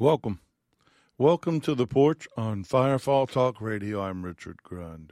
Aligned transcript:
Welcome. 0.00 0.40
Welcome 1.18 1.60
to 1.60 1.74
the 1.74 1.86
porch 1.86 2.26
on 2.34 2.64
Firefall 2.64 3.30
Talk 3.30 3.60
Radio. 3.60 4.00
I'm 4.00 4.24
Richard 4.24 4.62
Grund. 4.62 5.10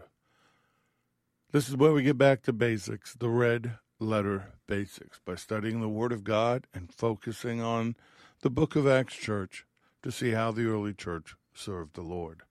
This 1.52 1.69
is 1.69 1.77
where 1.77 1.92
we 1.92 2.02
get 2.02 2.16
back 2.16 2.41
to 2.45 2.55
basics, 2.55 3.12
the 3.12 3.28
red 3.28 3.74
letter 4.01 4.55
basics, 4.66 5.20
by 5.23 5.34
studying 5.34 5.83
the 5.83 5.91
Word 5.91 6.11
of 6.11 6.24
God 6.24 6.69
and 6.73 6.91
focusing 6.91 7.61
on 7.61 7.97
the 8.41 8.48
book 8.48 8.77
of 8.77 8.87
Acts 8.87 9.14
Church 9.14 9.66
to 10.02 10.11
see 10.11 10.30
how 10.30 10.52
the 10.52 10.64
early 10.64 10.95
church 10.95 11.36
served 11.52 11.95
the 11.95 12.00
Lord. 12.00 12.45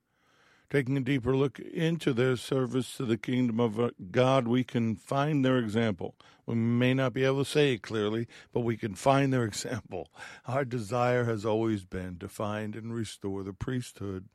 Taking 0.70 0.98
a 0.98 1.02
deeper 1.02 1.36
look 1.36 1.60
into 1.60 2.12
their 2.12 2.36
service 2.36 2.98
to 2.98 3.06
the 3.06 3.18
kingdom 3.18 3.60
of 3.60 3.80
uh, 3.80 3.92
God, 4.12 4.50
we 4.50 4.66
can 4.66 4.98
find 4.98 5.46
their 5.46 5.58
example. 5.58 6.16
We 6.46 6.56
may 6.56 6.94
not 6.94 7.14
be 7.14 7.24
able 7.24 7.46
to 7.46 7.50
say 7.50 7.74
it 7.74 7.84
clearly, 7.84 8.28
but 8.52 8.62
we 8.62 8.76
can 8.76 8.94
find 8.94 9.32
their 9.32 9.44
example. 9.46 10.10
Our 10.46 10.66
desire 10.66 11.24
has 11.24 11.46
always 11.46 11.86
been 11.86 12.18
to 12.20 12.28
find 12.28 12.76
and 12.76 12.94
restore 12.94 13.44
the 13.44 13.54
priesthood 13.54 14.28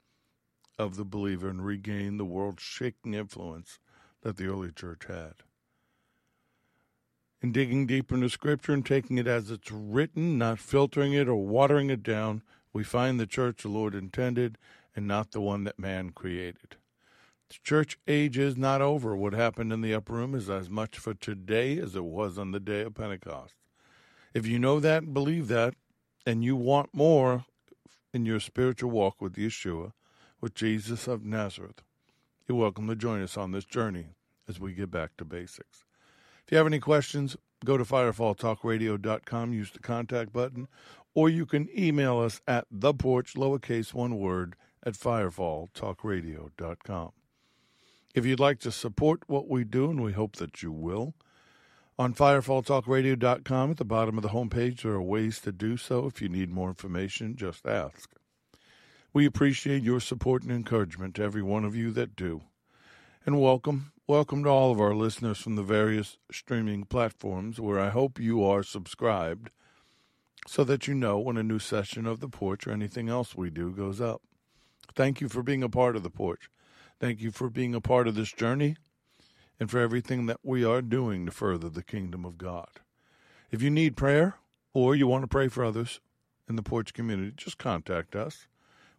of 0.78 0.96
the 0.96 1.04
believer 1.04 1.48
and 1.48 1.66
regain 1.66 2.16
the 2.16 2.24
world 2.24 2.60
shaking 2.60 3.12
influence 3.12 3.78
that 4.22 4.38
the 4.38 4.46
early 4.46 4.72
church 4.72 5.02
had. 5.08 5.34
In 7.42 7.52
digging 7.52 7.86
deeper 7.86 8.14
into 8.14 8.30
Scripture 8.30 8.72
and 8.72 8.86
taking 8.86 9.18
it 9.18 9.26
as 9.26 9.50
it's 9.50 9.70
written, 9.70 10.38
not 10.38 10.60
filtering 10.60 11.12
it 11.12 11.28
or 11.28 11.34
watering 11.34 11.90
it 11.90 12.02
down, 12.02 12.42
we 12.72 12.84
find 12.84 13.20
the 13.20 13.26
church 13.26 13.62
the 13.62 13.68
Lord 13.68 13.94
intended 13.94 14.56
and 14.94 15.06
not 15.06 15.30
the 15.30 15.40
one 15.40 15.64
that 15.64 15.78
man 15.78 16.10
created. 16.10 16.76
The 17.48 17.58
church 17.62 17.98
age 18.08 18.38
is 18.38 18.56
not 18.56 18.80
over. 18.80 19.14
What 19.14 19.34
happened 19.34 19.72
in 19.72 19.82
the 19.82 19.94
upper 19.94 20.14
room 20.14 20.34
is 20.34 20.48
as 20.48 20.70
much 20.70 20.98
for 20.98 21.12
today 21.14 21.78
as 21.78 21.94
it 21.94 22.04
was 22.04 22.38
on 22.38 22.52
the 22.52 22.60
day 22.60 22.82
of 22.82 22.94
Pentecost. 22.94 23.54
If 24.32 24.46
you 24.46 24.58
know 24.58 24.80
that 24.80 25.02
and 25.02 25.14
believe 25.14 25.48
that, 25.48 25.74
and 26.24 26.42
you 26.42 26.56
want 26.56 26.94
more 26.94 27.44
in 28.14 28.24
your 28.24 28.40
spiritual 28.40 28.90
walk 28.90 29.20
with 29.20 29.34
Yeshua, 29.34 29.92
with 30.40 30.54
Jesus 30.54 31.06
of 31.06 31.24
Nazareth, 31.24 31.82
you're 32.48 32.58
welcome 32.58 32.88
to 32.88 32.96
join 32.96 33.22
us 33.22 33.36
on 33.36 33.52
this 33.52 33.64
journey 33.64 34.06
as 34.48 34.58
we 34.58 34.72
get 34.72 34.90
back 34.90 35.16
to 35.18 35.24
basics. 35.24 35.84
If 36.46 36.52
you 36.52 36.58
have 36.58 36.66
any 36.66 36.80
questions, 36.80 37.36
go 37.64 37.76
to 37.76 37.84
firefalltalkradio.com, 37.84 39.52
use 39.52 39.70
the 39.70 39.78
contact 39.78 40.32
button, 40.32 40.68
or 41.14 41.28
you 41.28 41.46
can 41.46 41.68
email 41.78 42.18
us 42.18 42.40
at 42.48 42.66
the 42.70 42.94
porch, 42.94 43.34
lowercase 43.34 43.94
one 43.94 44.18
word, 44.18 44.56
at 44.84 44.94
firefalltalkradio.com. 44.94 47.12
If 48.14 48.26
you'd 48.26 48.40
like 48.40 48.58
to 48.60 48.70
support 48.70 49.22
what 49.26 49.48
we 49.48 49.64
do, 49.64 49.90
and 49.90 50.02
we 50.02 50.12
hope 50.12 50.36
that 50.36 50.62
you 50.62 50.70
will, 50.70 51.14
on 51.98 52.14
firefalltalkradio.com 52.14 53.70
at 53.70 53.76
the 53.76 53.84
bottom 53.84 54.18
of 54.18 54.22
the 54.22 54.30
homepage, 54.30 54.82
there 54.82 54.92
are 54.92 55.02
ways 55.02 55.40
to 55.40 55.52
do 55.52 55.76
so. 55.76 56.06
If 56.06 56.20
you 56.20 56.28
need 56.28 56.50
more 56.50 56.68
information, 56.68 57.36
just 57.36 57.66
ask. 57.66 58.10
We 59.12 59.26
appreciate 59.26 59.82
your 59.82 60.00
support 60.00 60.42
and 60.42 60.52
encouragement 60.52 61.16
to 61.16 61.22
every 61.22 61.42
one 61.42 61.64
of 61.64 61.76
you 61.76 61.90
that 61.92 62.16
do. 62.16 62.42
And 63.24 63.40
welcome, 63.40 63.92
welcome 64.06 64.44
to 64.44 64.50
all 64.50 64.72
of 64.72 64.80
our 64.80 64.94
listeners 64.94 65.38
from 65.38 65.56
the 65.56 65.62
various 65.62 66.16
streaming 66.30 66.84
platforms 66.84 67.60
where 67.60 67.78
I 67.78 67.90
hope 67.90 68.18
you 68.18 68.44
are 68.44 68.62
subscribed 68.62 69.50
so 70.48 70.64
that 70.64 70.88
you 70.88 70.94
know 70.94 71.18
when 71.18 71.36
a 71.36 71.42
new 71.42 71.58
session 71.58 72.06
of 72.06 72.20
The 72.20 72.28
Porch 72.28 72.66
or 72.66 72.72
anything 72.72 73.08
else 73.08 73.36
we 73.36 73.50
do 73.50 73.70
goes 73.70 74.00
up. 74.00 74.22
Thank 74.94 75.20
you 75.20 75.28
for 75.28 75.42
being 75.42 75.62
a 75.62 75.68
part 75.68 75.96
of 75.96 76.02
The 76.02 76.10
Porch. 76.10 76.50
Thank 77.00 77.20
you 77.20 77.30
for 77.30 77.48
being 77.50 77.74
a 77.74 77.80
part 77.80 78.06
of 78.06 78.14
this 78.14 78.32
journey 78.32 78.76
and 79.58 79.70
for 79.70 79.80
everything 79.80 80.26
that 80.26 80.40
we 80.42 80.64
are 80.64 80.82
doing 80.82 81.26
to 81.26 81.32
further 81.32 81.68
the 81.68 81.82
kingdom 81.82 82.24
of 82.24 82.38
God. 82.38 82.68
If 83.50 83.62
you 83.62 83.70
need 83.70 83.96
prayer 83.96 84.36
or 84.72 84.94
you 84.94 85.06
want 85.06 85.22
to 85.22 85.28
pray 85.28 85.48
for 85.48 85.64
others 85.64 86.00
in 86.48 86.56
the 86.56 86.62
Porch 86.62 86.92
community, 86.92 87.32
just 87.36 87.58
contact 87.58 88.16
us. 88.16 88.46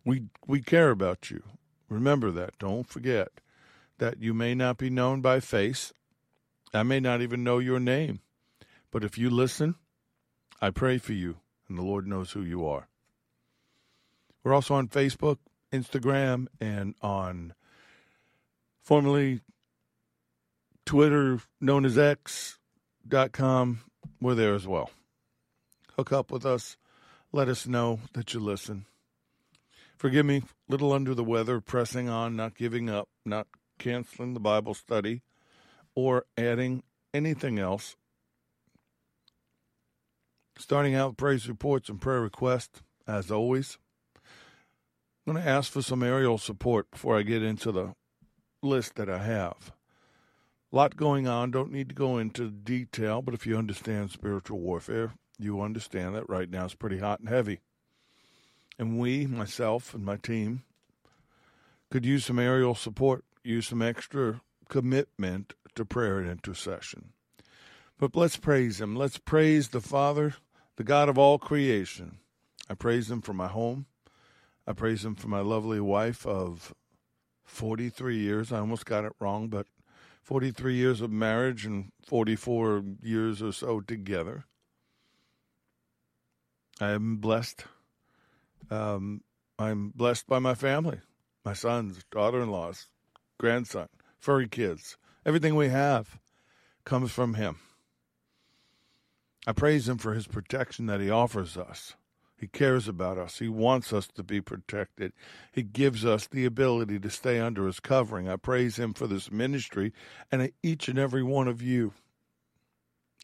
We 0.05 0.23
we 0.47 0.61
care 0.61 0.89
about 0.89 1.31
you. 1.31 1.44
Remember 1.89 2.31
that. 2.31 2.57
Don't 2.59 2.88
forget 2.88 3.39
that 4.00 4.21
you 4.21 4.33
may 4.33 4.55
not 4.55 4.77
be 4.77 4.89
known 4.89 5.21
by 5.21 5.39
face. 5.39 5.94
I 6.73 6.83
may 6.83 7.00
not 7.00 7.21
even 7.21 7.44
know 7.44 7.59
your 7.59 7.79
name. 7.79 8.19
But 8.91 9.03
if 9.03 9.17
you 9.17 9.29
listen, 9.29 9.75
I 10.61 10.69
pray 10.69 10.97
for 10.97 11.13
you, 11.13 11.38
and 11.67 11.77
the 11.77 11.83
Lord 11.83 12.07
knows 12.07 12.31
who 12.31 12.41
you 12.41 12.65
are. 12.65 12.88
We're 14.44 14.53
also 14.53 14.75
on 14.75 14.88
Facebook, 14.88 15.38
Instagram, 15.73 16.47
and 16.61 16.95
on 17.01 17.53
formerly 18.81 19.41
Twitter, 20.85 21.39
known 21.59 21.85
as 21.85 21.97
X.com. 21.97 23.81
We're 24.22 24.35
there 24.35 24.53
as 24.53 24.67
well. 24.67 24.91
Hook 25.97 26.12
up 26.12 26.31
with 26.31 26.45
us. 26.45 26.78
Let 27.31 27.50
us 27.50 27.67
know 27.67 28.00
that 28.13 28.33
you 28.33 28.39
listen. 28.39 28.85
Forgive 29.97 30.25
me, 30.25 30.44
little 30.69 30.94
under 30.94 31.16
the 31.16 31.23
weather, 31.23 31.59
pressing 31.59 32.07
on, 32.07 32.35
not 32.35 32.56
giving 32.56 32.89
up, 32.89 33.09
not 33.25 33.47
canceling 33.79 34.33
the 34.33 34.39
Bible 34.39 34.73
study, 34.73 35.23
or 35.95 36.25
adding 36.38 36.83
anything 37.13 37.59
else 37.59 37.95
Starting 40.57 40.94
out 40.94 41.17
praise 41.17 41.50
reports 41.50 41.89
and 41.89 42.00
prayer 42.00 42.22
requests, 42.22 42.81
as 43.07 43.31
always. 43.31 43.78
I'm 45.25 45.34
going 45.34 45.44
to 45.45 45.50
ask 45.50 45.72
for 45.72 45.81
some 45.81 46.03
aerial 46.03 46.38
support 46.38 46.91
before 46.91 47.17
I 47.17 47.22
get 47.22 47.41
into 47.41 47.72
the 47.72 47.94
list 48.61 48.95
that 48.95 49.09
I 49.09 49.19
have. 49.19 49.72
A 50.72 50.75
lot 50.75 50.97
going 50.97 51.28
on. 51.28 51.50
Don't 51.50 51.72
need 51.72 51.88
to 51.89 51.95
go 51.95 52.17
into 52.17 52.50
detail, 52.50 53.22
but 53.22 53.33
if 53.33 53.47
you 53.47 53.57
understand 53.57 54.12
spiritual 54.12 54.59
warfare, 54.59 55.13
you 55.39 55.62
understand 55.62 56.13
that 56.16 56.28
right 56.28 56.50
now 56.50 56.66
it's 56.66 56.75
pretty 56.75 57.00
hot 57.00 57.22
and 57.22 57.29
heavy. 57.29 57.62
And 58.78 59.00
we, 59.00 59.25
myself 59.25 59.94
and 59.94 60.03
my 60.03 60.17
team, 60.17 60.63
could 61.89 62.06
use 62.06 62.25
some 62.25 62.39
aerial 62.39 62.75
support, 62.75 63.23
use 63.45 63.67
some 63.67 63.81
extra 63.81 64.41
commitment 64.67 65.53
to 65.75 65.85
prayer 65.85 66.19
and 66.19 66.29
intercession. 66.29 67.13
But 67.97 68.16
let's 68.16 68.35
praise 68.35 68.81
Him. 68.81 68.97
Let's 68.97 69.19
praise 69.19 69.69
the 69.69 69.79
Father, 69.79 70.35
the 70.75 70.83
God 70.83 71.07
of 71.07 71.17
all 71.17 71.38
creation. 71.38 72.17
I 72.69 72.73
praise 72.73 73.09
Him 73.09 73.22
for 73.22 73.33
my 73.33 73.47
home. 73.47 73.85
I 74.66 74.74
praise 74.74 75.03
Him 75.03 75.16
for 75.16 75.28
my 75.28 75.41
lovely 75.41 75.79
wife 75.79 76.25
of 76.25 76.74
43 77.46 78.18
years. 78.18 78.51
I 78.51 78.59
almost 78.59 78.85
got 78.85 79.06
it 79.06 79.13
wrong, 79.19 79.50
but 79.50 79.68
43 80.22 80.75
years 80.75 81.01
of 81.01 81.12
marriage 81.12 81.66
and 81.66 81.91
44 82.06 82.84
years 83.01 83.41
or 83.41 83.51
so 83.51 83.81
together. 83.81 84.46
I 86.79 86.91
am 86.91 87.18
blessed. 87.18 87.66
Um, 88.72 89.22
I'm 89.59 89.90
blessed 89.90 90.28
by 90.28 90.40
my 90.40 90.56
family, 90.56 91.00
my 91.45 91.54
sons, 91.54 92.04
daughter 92.09 92.42
in 92.42 92.50
laws, 92.50 92.88
grandson, 93.38 93.88
furry 94.18 94.48
kids. 94.48 94.98
Everything 95.25 95.56
we 95.56 95.69
have 95.69 96.19
comes 96.86 97.12
from 97.12 97.36
Him. 97.36 97.57
I 99.45 99.51
praise 99.51 99.88
Him 99.88 99.98
for 99.98 100.13
His 100.13 100.25
protection 100.25 100.86
that 100.88 101.01
He 101.01 101.09
offers 101.09 101.57
us. 101.57 101.95
He 102.44 102.48
cares 102.48 102.90
about 102.90 103.18
us. 103.18 103.40
He 103.40 103.48
wants 103.48 103.94
us 103.94 104.06
to 104.16 104.22
be 104.22 104.42
protected. 104.42 105.13
He 105.54 105.63
gives 105.63 106.04
us 106.04 106.28
the 106.28 106.44
ability 106.44 107.00
to 107.00 107.10
stay 107.10 107.40
under 107.40 107.66
His 107.66 107.80
covering. 107.80 108.28
I 108.28 108.36
praise 108.36 108.75
Him 108.75 108.94
for 108.94 109.07
this 109.07 109.31
ministry 109.31 109.94
and 110.30 110.51
each 110.62 110.90
and 110.90 111.00
every 111.00 111.24
one 111.24 111.48
of 111.48 111.62
you. 111.62 111.94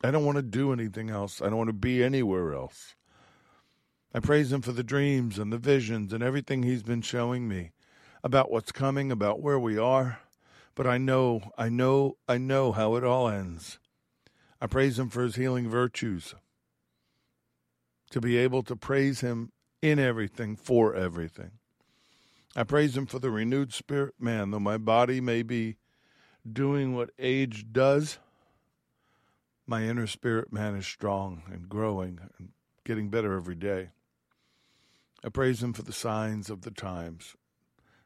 I 0.02 0.12
don't 0.12 0.24
want 0.24 0.38
to 0.38 0.42
do 0.42 0.72
anything 0.72 1.10
else. 1.10 1.42
I 1.42 1.48
don't 1.48 1.58
want 1.58 1.68
to 1.68 1.74
be 1.74 2.02
anywhere 2.02 2.54
else. 2.54 2.96
I 4.14 4.22
praise 4.22 4.54
Him 4.54 4.62
for 4.62 4.72
the 4.72 4.86
dreams 4.86 5.38
and 5.38 5.52
the 5.52 5.58
visions 5.58 6.14
and 6.14 6.24
everything 6.24 6.64
He's 6.64 6.84
been 6.84 7.02
showing 7.02 7.46
me 7.46 7.72
about 8.24 8.50
what's 8.50 8.72
coming, 8.72 9.12
about 9.12 9.42
where 9.42 9.60
we 9.60 9.78
are. 9.78 10.20
But 10.76 10.88
I 10.88 10.98
know, 10.98 11.52
I 11.58 11.68
know, 11.68 12.16
I 12.26 12.38
know 12.38 12.72
how 12.72 12.96
it 12.96 13.04
all 13.04 13.28
ends. 13.28 13.80
I 14.62 14.68
praise 14.68 14.98
him 14.98 15.10
for 15.10 15.24
his 15.24 15.36
healing 15.36 15.68
virtues. 15.68 16.36
To 18.12 18.22
be 18.22 18.38
able 18.38 18.64
to 18.64 18.76
praise 18.76 19.22
him 19.22 19.52
in 19.82 20.00
everything, 20.00 20.56
for 20.56 20.96
everything. 20.96 21.52
I 22.56 22.64
praise 22.64 22.98
him 22.98 23.06
for 23.06 23.20
the 23.20 23.30
renewed 23.30 23.74
spirit 23.74 24.16
man, 24.20 24.52
though 24.52 24.60
my 24.60 24.78
body 24.78 25.22
may 25.22 25.44
be 25.44 25.78
doing 26.52 26.96
what 26.96 27.12
age 27.20 27.68
does. 27.72 28.18
My 29.68 29.84
inner 29.84 30.08
spirit 30.08 30.52
man 30.52 30.76
is 30.76 30.88
strong 30.88 31.44
and 31.52 31.70
growing 31.70 32.20
and 32.38 32.50
getting 32.84 33.10
better 33.10 33.36
every 33.36 33.56
day. 33.56 33.90
I 35.24 35.30
praise 35.30 35.62
him 35.62 35.74
for 35.74 35.84
the 35.84 35.94
signs 35.94 36.50
of 36.50 36.62
the 36.62 36.72
times. 36.72 37.36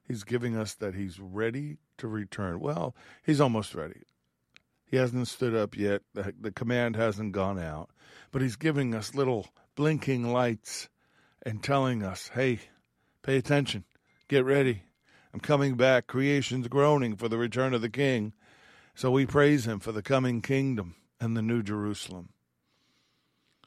He's 0.06 0.26
giving 0.26 0.58
us 0.58 0.74
that 0.74 0.96
he's 0.96 1.20
ready 1.20 1.78
to 1.98 2.08
return. 2.08 2.60
Well, 2.60 2.94
he's 3.26 3.40
almost 3.40 3.74
ready. 3.74 4.02
He 4.94 5.00
hasn't 5.00 5.28
stood 5.28 5.56
up 5.56 5.76
yet. 5.76 6.04
The, 6.14 6.52
command 6.52 6.96
hasn't 6.96 7.32
gone 7.32 7.58
out. 7.58 7.90
But 8.32 8.44
he's 8.44 8.56
giving 8.56 8.94
us 8.94 9.16
little 9.16 9.48
blinking 9.74 10.32
lights 10.32 10.88
and 11.44 11.64
telling 11.64 12.04
us, 12.04 12.30
hey, 12.36 12.60
pay 13.24 13.38
attention. 13.38 13.86
Get 14.28 14.46
ready. 14.46 14.84
I'm 15.34 15.40
coming 15.40 15.74
back. 15.78 16.06
Creation's 16.06 16.68
groaning 16.68 17.16
for 17.16 17.28
the 17.28 17.40
return 17.40 17.74
of 17.74 17.82
the 17.82 17.90
King. 17.90 18.34
So 18.94 19.10
we 19.10 19.26
praise 19.26 19.66
him 19.66 19.80
for 19.80 19.92
the 19.92 20.04
coming 20.04 20.44
kingdom 20.44 20.94
and 21.20 21.36
the 21.36 21.42
new 21.42 21.64
Jerusalem. 21.64 22.30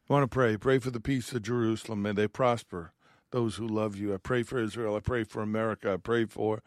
I 0.08 0.12
want 0.12 0.30
to 0.30 0.32
pray. 0.32 0.56
Pray 0.56 0.78
for 0.78 0.92
the 0.92 1.00
peace 1.00 1.32
of 1.32 1.42
Jerusalem. 1.42 2.02
May 2.02 2.12
they 2.12 2.28
prosper. 2.28 2.92
those 3.32 3.56
who 3.56 3.66
love 3.66 3.96
you. 3.96 4.14
I 4.14 4.18
pray 4.18 4.44
for 4.44 4.62
Israel. 4.62 4.94
I 4.94 5.00
pray 5.00 5.24
for 5.24 5.42
America. 5.42 5.92
I 5.92 5.96
pray 5.96 6.26
for 6.26 6.62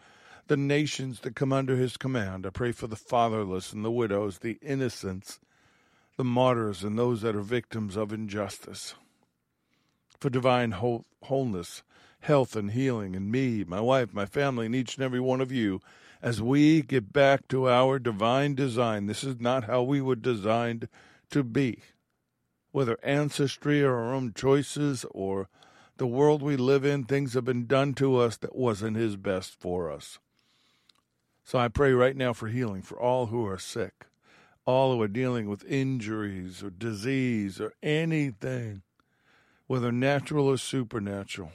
the 0.50 0.58
nations 0.58 1.20
that 1.20 1.36
come 1.36 1.54
under 1.54 1.76
his 1.76 1.96
command. 1.96 2.44
I 2.44 2.50
pray 2.50 2.72
for 2.72 2.88
the 2.88 2.96
fatherless 2.96 3.72
and 3.72 3.86
the 3.86 3.92
widows, 3.92 4.40
the 4.40 4.58
innocents, 4.64 5.40
the 6.18 6.24
martyrs, 6.24 6.84
and 6.84 6.98
those 6.98 7.22
that 7.22 7.36
are 7.36 7.42
victims 7.42 7.96
of 7.96 8.12
injustice. 8.12 8.96
For 10.20 10.32
divine 10.32 10.72
whole, 10.72 11.06
wholeness, 11.22 11.84
health, 12.22 12.56
and 12.56 12.72
healing 12.72 13.14
in 13.14 13.30
me, 13.30 13.64
my 13.64 13.80
wife, 13.80 14.12
my 14.12 14.26
family, 14.26 14.66
and 14.66 14.74
each 14.74 14.96
and 14.96 15.04
every 15.04 15.20
one 15.20 15.40
of 15.40 15.52
you 15.52 15.82
as 16.20 16.42
we 16.42 16.82
get 16.82 17.14
back 17.14 17.48
to 17.50 17.70
our 17.70 18.00
divine 18.00 18.56
design. 18.56 19.06
This 19.06 19.24
is 19.24 19.40
not 19.40 19.66
how 19.66 19.84
we 19.84 20.02
were 20.02 20.16
designed 20.16 20.90
to 21.30 21.44
be. 21.44 21.84
Whether 22.72 22.98
ancestry 23.04 23.84
or 23.84 23.96
our 23.98 24.16
own 24.16 24.34
choices 24.34 25.06
or 25.12 25.48
the 25.98 26.08
world 26.08 26.42
we 26.42 26.58
live 26.58 26.84
in, 26.84 27.04
things 27.04 27.36
have 27.36 27.46
been 27.46 27.68
done 27.68 27.94
to 27.94 28.18
us 28.18 28.36
that 28.38 28.56
wasn't 28.56 28.98
His 28.98 29.16
best 29.16 29.60
for 29.60 29.92
us. 29.92 30.18
So 31.50 31.58
I 31.58 31.68
pray 31.68 31.94
right 31.94 32.16
now 32.16 32.34
for 32.34 32.48
healing 32.48 32.84
for 32.84 33.02
all 33.02 33.26
who 33.26 33.48
are 33.48 33.58
sick, 33.58 34.06
all 34.66 34.94
who 34.94 35.02
are 35.02 35.08
dealing 35.08 35.50
with 35.50 35.66
injuries 35.66 36.62
or 36.62 36.70
disease 36.70 37.60
or 37.60 37.74
anything, 37.82 38.84
whether 39.66 39.92
natural 39.92 40.46
or 40.46 40.58
supernatural. 40.60 41.52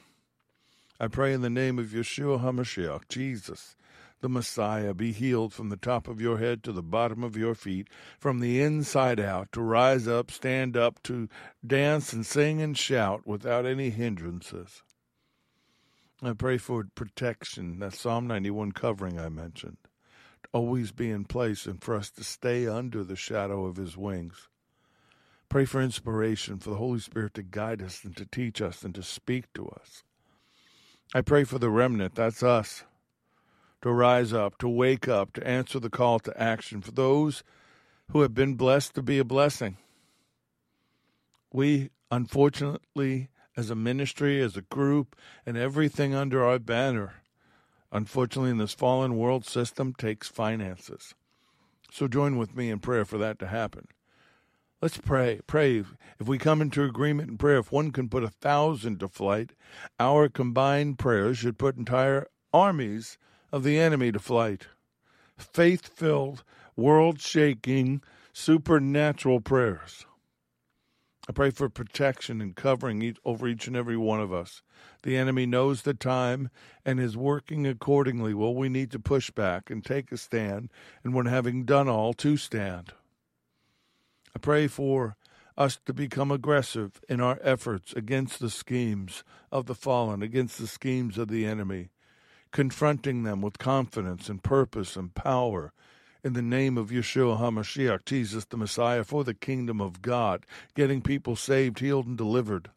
I 0.98 1.06
pray 1.06 1.32
in 1.32 1.42
the 1.42 1.48
name 1.48 1.78
of 1.78 1.90
Yeshua 1.90 2.42
HaMashiach, 2.42 3.06
Jesus, 3.08 3.76
the 4.20 4.28
Messiah, 4.28 4.94
be 4.94 5.12
healed 5.12 5.52
from 5.52 5.68
the 5.68 5.76
top 5.76 6.08
of 6.08 6.20
your 6.20 6.38
head 6.38 6.64
to 6.64 6.72
the 6.72 6.82
bottom 6.82 7.22
of 7.22 7.36
your 7.36 7.54
feet, 7.54 7.86
from 8.18 8.40
the 8.40 8.60
inside 8.60 9.20
out, 9.20 9.52
to 9.52 9.60
rise 9.60 10.08
up, 10.08 10.28
stand 10.28 10.76
up, 10.76 11.00
to 11.04 11.28
dance 11.64 12.12
and 12.12 12.26
sing 12.26 12.60
and 12.60 12.76
shout 12.76 13.28
without 13.28 13.64
any 13.64 13.90
hindrances. 13.90 14.82
I 16.22 16.32
pray 16.32 16.58
for 16.58 16.86
protection, 16.94 17.80
that 17.80 17.94
Psalm 17.94 18.26
91 18.26 18.72
covering 18.72 19.18
I 19.18 19.28
mentioned, 19.28 19.78
to 20.44 20.48
always 20.52 20.92
be 20.92 21.10
in 21.10 21.24
place 21.24 21.66
and 21.66 21.82
for 21.82 21.96
us 21.96 22.10
to 22.12 22.24
stay 22.24 22.66
under 22.66 23.02
the 23.02 23.16
shadow 23.16 23.66
of 23.66 23.76
his 23.76 23.96
wings. 23.96 24.48
Pray 25.48 25.64
for 25.64 25.80
inspiration, 25.80 26.58
for 26.58 26.70
the 26.70 26.76
Holy 26.76 27.00
Spirit 27.00 27.34
to 27.34 27.42
guide 27.42 27.82
us 27.82 28.04
and 28.04 28.16
to 28.16 28.26
teach 28.26 28.62
us 28.62 28.82
and 28.82 28.94
to 28.94 29.02
speak 29.02 29.52
to 29.54 29.68
us. 29.68 30.02
I 31.14 31.20
pray 31.20 31.44
for 31.44 31.58
the 31.58 31.70
remnant, 31.70 32.14
that's 32.14 32.42
us, 32.42 32.84
to 33.82 33.90
rise 33.90 34.32
up, 34.32 34.58
to 34.58 34.68
wake 34.68 35.06
up, 35.08 35.32
to 35.34 35.46
answer 35.46 35.78
the 35.78 35.90
call 35.90 36.18
to 36.20 36.40
action, 36.40 36.80
for 36.80 36.92
those 36.92 37.44
who 38.10 38.22
have 38.22 38.34
been 38.34 38.54
blessed 38.54 38.94
to 38.94 39.02
be 39.02 39.18
a 39.18 39.24
blessing. 39.24 39.76
We, 41.52 41.90
unfortunately, 42.10 43.28
as 43.56 43.70
a 43.70 43.74
ministry, 43.74 44.40
as 44.40 44.56
a 44.56 44.62
group, 44.62 45.16
and 45.46 45.56
everything 45.56 46.14
under 46.14 46.44
our 46.44 46.58
banner, 46.58 47.14
unfortunately, 47.92 48.50
in 48.50 48.58
this 48.58 48.74
fallen 48.74 49.16
world 49.16 49.44
system, 49.44 49.94
takes 49.94 50.28
finances. 50.28 51.14
So 51.90 52.08
join 52.08 52.36
with 52.36 52.56
me 52.56 52.70
in 52.70 52.80
prayer 52.80 53.04
for 53.04 53.18
that 53.18 53.38
to 53.38 53.46
happen. 53.46 53.86
Let's 54.82 54.98
pray. 54.98 55.40
Pray. 55.46 55.84
If 56.18 56.26
we 56.26 56.36
come 56.36 56.60
into 56.60 56.82
agreement 56.82 57.30
in 57.30 57.38
prayer, 57.38 57.58
if 57.58 57.72
one 57.72 57.90
can 57.90 58.08
put 58.08 58.24
a 58.24 58.28
thousand 58.28 59.00
to 59.00 59.08
flight, 59.08 59.52
our 59.98 60.28
combined 60.28 60.98
prayers 60.98 61.38
should 61.38 61.56
put 61.56 61.76
entire 61.76 62.26
armies 62.52 63.16
of 63.50 63.62
the 63.62 63.78
enemy 63.78 64.12
to 64.12 64.18
flight. 64.18 64.66
Faith 65.38 65.86
filled, 65.86 66.42
world 66.76 67.20
shaking, 67.20 68.02
supernatural 68.32 69.40
prayers. 69.40 70.04
I 71.28 71.32
pray 71.32 71.50
for 71.50 71.68
protection 71.68 72.40
and 72.40 72.54
covering 72.54 73.16
over 73.24 73.48
each 73.48 73.66
and 73.66 73.74
every 73.74 73.96
one 73.96 74.20
of 74.20 74.32
us. 74.32 74.62
The 75.02 75.16
enemy 75.16 75.46
knows 75.46 75.82
the 75.82 75.94
time 75.94 76.50
and 76.84 77.00
is 77.00 77.16
working 77.16 77.66
accordingly. 77.66 78.34
Well, 78.34 78.54
we 78.54 78.68
need 78.68 78.90
to 78.90 78.98
push 78.98 79.30
back 79.30 79.70
and 79.70 79.84
take 79.84 80.12
a 80.12 80.16
stand, 80.16 80.70
and 81.02 81.14
when 81.14 81.26
having 81.26 81.64
done 81.64 81.88
all, 81.88 82.12
to 82.14 82.36
stand. 82.36 82.92
I 84.36 84.38
pray 84.38 84.66
for 84.66 85.16
us 85.56 85.78
to 85.86 85.94
become 85.94 86.30
aggressive 86.30 87.00
in 87.08 87.20
our 87.20 87.38
efforts 87.42 87.92
against 87.94 88.40
the 88.40 88.50
schemes 88.50 89.24
of 89.50 89.66
the 89.66 89.74
fallen, 89.74 90.22
against 90.22 90.58
the 90.58 90.66
schemes 90.66 91.16
of 91.16 91.28
the 91.28 91.46
enemy 91.46 91.90
confronting 92.54 93.24
them 93.24 93.42
with 93.42 93.58
confidence 93.58 94.28
and 94.28 94.40
purpose 94.40 94.94
and 94.94 95.12
power 95.12 95.72
in 96.24 96.32
the 96.32 96.42
name 96.42 96.78
of 96.78 96.88
Yeshua 96.88 97.38
HaMashiach, 97.38 98.04
Jesus 98.04 98.46
the 98.46 98.56
Messiah, 98.56 99.04
for 99.04 99.22
the 99.22 99.34
kingdom 99.34 99.80
of 99.80 100.02
God, 100.02 100.46
getting 100.74 101.02
people 101.02 101.36
saved, 101.36 101.78
healed, 101.78 102.06
and 102.06 102.16
delivered. 102.16 102.70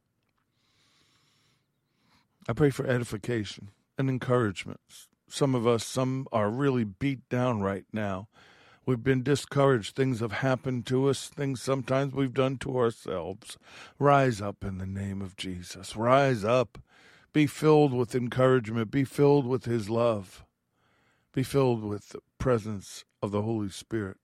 I 2.47 2.53
pray 2.53 2.69
for 2.69 2.85
edification 2.85 3.69
and 3.97 4.09
encouragement. 4.09 4.79
Some 5.29 5.55
of 5.55 5.65
us, 5.65 5.85
some 5.85 6.27
are 6.31 6.49
really 6.49 6.83
beat 6.83 7.27
down 7.29 7.61
right 7.61 7.85
now. 7.91 8.27
We've 8.85 9.03
been 9.03 9.23
discouraged. 9.23 9.95
Things 9.95 10.19
have 10.19 10.31
happened 10.33 10.85
to 10.87 11.09
us, 11.09 11.27
things 11.27 11.61
sometimes 11.61 12.13
we've 12.13 12.33
done 12.33 12.57
to 12.59 12.77
ourselves. 12.77 13.57
Rise 13.97 14.41
up 14.41 14.63
in 14.63 14.77
the 14.77 14.85
name 14.85 15.21
of 15.21 15.35
Jesus. 15.35 15.95
Rise 15.95 16.43
up 16.43 16.77
be 17.37 17.45
filled 17.45 17.93
with 17.93 18.15
encouragement. 18.15 18.89
Be 18.89 19.03
filled 19.03 19.45
with 19.45 19.65
His 19.65 19.91
love. 19.91 20.43
Be 21.37 21.43
filled 21.43 21.83
with 21.83 22.09
the 22.09 22.21
presence 22.39 23.05
of 23.21 23.29
the 23.29 23.43
Holy 23.43 23.69
Spirit 23.69 24.17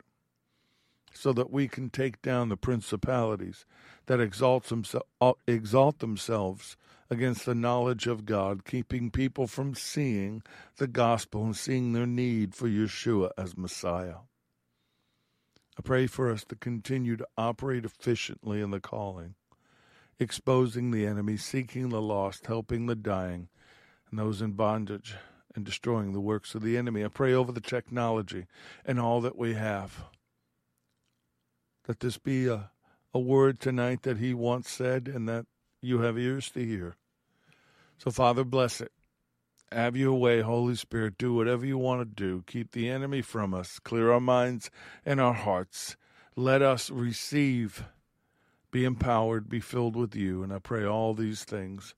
so 1.13 1.32
that 1.32 1.51
we 1.51 1.67
can 1.67 1.91
take 1.91 2.24
down 2.24 2.50
the 2.50 2.58
principalities 2.58 3.67
that 4.08 4.20
exalt, 4.20 4.74
uh, 5.22 5.34
exalt 5.46 6.00
themselves 6.00 6.75
against 7.12 7.46
the 7.46 7.53
knowledge 7.53 8.08
of 8.08 8.25
God, 8.25 8.65
keeping 8.65 9.12
people 9.12 9.46
from 9.46 9.75
seeing 9.75 10.41
the 10.77 10.88
gospel 10.88 11.43
and 11.43 11.55
seeing 11.55 11.93
their 11.93 12.08
need 12.08 12.55
for 12.55 12.67
Yeshua 12.67 13.29
as 13.38 13.55
Messiah. 13.55 14.22
I 15.77 15.84
pray 15.84 16.08
for 16.08 16.32
us 16.32 16.43
to 16.46 16.55
continue 16.55 17.15
to 17.17 17.27
operate 17.38 17.86
efficiently 17.86 18.60
in 18.60 18.72
the 18.72 18.79
calling 18.79 19.36
exposing 20.17 20.89
the 20.89 21.05
enemy, 21.05 21.38
seeking 21.38 21.89
the 21.89 22.01
lost, 22.01 22.48
helping 22.48 22.88
the 22.88 22.96
dying, 22.96 23.50
and 24.10 24.17
those 24.17 24.41
in 24.41 24.53
bondage, 24.53 25.15
and 25.55 25.63
destroying 25.63 26.13
the 26.13 26.19
works 26.19 26.55
of 26.55 26.62
the 26.62 26.77
enemy. 26.77 27.03
I 27.03 27.07
pray 27.07 27.33
over 27.33 27.51
the 27.51 27.62
technology 27.62 28.45
and 28.86 29.00
all 29.00 29.22
that 29.22 29.38
we 29.38 29.53
have. 29.53 30.05
That 31.86 32.00
this 32.00 32.17
be 32.17 32.48
a, 32.48 32.72
a 33.13 33.19
word 33.19 33.60
tonight 33.60 34.03
that 34.03 34.17
he 34.17 34.33
once 34.33 34.69
said 34.69 35.07
and 35.07 35.27
that 35.27 35.45
you 35.81 36.00
have 36.00 36.17
ears 36.17 36.50
to 36.51 36.65
hear. 36.65 36.95
So, 37.98 38.10
Father, 38.12 38.43
bless 38.43 38.81
it. 38.81 38.91
Have 39.72 39.98
your 39.98 40.13
way, 40.13 40.41
Holy 40.41 40.75
Spirit. 40.75 41.17
Do 41.17 41.33
whatever 41.33 41.65
you 41.65 41.77
want 41.77 42.01
to 42.01 42.05
do. 42.05 42.43
Keep 42.48 42.72
the 42.72 42.89
enemy 42.89 43.22
from 43.22 43.53
us. 43.53 43.79
Clear 43.79 44.12
our 44.12 44.19
minds 44.19 44.69
and 45.05 45.19
our 45.19 45.33
hearts. 45.33 45.95
Let 46.36 46.62
us 46.62 46.89
receive 46.89 47.83
be 48.74 48.86
empowered, 48.86 49.48
be 49.48 49.60
filled 49.60 49.95
with 49.95 50.15
you. 50.15 50.43
And 50.43 50.51
I 50.51 50.60
pray 50.60 50.83
all 50.83 51.13
these 51.13 51.43
things 51.43 51.93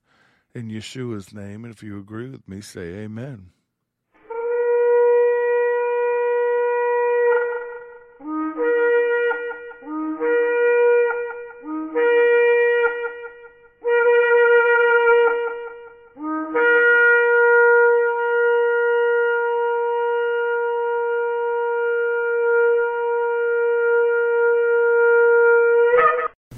in 0.56 0.70
Yeshua's 0.70 1.34
name. 1.34 1.64
And 1.64 1.72
if 1.72 1.82
you 1.82 1.98
agree 1.98 2.30
with 2.30 2.48
me, 2.48 2.62
say 2.62 3.04
amen. 3.04 3.50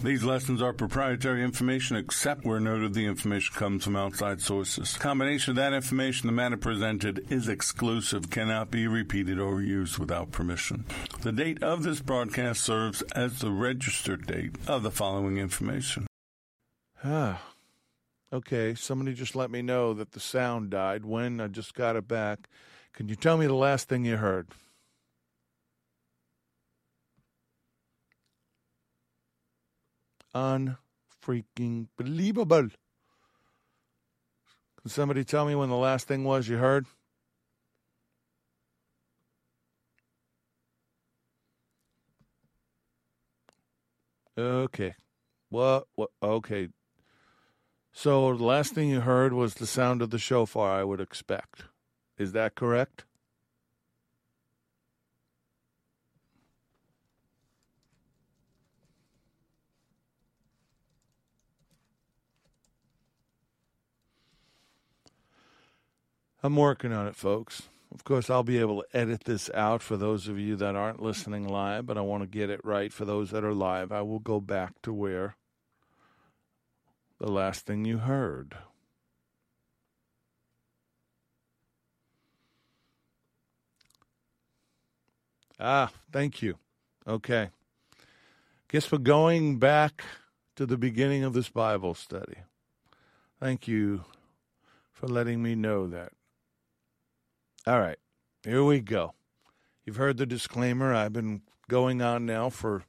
These 0.08 0.24
lessons 0.24 0.62
are 0.62 0.72
proprietary 0.72 1.44
information 1.44 1.94
except 1.94 2.46
where 2.46 2.58
noted 2.58 2.94
the 2.94 3.04
information 3.04 3.54
comes 3.54 3.84
from 3.84 3.94
outside 3.94 4.40
sources. 4.40 4.96
Combination 4.96 5.50
of 5.50 5.56
that 5.56 5.74
information, 5.74 6.28
the 6.28 6.32
matter 6.32 6.56
presented 6.56 7.30
is 7.30 7.46
exclusive, 7.46 8.30
cannot 8.30 8.70
be 8.70 8.86
repeated 8.86 9.38
or 9.38 9.60
used 9.60 9.98
without 9.98 10.32
permission. 10.32 10.86
The 11.20 11.30
date 11.30 11.62
of 11.62 11.82
this 11.82 12.00
broadcast 12.00 12.64
serves 12.64 13.02
as 13.14 13.40
the 13.40 13.50
registered 13.50 14.26
date 14.26 14.56
of 14.66 14.82
the 14.82 14.90
following 14.90 15.36
information. 15.36 16.06
Ah. 17.04 17.42
Okay, 18.32 18.74
somebody 18.74 19.12
just 19.12 19.36
let 19.36 19.50
me 19.50 19.60
know 19.60 19.92
that 19.92 20.12
the 20.12 20.20
sound 20.20 20.70
died 20.70 21.04
when 21.04 21.38
I 21.38 21.48
just 21.48 21.74
got 21.74 21.96
it 21.96 22.08
back. 22.08 22.48
Can 22.94 23.10
you 23.10 23.14
tell 23.14 23.36
me 23.36 23.46
the 23.46 23.52
last 23.52 23.90
thing 23.90 24.06
you 24.06 24.16
heard? 24.16 24.48
Unfreaking 30.38 31.88
believable. 31.96 32.68
Can 34.80 34.90
somebody 34.90 35.24
tell 35.24 35.44
me 35.44 35.54
when 35.54 35.68
the 35.68 35.76
last 35.76 36.06
thing 36.06 36.24
was 36.24 36.48
you 36.48 36.56
heard? 36.56 36.86
Okay. 44.36 44.94
What? 45.48 45.88
What? 45.96 46.10
Okay. 46.22 46.68
So 47.92 48.36
the 48.36 48.44
last 48.44 48.74
thing 48.74 48.88
you 48.90 49.00
heard 49.00 49.32
was 49.32 49.54
the 49.54 49.66
sound 49.66 50.02
of 50.02 50.10
the 50.10 50.18
shofar, 50.18 50.78
I 50.78 50.84
would 50.84 51.00
expect. 51.00 51.64
Is 52.16 52.30
that 52.32 52.54
correct? 52.54 53.04
I'm 66.48 66.56
working 66.56 66.94
on 66.94 67.06
it, 67.06 67.14
folks. 67.14 67.68
Of 67.92 68.04
course, 68.04 68.30
I'll 68.30 68.42
be 68.42 68.56
able 68.56 68.82
to 68.82 68.96
edit 68.96 69.24
this 69.24 69.50
out 69.52 69.82
for 69.82 69.98
those 69.98 70.28
of 70.28 70.38
you 70.38 70.56
that 70.56 70.76
aren't 70.76 71.02
listening 71.02 71.46
live, 71.46 71.84
but 71.84 71.98
I 71.98 72.00
want 72.00 72.22
to 72.22 72.26
get 72.26 72.48
it 72.48 72.64
right 72.64 72.90
for 72.90 73.04
those 73.04 73.32
that 73.32 73.44
are 73.44 73.52
live. 73.52 73.92
I 73.92 74.00
will 74.00 74.18
go 74.18 74.40
back 74.40 74.80
to 74.80 74.90
where 74.94 75.36
the 77.18 77.30
last 77.30 77.66
thing 77.66 77.84
you 77.84 77.98
heard. 77.98 78.56
Ah, 85.60 85.90
thank 86.10 86.40
you. 86.40 86.56
Okay. 87.06 87.50
Guess 88.68 88.90
we're 88.90 88.96
going 88.96 89.58
back 89.58 90.02
to 90.56 90.64
the 90.64 90.78
beginning 90.78 91.24
of 91.24 91.34
this 91.34 91.50
Bible 91.50 91.92
study. 91.92 92.38
Thank 93.38 93.68
you 93.68 94.06
for 94.94 95.08
letting 95.08 95.42
me 95.42 95.54
know 95.54 95.86
that. 95.88 96.12
All 97.68 97.80
right, 97.80 97.98
here 98.44 98.64
we 98.64 98.80
go. 98.80 99.12
You've 99.84 99.96
heard 99.96 100.16
the 100.16 100.24
disclaimer. 100.24 100.94
I've 100.94 101.12
been 101.12 101.42
going 101.68 102.00
on 102.00 102.24
now 102.24 102.48
for, 102.48 102.84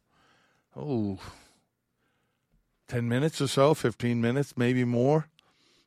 oh, 0.73 1.19
10 2.87 3.09
minutes 3.09 3.41
or 3.41 3.47
so, 3.47 3.73
15 3.73 4.21
minutes, 4.21 4.53
maybe 4.55 4.85
more. 4.85 5.27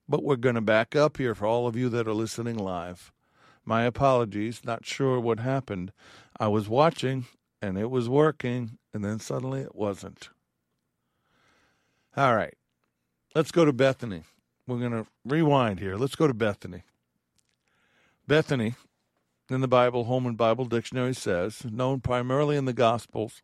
But 0.06 0.22
we're 0.22 0.36
going 0.36 0.56
to 0.56 0.60
back 0.60 0.94
up 0.94 1.16
here 1.16 1.34
for 1.34 1.46
all 1.46 1.66
of 1.66 1.74
you 1.74 1.88
that 1.88 2.06
are 2.06 2.12
listening 2.12 2.58
live. 2.58 3.12
My 3.64 3.84
apologies, 3.84 4.60
not 4.62 4.84
sure 4.84 5.18
what 5.18 5.40
happened. 5.40 5.94
I 6.38 6.48
was 6.48 6.68
watching 6.68 7.24
and 7.62 7.78
it 7.78 7.90
was 7.90 8.10
working, 8.10 8.76
and 8.92 9.02
then 9.02 9.20
suddenly 9.20 9.62
it 9.62 9.74
wasn't. 9.74 10.28
All 12.14 12.36
right, 12.36 12.58
let's 13.34 13.52
go 13.52 13.64
to 13.64 13.72
Bethany. 13.72 14.24
We're 14.66 14.80
going 14.80 14.92
to 14.92 15.06
rewind 15.24 15.80
here. 15.80 15.96
Let's 15.96 16.14
go 16.14 16.26
to 16.26 16.34
Bethany. 16.34 16.82
Bethany, 18.26 18.74
in 19.50 19.60
the 19.60 19.68
Bible, 19.68 20.04
Holman 20.04 20.36
Bible 20.36 20.64
Dictionary 20.64 21.14
says, 21.14 21.64
known 21.64 22.00
primarily 22.00 22.56
in 22.56 22.64
the 22.64 22.72
Gospels 22.72 23.42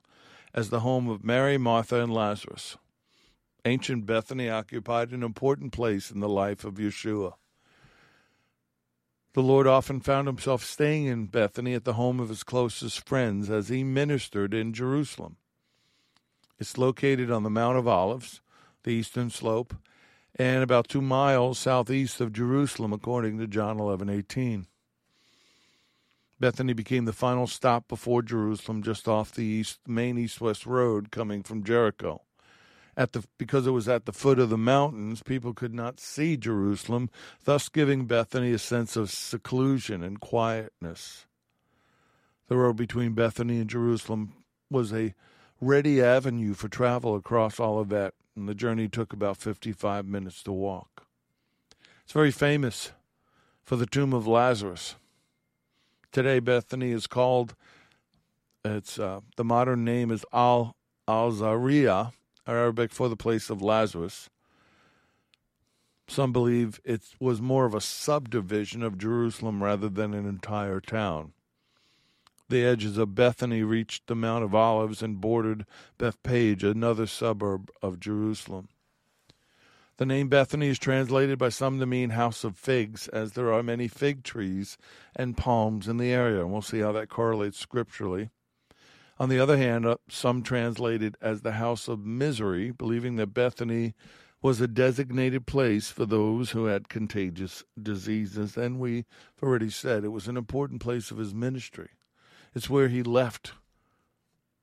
as 0.55 0.71
the 0.71 0.81
home 0.81 1.09
of 1.09 1.25
Mary, 1.25 1.59
Martha, 1.59 2.01
and 2.01 2.13
Lazarus. 2.13 2.77
Ancient 3.65 4.07
Bethany 4.07 4.49
occupied 4.49 5.11
an 5.11 5.23
important 5.23 5.73
place 5.73 6.11
in 6.11 6.21
the 6.21 6.29
life 6.29 6.65
of 6.65 6.75
Yeshua. 6.75 7.35
The 9.35 9.43
Lord 9.43 9.67
often 9.67 10.01
found 10.01 10.27
himself 10.27 10.65
staying 10.65 11.07
in 11.07 11.27
Bethany 11.27 11.75
at 11.75 11.85
the 11.85 11.95
home 11.95 12.19
of 12.19 12.29
his 12.29 12.43
closest 12.43 13.07
friends 13.07 13.51
as 13.51 13.69
he 13.69 13.85
ministered 13.85 14.55
in 14.55 14.73
Jerusalem. 14.73 15.37
It's 16.59 16.79
located 16.79 17.31
on 17.31 17.43
the 17.43 17.51
Mount 17.51 17.79
of 17.79 17.87
Olives, 17.87 18.41
the 18.85 18.91
eastern 18.91 19.31
slope, 19.31 19.75
and 20.39 20.63
about 20.63 20.89
two 20.89 21.03
miles 21.03 21.59
southeast 21.59 22.21
of 22.21 22.33
Jerusalem, 22.33 22.93
according 22.93 23.39
to 23.39 23.47
John 23.47 23.79
11:18. 23.79 24.67
Bethany 26.41 26.73
became 26.73 27.05
the 27.05 27.13
final 27.13 27.49
stop 27.49 27.89
before 27.89 28.23
Jerusalem, 28.23 28.83
just 28.83 29.09
off 29.09 29.33
the 29.33 29.45
east, 29.45 29.81
main 29.89 30.17
east-west 30.17 30.67
road 30.67 31.11
coming 31.11 31.43
from 31.43 31.65
Jericho 31.65 32.23
at 32.99 33.13
the 33.13 33.25
because 33.39 33.65
it 33.67 33.71
was 33.71 33.89
at 33.89 34.07
the 34.07 34.13
foot 34.13 34.41
of 34.41 34.51
the 34.51 34.59
mountains, 34.59 35.23
people 35.23 35.55
could 35.55 35.73
not 35.73 36.01
see 36.01 36.37
Jerusalem, 36.37 37.09
thus 37.45 37.69
giving 37.69 38.07
Bethany 38.07 38.51
a 38.51 38.59
sense 38.59 38.97
of 38.97 39.09
seclusion 39.09 40.03
and 40.03 40.21
quietness. 40.21 41.27
The 42.49 42.57
road 42.57 42.77
between 42.77 43.13
Bethany 43.13 43.61
and 43.61 43.71
Jerusalem 43.71 44.33
was 44.69 44.93
a 44.93 45.15
ready 45.61 46.03
avenue 46.03 46.55
for 46.55 46.69
travel 46.69 47.15
across 47.15 47.61
Olivet, 47.61 48.15
and 48.39 48.49
the 48.49 48.55
journey 48.55 48.89
took 48.89 49.13
about 49.13 49.37
55 49.37 50.07
minutes 50.07 50.43
to 50.45 50.53
walk. 50.53 51.07
It's 52.05 52.13
very 52.13 52.31
famous 52.31 52.93
for 53.63 53.77
the 53.77 53.87
tomb 53.87 54.15
of 54.15 54.27
Lazarus. 54.27 54.95
Today, 56.13 56.39
Bethany 56.39 56.93
is 56.93 57.07
called, 57.07 57.55
it's 58.65 58.99
uh, 58.99 59.21
the 59.37 59.45
modern 59.45 59.85
name 59.85 60.11
is 60.11 60.25
Al 60.33 60.77
Azariah, 61.07 62.13
Arabic 62.47 62.93
for 62.93 63.09
the 63.09 63.17
place 63.17 63.51
of 63.51 63.61
Lazarus. 63.61 64.31
Some 66.07 66.33
believe 66.33 66.81
it 66.85 67.03
was 67.21 67.43
more 67.43 67.67
of 67.67 67.75
a 67.75 67.81
subdivision 67.81 68.83
of 68.83 68.97
Jerusalem 68.97 69.63
rather 69.63 69.91
than 69.91 70.15
an 70.15 70.27
entire 70.27 70.81
town. 70.81 71.33
The 72.51 72.65
edges 72.65 72.97
of 72.97 73.15
Bethany 73.15 73.63
reached 73.63 74.07
the 74.07 74.15
Mount 74.15 74.43
of 74.43 74.55
Olives 74.55 75.03
and 75.03 75.21
bordered 75.21 75.67
Bethpage, 75.99 76.63
another 76.63 77.07
suburb 77.07 77.71
of 77.83 78.01
Jerusalem. 78.01 78.69
The 79.99 80.07
name 80.07 80.29
Bethany 80.29 80.69
is 80.69 80.79
translated 80.79 81.39
by 81.39 81.51
some 81.51 81.79
to 81.79 81.85
mean 81.85 82.11
house 82.11 82.45
of 82.45 82.57
figs, 82.57 83.07
as 83.09 83.33
there 83.33 83.53
are 83.53 83.63
many 83.63 83.87
fig 83.87 84.23
trees 84.23 84.79
and 85.15 85.37
palms 85.37 85.89
in 85.89 85.99
the 85.99 86.11
area. 86.11 86.41
And 86.41 86.51
we'll 86.51 86.63
see 86.63 86.79
how 86.79 86.93
that 86.93 87.11
correlates 87.11 87.59
scripturally. 87.59 88.31
On 89.19 89.29
the 89.29 89.41
other 89.41 89.59
hand, 89.59 89.85
uh, 89.85 89.97
some 90.09 90.43
translate 90.43 91.03
it 91.03 91.17
as 91.21 91.43
the 91.43 91.53
house 91.53 91.87
of 91.87 92.07
misery, 92.07 92.71
believing 92.71 93.17
that 93.17 93.35
Bethany 93.35 93.95
was 94.41 94.59
a 94.61 94.69
designated 94.69 95.47
place 95.47 95.91
for 95.91 96.07
those 96.07 96.53
who 96.53 96.65
had 96.65 96.89
contagious 96.89 97.63
diseases. 97.81 98.57
And 98.57 98.79
we've 98.79 99.05
already 99.43 99.69
said 99.69 100.03
it 100.03 100.09
was 100.09 100.29
an 100.29 100.39
important 100.39 100.81
place 100.81 101.11
of 101.11 101.19
his 101.19 101.35
ministry. 101.35 101.91
It's 102.55 102.71
where 102.71 102.89
he 102.89 103.03
left 103.03 103.53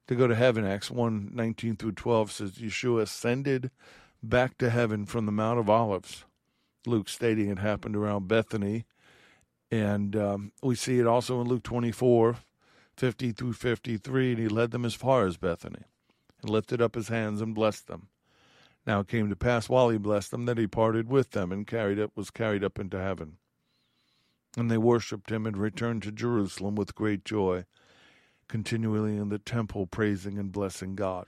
to 0.07 0.15
go 0.15 0.27
to 0.27 0.35
heaven. 0.35 0.65
Acts 0.65 0.91
1 0.91 1.31
19 1.33 1.75
through 1.75 1.93
12 1.93 2.31
says 2.31 2.51
Yeshua 2.53 3.03
ascended 3.03 3.71
back 4.21 4.57
to 4.57 4.69
heaven 4.69 5.05
from 5.05 5.25
the 5.25 5.31
Mount 5.31 5.59
of 5.59 5.69
Olives. 5.69 6.25
Luke 6.85 7.09
stating 7.09 7.49
it 7.49 7.59
happened 7.59 7.95
around 7.95 8.27
Bethany. 8.27 8.85
And 9.71 10.15
um, 10.15 10.51
we 10.61 10.75
see 10.75 10.99
it 10.99 11.07
also 11.07 11.41
in 11.41 11.47
Luke 11.47 11.63
24 11.63 12.37
50 12.97 13.31
through 13.33 13.53
53, 13.53 14.31
and 14.31 14.39
he 14.39 14.47
led 14.47 14.71
them 14.71 14.85
as 14.85 14.93
far 14.93 15.25
as 15.25 15.35
Bethany, 15.35 15.81
and 16.41 16.49
lifted 16.49 16.81
up 16.81 16.95
his 16.95 17.09
hands 17.09 17.41
and 17.41 17.53
blessed 17.53 17.87
them. 17.87 18.07
Now 18.87 19.01
it 19.01 19.09
came 19.09 19.29
to 19.29 19.35
pass 19.35 19.67
while 19.67 19.89
he 19.89 19.97
blessed 19.97 20.31
them 20.31 20.45
that 20.45 20.57
he 20.57 20.67
parted 20.67 21.09
with 21.09 21.31
them 21.31 21.51
and 21.51 21.67
carried 21.67 21.99
up 21.99 22.11
was 22.15 22.29
carried 22.29 22.63
up 22.63 22.79
into 22.79 23.01
heaven. 23.01 23.37
And 24.57 24.71
they 24.71 24.77
worshipped 24.77 25.31
him 25.31 25.45
and 25.45 25.57
returned 25.57 26.03
to 26.03 26.11
Jerusalem 26.11 26.75
with 26.75 26.95
great 26.95 27.25
joy, 27.25 27.65
continually 28.47 29.17
in 29.17 29.29
the 29.29 29.39
temple 29.39 29.85
praising 29.85 30.37
and 30.37 30.51
blessing 30.51 30.95
God. 30.95 31.27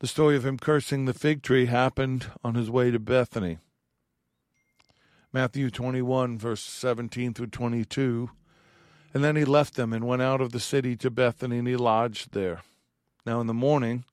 The 0.00 0.06
story 0.06 0.36
of 0.36 0.44
him 0.46 0.58
cursing 0.58 1.04
the 1.04 1.14
fig 1.14 1.42
tree 1.42 1.66
happened 1.66 2.30
on 2.44 2.54
his 2.54 2.70
way 2.70 2.90
to 2.90 2.98
Bethany. 2.98 3.58
Matthew 5.32 5.70
21, 5.70 6.38
verse 6.38 6.62
17 6.62 7.34
through 7.34 7.48
22 7.48 8.30
and 9.14 9.24
then 9.24 9.36
he 9.36 9.44
left 9.44 9.74
them 9.74 9.92
and 9.92 10.06
went 10.06 10.22
out 10.22 10.40
of 10.40 10.52
the 10.52 10.60
city 10.60 10.94
to 10.96 11.10
Bethany, 11.10 11.58
and 11.58 11.68
he 11.68 11.76
lodged 11.76 12.32
there. 12.32 12.62
Now 13.24 13.40
in 13.40 13.46
the 13.46 13.54
morning, 13.54 14.04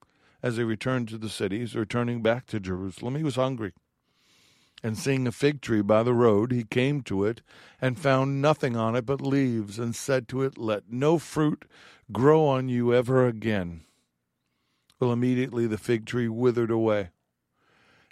as 0.41 0.57
he 0.57 0.63
returned 0.63 1.09
to 1.09 1.17
the 1.17 1.29
city, 1.29 1.59
he's 1.59 1.75
returning 1.75 2.21
back 2.21 2.45
to 2.47 2.59
Jerusalem, 2.59 3.15
he 3.15 3.23
was 3.23 3.35
hungry. 3.35 3.73
And 4.85 4.99
seeing 4.99 5.25
a 5.25 5.31
fig 5.31 5.61
tree 5.61 5.81
by 5.81 6.03
the 6.03 6.13
road, 6.13 6.51
he 6.51 6.63
came 6.63 7.01
to 7.05 7.25
it, 7.25 7.41
and 7.81 7.97
found 7.97 8.39
nothing 8.39 8.77
on 8.77 8.95
it 8.95 9.03
but 9.03 9.19
leaves, 9.19 9.79
and 9.79 9.95
said 9.95 10.27
to 10.27 10.43
it, 10.43 10.59
Let 10.59 10.91
no 10.91 11.17
fruit 11.17 11.65
grow 12.11 12.45
on 12.45 12.69
you 12.69 12.93
ever 12.93 13.25
again. 13.25 13.81
Well, 14.99 15.11
immediately 15.11 15.65
the 15.65 15.79
fig 15.79 16.05
tree 16.05 16.27
withered 16.27 16.69
away. 16.69 17.09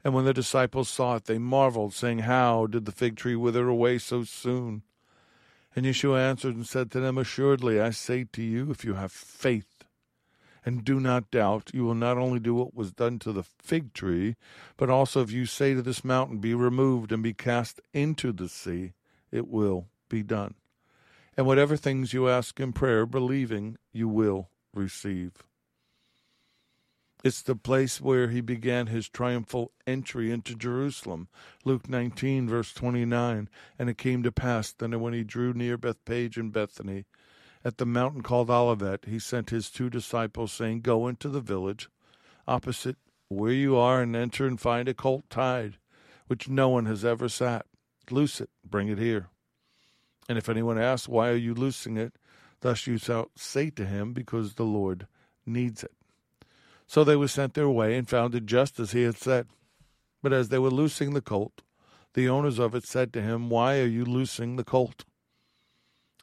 And 0.04 0.16
when 0.16 0.26
the 0.26 0.34
disciples 0.34 0.90
saw 0.90 1.18
it, 1.18 1.26
they 1.26 1.38
marveled, 1.38 1.94
saying, 1.94 2.20
How 2.20 2.66
did 2.66 2.86
the 2.86 2.92
fig 2.92 3.18
tree 3.18 3.36
wither 3.36 3.68
away 3.68 4.00
so 4.00 4.24
soon? 4.24 4.82
And 5.76 5.86
Yeshua 5.86 6.28
answered 6.28 6.56
and 6.56 6.66
said 6.66 6.90
to 6.90 7.00
them, 7.00 7.20
Assuredly, 7.20 7.80
I 7.80 7.92
say 7.92 8.26
to 8.34 8.42
you, 8.42 8.72
if 8.72 8.84
you 8.84 8.96
have 8.96 9.12
faith 9.12 9.73
and 10.66 10.84
do 10.84 11.00
not 11.00 11.32
doubt, 11.32 11.72
you 11.74 11.84
will 11.84 11.96
not 11.96 12.18
only 12.18 12.40
do 12.40 12.54
what 12.56 12.74
was 12.74 12.92
done 12.92 13.20
to 13.20 13.32
the 13.32 13.44
fig 13.44 13.94
tree, 13.94 14.36
but 14.78 14.90
also 14.90 15.22
if 15.22 15.32
you 15.32 15.46
say 15.46 15.74
to 15.74 15.82
this 15.82 16.04
mountain, 16.04 16.38
Be 16.38 16.54
removed 16.54 17.12
and 17.12 17.22
be 17.22 17.34
cast 17.34 17.82
into 17.94 18.32
the 18.32 18.50
sea, 18.50 18.94
it 19.32 19.48
will 19.48 19.88
be 20.10 20.24
done. 20.24 20.56
And 21.36 21.46
whatever 21.46 21.76
things 21.76 22.14
you 22.14 22.30
ask 22.30 22.60
in 22.60 22.74
prayer, 22.74 23.06
believing, 23.06 23.78
you 23.92 24.08
will 24.08 24.50
receive. 24.74 25.44
It's 27.24 27.42
the 27.42 27.56
place 27.56 28.02
where 28.02 28.28
he 28.28 28.42
began 28.42 28.88
his 28.88 29.08
triumphal 29.08 29.72
entry 29.88 30.30
into 30.30 30.56
Jerusalem. 30.56 31.30
Luke 31.64 31.88
19, 31.88 32.50
verse 32.50 32.74
29. 32.74 33.48
And 33.80 33.90
it 33.90 33.98
came 33.98 34.24
to 34.24 34.32
pass 34.32 34.74
that 34.74 35.00
when 35.00 35.14
he 35.14 35.24
drew 35.24 35.54
near 35.54 35.78
Bethphage 35.78 36.38
and 36.38 36.52
Bethany, 36.52 37.06
at 37.66 37.78
the 37.78 37.86
mountain 37.86 38.22
called 38.22 38.50
Olivet, 38.50 39.06
he 39.06 39.20
sent 39.20 39.50
his 39.50 39.70
two 39.70 39.90
disciples, 39.90 40.52
saying, 40.52 40.82
Go 40.82 41.08
into 41.08 41.30
the 41.30 41.42
village 41.42 41.90
opposite 42.48 42.98
where 43.30 43.54
you 43.54 43.78
are 43.78 44.02
and 44.02 44.16
enter 44.16 44.46
and 44.46 44.60
find 44.60 44.88
a 44.88 44.94
colt 44.94 45.24
tied, 45.30 45.78
which 46.28 46.50
no 46.50 46.70
one 46.70 46.86
has 46.86 47.06
ever 47.06 47.30
sat. 47.30 47.66
Loose 48.12 48.42
it, 48.42 48.50
bring 48.66 48.90
it 48.90 48.98
here. 48.98 49.28
And 50.28 50.38
if 50.38 50.50
anyone 50.50 50.78
asks, 50.78 51.08
Why 51.08 51.30
are 51.30 51.36
you 51.36 51.54
loosing 51.54 51.98
it? 51.98 52.14
Thus 52.62 52.86
you 52.86 52.98
shall 52.98 53.32
say 53.36 53.70
to 53.72 53.86
him, 53.86 54.14
Because 54.14 54.56
the 54.56 54.66
Lord 54.66 55.08
needs 55.46 55.84
it. 55.84 55.94
So 56.86 57.04
they 57.04 57.16
were 57.16 57.28
sent 57.28 57.54
their 57.54 57.70
way 57.70 57.98
and 57.98 58.10
found 58.10 58.36
it 58.36 58.46
just 58.46 58.80
as 58.80 58.92
he 58.92 59.04
had 59.04 59.18
said. 59.18 59.48
But 60.22 60.34
as 60.34 60.50
they 60.50 60.60
were 60.60 60.70
loosing 60.70 61.14
the 61.14 61.22
colt, 61.22 61.62
the 62.14 62.30
owners 62.30 62.60
of 62.60 62.76
it 62.76 62.86
said 62.86 63.12
to 63.14 63.22
him, 63.22 63.50
Why 63.50 63.80
are 63.80 63.88
you 63.88 64.06
loosing 64.06 64.58
the 64.58 64.64
colt? 64.64 65.06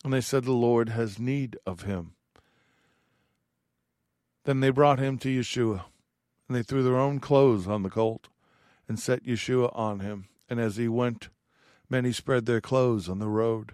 And 0.04 0.12
they 0.12 0.21
said, 0.21 0.45
The 0.45 0.52
Lord 0.52 0.90
has 0.90 1.19
need 1.19 1.59
of 1.66 1.83
him. 1.83 2.12
Then 4.45 4.61
they 4.61 4.71
brought 4.71 4.99
him 4.99 5.19
to 5.19 5.28
Yeshua, 5.28 5.85
and 6.49 6.57
they 6.57 6.62
threw 6.62 6.83
their 6.83 6.97
own 6.97 7.21
clothes 7.21 7.69
on 7.69 7.83
the 7.83 7.90
colt, 7.90 8.28
and 8.88 8.99
set 8.99 9.25
Yeshua 9.25 9.71
on 9.76 10.00
him. 10.00 10.26
And 10.49 10.59
as 10.59 10.76
he 10.76 10.88
went, 10.88 11.28
many 11.88 12.12
spread 12.12 12.47
their 12.47 12.61
clothes 12.61 13.09
on 13.09 13.19
the 13.19 13.28
road. 13.28 13.73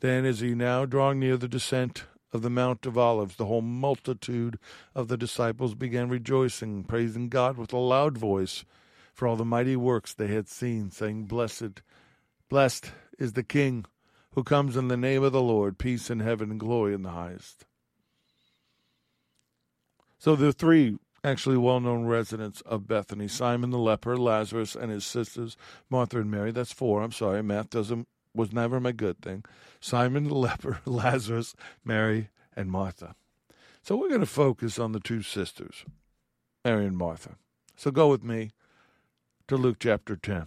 Then, 0.00 0.24
as 0.24 0.40
he 0.40 0.54
now 0.54 0.86
drawing 0.86 1.18
near 1.18 1.36
the 1.36 1.48
descent 1.48 2.04
of 2.32 2.42
the 2.42 2.50
Mount 2.50 2.86
of 2.86 2.96
Olives, 2.96 3.36
the 3.36 3.46
whole 3.46 3.62
multitude 3.62 4.58
of 4.94 5.08
the 5.08 5.16
disciples 5.16 5.74
began 5.74 6.08
rejoicing, 6.08 6.84
praising 6.84 7.28
God 7.28 7.56
with 7.56 7.72
a 7.72 7.78
loud 7.78 8.16
voice 8.16 8.64
for 9.12 9.26
all 9.26 9.34
the 9.34 9.44
mighty 9.44 9.74
works 9.74 10.14
they 10.14 10.28
had 10.28 10.48
seen, 10.48 10.92
saying, 10.92 11.24
Blessed, 11.24 11.82
blessed 12.48 12.92
is 13.18 13.32
the 13.32 13.42
King 13.42 13.84
who 14.38 14.44
comes 14.44 14.76
in 14.76 14.86
the 14.86 14.96
name 14.96 15.24
of 15.24 15.32
the 15.32 15.42
Lord, 15.42 15.78
peace 15.78 16.10
in 16.10 16.20
heaven 16.20 16.52
and 16.52 16.60
glory 16.60 16.94
in 16.94 17.02
the 17.02 17.10
highest. 17.10 17.66
So 20.16 20.36
the 20.36 20.52
three 20.52 20.96
actually 21.24 21.56
well 21.56 21.80
known 21.80 22.04
residents 22.04 22.60
of 22.60 22.86
Bethany 22.86 23.26
Simon 23.26 23.70
the 23.70 23.78
leper, 23.78 24.16
Lazarus, 24.16 24.76
and 24.76 24.92
his 24.92 25.04
sisters, 25.04 25.56
Martha 25.90 26.20
and 26.20 26.30
Mary. 26.30 26.52
That's 26.52 26.72
four. 26.72 27.02
I'm 27.02 27.10
sorry, 27.10 27.42
math 27.42 27.70
doesn't 27.70 28.06
was 28.32 28.52
never 28.52 28.78
my 28.78 28.92
good 28.92 29.20
thing. 29.20 29.44
Simon 29.80 30.28
the 30.28 30.34
leper, 30.36 30.78
Lazarus, 30.84 31.56
Mary, 31.84 32.28
and 32.54 32.70
Martha. 32.70 33.16
So 33.82 33.96
we're 33.96 34.08
going 34.08 34.20
to 34.20 34.26
focus 34.26 34.78
on 34.78 34.92
the 34.92 35.00
two 35.00 35.22
sisters, 35.22 35.84
Mary 36.64 36.86
and 36.86 36.96
Martha. 36.96 37.38
So 37.74 37.90
go 37.90 38.08
with 38.08 38.22
me 38.22 38.52
to 39.48 39.56
Luke 39.56 39.78
chapter 39.80 40.14
10. 40.14 40.46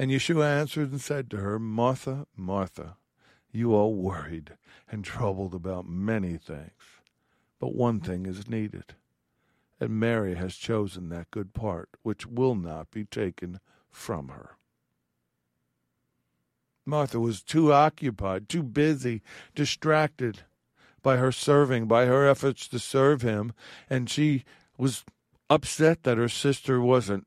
And 0.00 0.10
Yeshua 0.10 0.46
answered 0.46 0.92
and 0.92 1.00
said 1.00 1.28
to 1.28 1.36
her, 1.36 1.58
Martha, 1.58 2.26
Martha, 2.34 2.96
you 3.52 3.74
are 3.74 3.88
worried 3.88 4.56
and 4.90 5.04
troubled 5.04 5.54
about 5.54 5.86
many 5.86 6.38
things, 6.38 7.02
but 7.58 7.74
one 7.74 8.00
thing 8.00 8.24
is 8.24 8.48
needed. 8.48 8.94
And 9.78 10.00
Mary 10.00 10.36
has 10.36 10.56
chosen 10.56 11.10
that 11.10 11.30
good 11.30 11.52
part, 11.52 11.90
which 12.02 12.26
will 12.26 12.54
not 12.54 12.90
be 12.90 13.04
taken 13.04 13.60
from 13.90 14.28
her. 14.28 14.56
Martha 16.86 17.20
was 17.20 17.42
too 17.42 17.70
occupied, 17.70 18.48
too 18.48 18.62
busy, 18.62 19.20
distracted 19.54 20.44
by 21.02 21.18
her 21.18 21.30
serving, 21.30 21.88
by 21.88 22.06
her 22.06 22.26
efforts 22.26 22.66
to 22.68 22.78
serve 22.78 23.20
him, 23.20 23.52
and 23.90 24.08
she 24.08 24.44
was 24.78 25.04
upset 25.50 26.04
that 26.04 26.16
her 26.16 26.30
sister 26.30 26.80
wasn't 26.80 27.26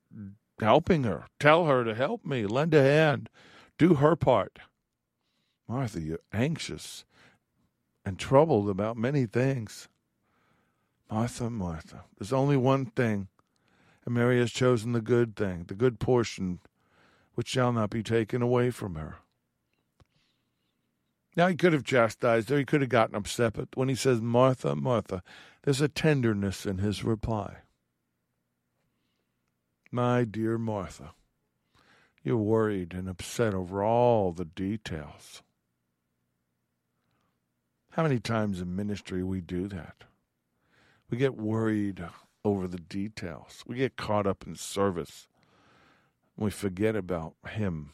helping 0.64 1.04
her. 1.04 1.26
Tell 1.40 1.66
her 1.66 1.84
to 1.84 1.94
help 1.94 2.26
me, 2.26 2.46
lend 2.46 2.74
a 2.74 2.82
hand, 2.82 3.30
do 3.78 3.96
her 3.96 4.16
part. 4.16 4.60
Martha, 5.68 6.02
you're 6.02 6.20
anxious 6.32 7.06
and 8.06 8.20
troubled 8.20 8.70
about 8.70 8.98
many 8.98 9.26
things. 9.26 9.88
Martha, 11.10 11.50
Martha, 11.50 12.06
there's 12.18 12.34
only 12.34 12.58
one 12.58 12.86
thing, 12.86 13.28
and 14.06 14.16
Mary 14.16 14.40
has 14.40 14.52
chosen 14.52 14.92
the 14.92 15.02
good 15.02 15.36
thing, 15.36 15.66
the 15.68 15.76
good 15.76 16.00
portion, 16.00 16.60
which 17.36 17.48
shall 17.48 17.72
not 17.72 17.90
be 17.90 18.04
taken 18.04 18.42
away 18.42 18.72
from 18.72 18.96
her. 18.96 19.18
Now, 21.36 21.48
he 21.48 21.56
could 21.56 21.74
have 21.74 21.84
chastised 21.84 22.50
her, 22.50 22.58
he 22.58 22.66
could 22.66 22.82
have 22.82 22.90
gotten 22.90 23.16
upset, 23.16 23.54
but 23.54 23.70
when 23.76 23.90
he 23.90 23.96
says, 23.96 24.22
Martha, 24.22 24.76
Martha, 24.76 25.24
there's 25.64 25.82
a 25.82 25.88
tenderness 25.88 26.66
in 26.66 26.78
his 26.78 27.04
reply. 27.04 27.58
My 29.96 30.24
dear 30.24 30.58
Martha, 30.58 31.12
you're 32.24 32.36
worried 32.36 32.96
and 32.96 33.08
upset 33.08 33.54
over 33.54 33.84
all 33.84 34.32
the 34.32 34.44
details. 34.44 35.44
How 37.92 38.02
many 38.02 38.18
times 38.18 38.60
in 38.60 38.76
ministry 38.76 39.24
we 39.24 39.40
do 39.40 39.68
that? 39.68 40.06
We 41.12 41.20
get 41.20 41.38
worried 41.38 42.04
over 42.44 42.68
the 42.68 42.80
details. 42.80 43.64
We 43.68 43.76
get 43.76 43.96
caught 43.96 44.26
up 44.26 44.48
in 44.48 44.56
service. 44.56 45.28
We 46.36 46.50
forget 46.50 46.96
about 46.96 47.36
Him. 47.52 47.92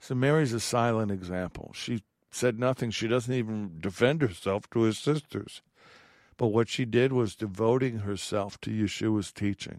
So 0.00 0.16
Mary's 0.16 0.52
a 0.52 0.58
silent 0.58 1.12
example. 1.12 1.70
She 1.72 2.02
said 2.32 2.58
nothing. 2.58 2.90
She 2.90 3.06
doesn't 3.06 3.32
even 3.32 3.76
defend 3.78 4.22
herself 4.22 4.68
to 4.70 4.82
her 4.82 4.92
sisters. 4.92 5.62
But 6.36 6.48
what 6.48 6.68
she 6.68 6.84
did 6.84 7.12
was 7.12 7.36
devoting 7.36 7.98
herself 7.98 8.60
to 8.62 8.70
Yeshua's 8.70 9.30
teaching 9.30 9.78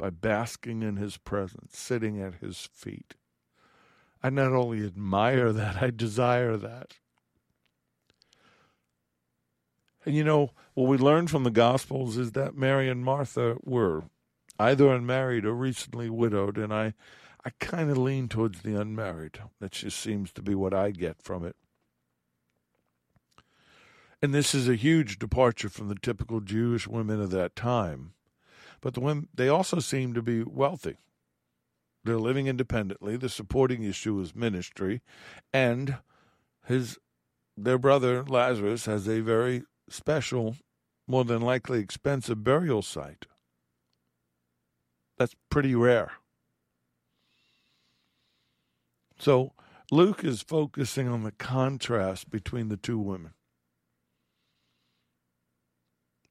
by 0.00 0.08
basking 0.08 0.82
in 0.82 0.96
his 0.96 1.18
presence, 1.18 1.78
sitting 1.78 2.20
at 2.20 2.36
his 2.36 2.70
feet. 2.72 3.16
I 4.22 4.30
not 4.30 4.52
only 4.52 4.84
admire 4.84 5.52
that, 5.52 5.82
I 5.82 5.90
desire 5.90 6.56
that. 6.56 6.94
And 10.06 10.14
you 10.14 10.24
know, 10.24 10.52
what 10.72 10.88
we 10.88 10.96
learn 10.96 11.26
from 11.26 11.44
the 11.44 11.50
Gospels 11.50 12.16
is 12.16 12.32
that 12.32 12.56
Mary 12.56 12.88
and 12.88 13.04
Martha 13.04 13.58
were 13.62 14.04
either 14.58 14.90
unmarried 14.90 15.44
or 15.44 15.52
recently 15.52 16.08
widowed, 16.08 16.56
and 16.56 16.72
I 16.72 16.94
I 17.44 17.50
kind 17.58 17.90
of 17.90 17.98
lean 17.98 18.28
towards 18.28 18.62
the 18.62 18.80
unmarried. 18.80 19.38
That 19.60 19.72
just 19.72 19.98
seems 19.98 20.32
to 20.32 20.42
be 20.42 20.54
what 20.54 20.72
I 20.72 20.92
get 20.92 21.22
from 21.22 21.44
it. 21.44 21.56
And 24.22 24.34
this 24.34 24.54
is 24.54 24.66
a 24.68 24.76
huge 24.76 25.18
departure 25.18 25.68
from 25.68 25.88
the 25.88 25.94
typical 25.94 26.40
Jewish 26.40 26.86
women 26.86 27.20
of 27.20 27.30
that 27.30 27.54
time. 27.54 28.12
But 28.80 28.94
the 28.94 29.00
women, 29.00 29.28
they 29.34 29.48
also 29.48 29.78
seem 29.78 30.14
to 30.14 30.22
be 30.22 30.42
wealthy. 30.42 30.96
They're 32.04 32.18
living 32.18 32.46
independently. 32.46 33.16
The 33.16 33.28
supporting 33.28 33.82
issue 33.82 34.18
is 34.20 34.34
ministry, 34.34 35.02
and 35.52 35.98
his 36.66 36.98
their 37.56 37.78
brother 37.78 38.24
Lazarus 38.24 38.86
has 38.86 39.06
a 39.06 39.20
very 39.20 39.64
special, 39.88 40.56
more 41.06 41.24
than 41.24 41.42
likely 41.42 41.80
expensive 41.80 42.42
burial 42.42 42.80
site. 42.80 43.26
That's 45.18 45.34
pretty 45.50 45.74
rare. 45.74 46.12
So 49.18 49.52
Luke 49.90 50.24
is 50.24 50.40
focusing 50.40 51.06
on 51.08 51.24
the 51.24 51.32
contrast 51.32 52.30
between 52.30 52.68
the 52.68 52.78
two 52.78 52.98
women. 52.98 53.34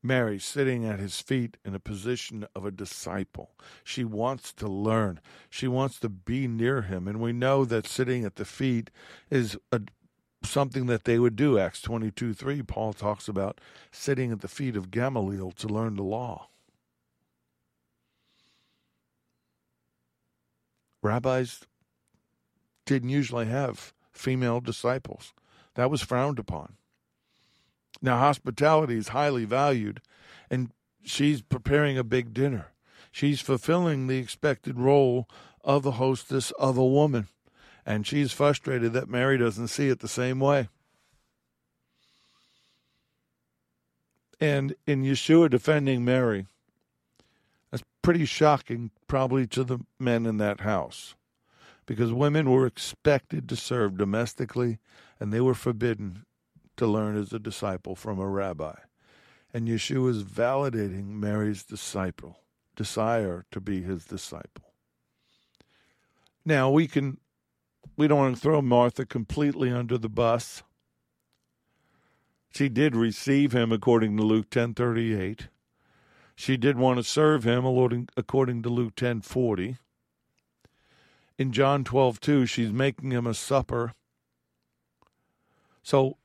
Mary 0.02 0.40
sitting 0.40 0.86
at 0.86 1.00
his 1.00 1.22
feet 1.22 1.58
in 1.66 1.76
a 1.76 1.80
position 1.80 2.46
of 2.56 2.66
a 2.66 2.72
disciple. 2.72 3.52
She 3.84 4.04
wants 4.04 4.54
to 4.54 4.68
learn. 4.68 5.20
She 5.50 5.68
wants 5.68 6.00
to 6.00 6.10
be 6.10 6.48
near 6.48 6.84
him. 6.84 7.08
And 7.08 7.20
we 7.20 7.34
know 7.34 7.66
that 7.66 7.86
sitting 7.86 8.24
at 8.24 8.36
the 8.36 8.46
feet 8.46 8.90
is 9.30 9.58
a, 9.72 9.82
something 10.44 10.86
that 10.86 11.04
they 11.04 11.20
would 11.20 11.36
do. 11.36 11.60
Acts 11.60 11.82
22 11.82 12.34
3, 12.34 12.64
Paul 12.64 12.94
talks 12.94 13.28
about 13.28 13.60
sitting 13.92 14.32
at 14.32 14.42
the 14.42 14.48
feet 14.48 14.78
of 14.78 14.92
Gamaliel 14.92 15.52
to 15.52 15.68
learn 15.68 15.96
the 15.96 16.04
law. 16.04 16.48
Rabbis 21.02 21.62
didn't 22.86 23.10
usually 23.10 23.46
have 23.46 23.94
female 24.12 24.60
disciples. 24.60 25.34
That 25.76 25.90
was 25.90 26.02
frowned 26.02 26.40
upon. 26.40 26.74
Now, 28.02 28.18
hospitality 28.18 28.98
is 28.98 29.10
highly 29.10 29.46
valued, 29.46 30.02
and 30.50 30.72
she's 31.04 31.42
preparing 31.42 31.98
a 31.98 32.04
big 32.04 32.34
dinner. 32.34 32.68
She's 33.12 33.42
fulfilling 33.42 34.08
the 34.08 34.18
expected 34.18 34.80
role 34.80 35.28
of 35.64 35.84
the 35.84 35.94
hostess 35.94 36.52
of 36.52 36.78
a 36.78 36.86
woman, 36.86 37.28
and 37.86 38.08
she's 38.08 38.32
frustrated 38.32 38.94
that 38.94 39.10
Mary 39.10 39.38
doesn't 39.38 39.68
see 39.68 39.90
it 39.90 40.00
the 40.00 40.08
same 40.08 40.40
way. 40.40 40.70
And 44.40 44.76
in 44.88 45.04
Yeshua 45.04 45.50
defending 45.50 46.06
Mary, 46.06 46.46
that's 47.70 47.84
pretty 48.02 48.26
shocking, 48.26 48.92
probably 49.08 49.46
to 49.48 49.66
the 49.66 49.80
men 50.00 50.26
in 50.26 50.38
that 50.38 50.62
house, 50.62 51.16
because 51.86 52.14
women 52.14 52.50
were 52.50 52.66
expected 52.66 53.50
to 53.50 53.58
serve 53.58 53.98
domestically 53.98 54.80
and 55.20 55.34
they 55.34 55.42
were 55.42 55.54
forbidden 55.54 56.26
to 56.80 56.88
learn 56.88 57.16
as 57.16 57.32
a 57.32 57.40
disciple 57.40 57.96
from 57.96 58.20
a 58.20 58.28
rabbi. 58.28 58.76
And 59.54 59.68
Yeshua 59.68 60.10
is 60.10 60.24
validating 60.24 61.08
Mary's 61.08 61.64
disciple, 61.64 62.40
desire 62.76 63.46
to 63.52 63.62
be 63.62 63.82
his 63.82 64.06
disciple. 64.06 64.74
Now 66.46 66.70
we 66.70 66.88
can 66.88 67.20
we 67.98 68.08
don't 68.08 68.18
want 68.18 68.36
to 68.36 68.42
throw 68.42 68.62
Martha 68.62 69.06
completely 69.06 69.72
under 69.72 69.98
the 69.98 70.10
bus. 70.10 70.64
She 72.50 72.70
did 72.70 72.96
receive 72.96 73.52
him 73.52 73.72
according 73.72 74.16
to 74.18 74.24
Luke 74.24 74.50
10:38. 74.50 75.50
She 76.36 76.56
did 76.56 76.78
want 76.78 76.98
to 76.98 77.04
serve 77.04 77.44
him 77.44 77.66
according 77.66 78.64
to 78.64 78.70
Luke 78.70 78.96
10:40. 78.96 79.78
In 81.38 81.52
John 81.52 81.84
12:2, 81.84 82.46
she's 82.46 82.72
making 82.72 83.12
him 83.12 83.28
a 83.28 83.34
supper. 83.34 83.94
So 85.84 86.19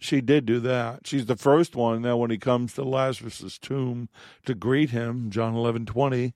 she 0.00 0.20
did 0.20 0.46
do 0.46 0.60
that. 0.60 1.06
She's 1.06 1.26
the 1.26 1.36
first 1.36 1.76
one 1.76 2.02
now 2.02 2.16
when 2.16 2.30
he 2.30 2.38
comes 2.38 2.74
to 2.74 2.82
Lazarus's 2.82 3.58
tomb 3.58 4.08
to 4.44 4.54
greet 4.54 4.90
him, 4.90 5.30
John 5.30 5.54
11:20. 5.54 6.34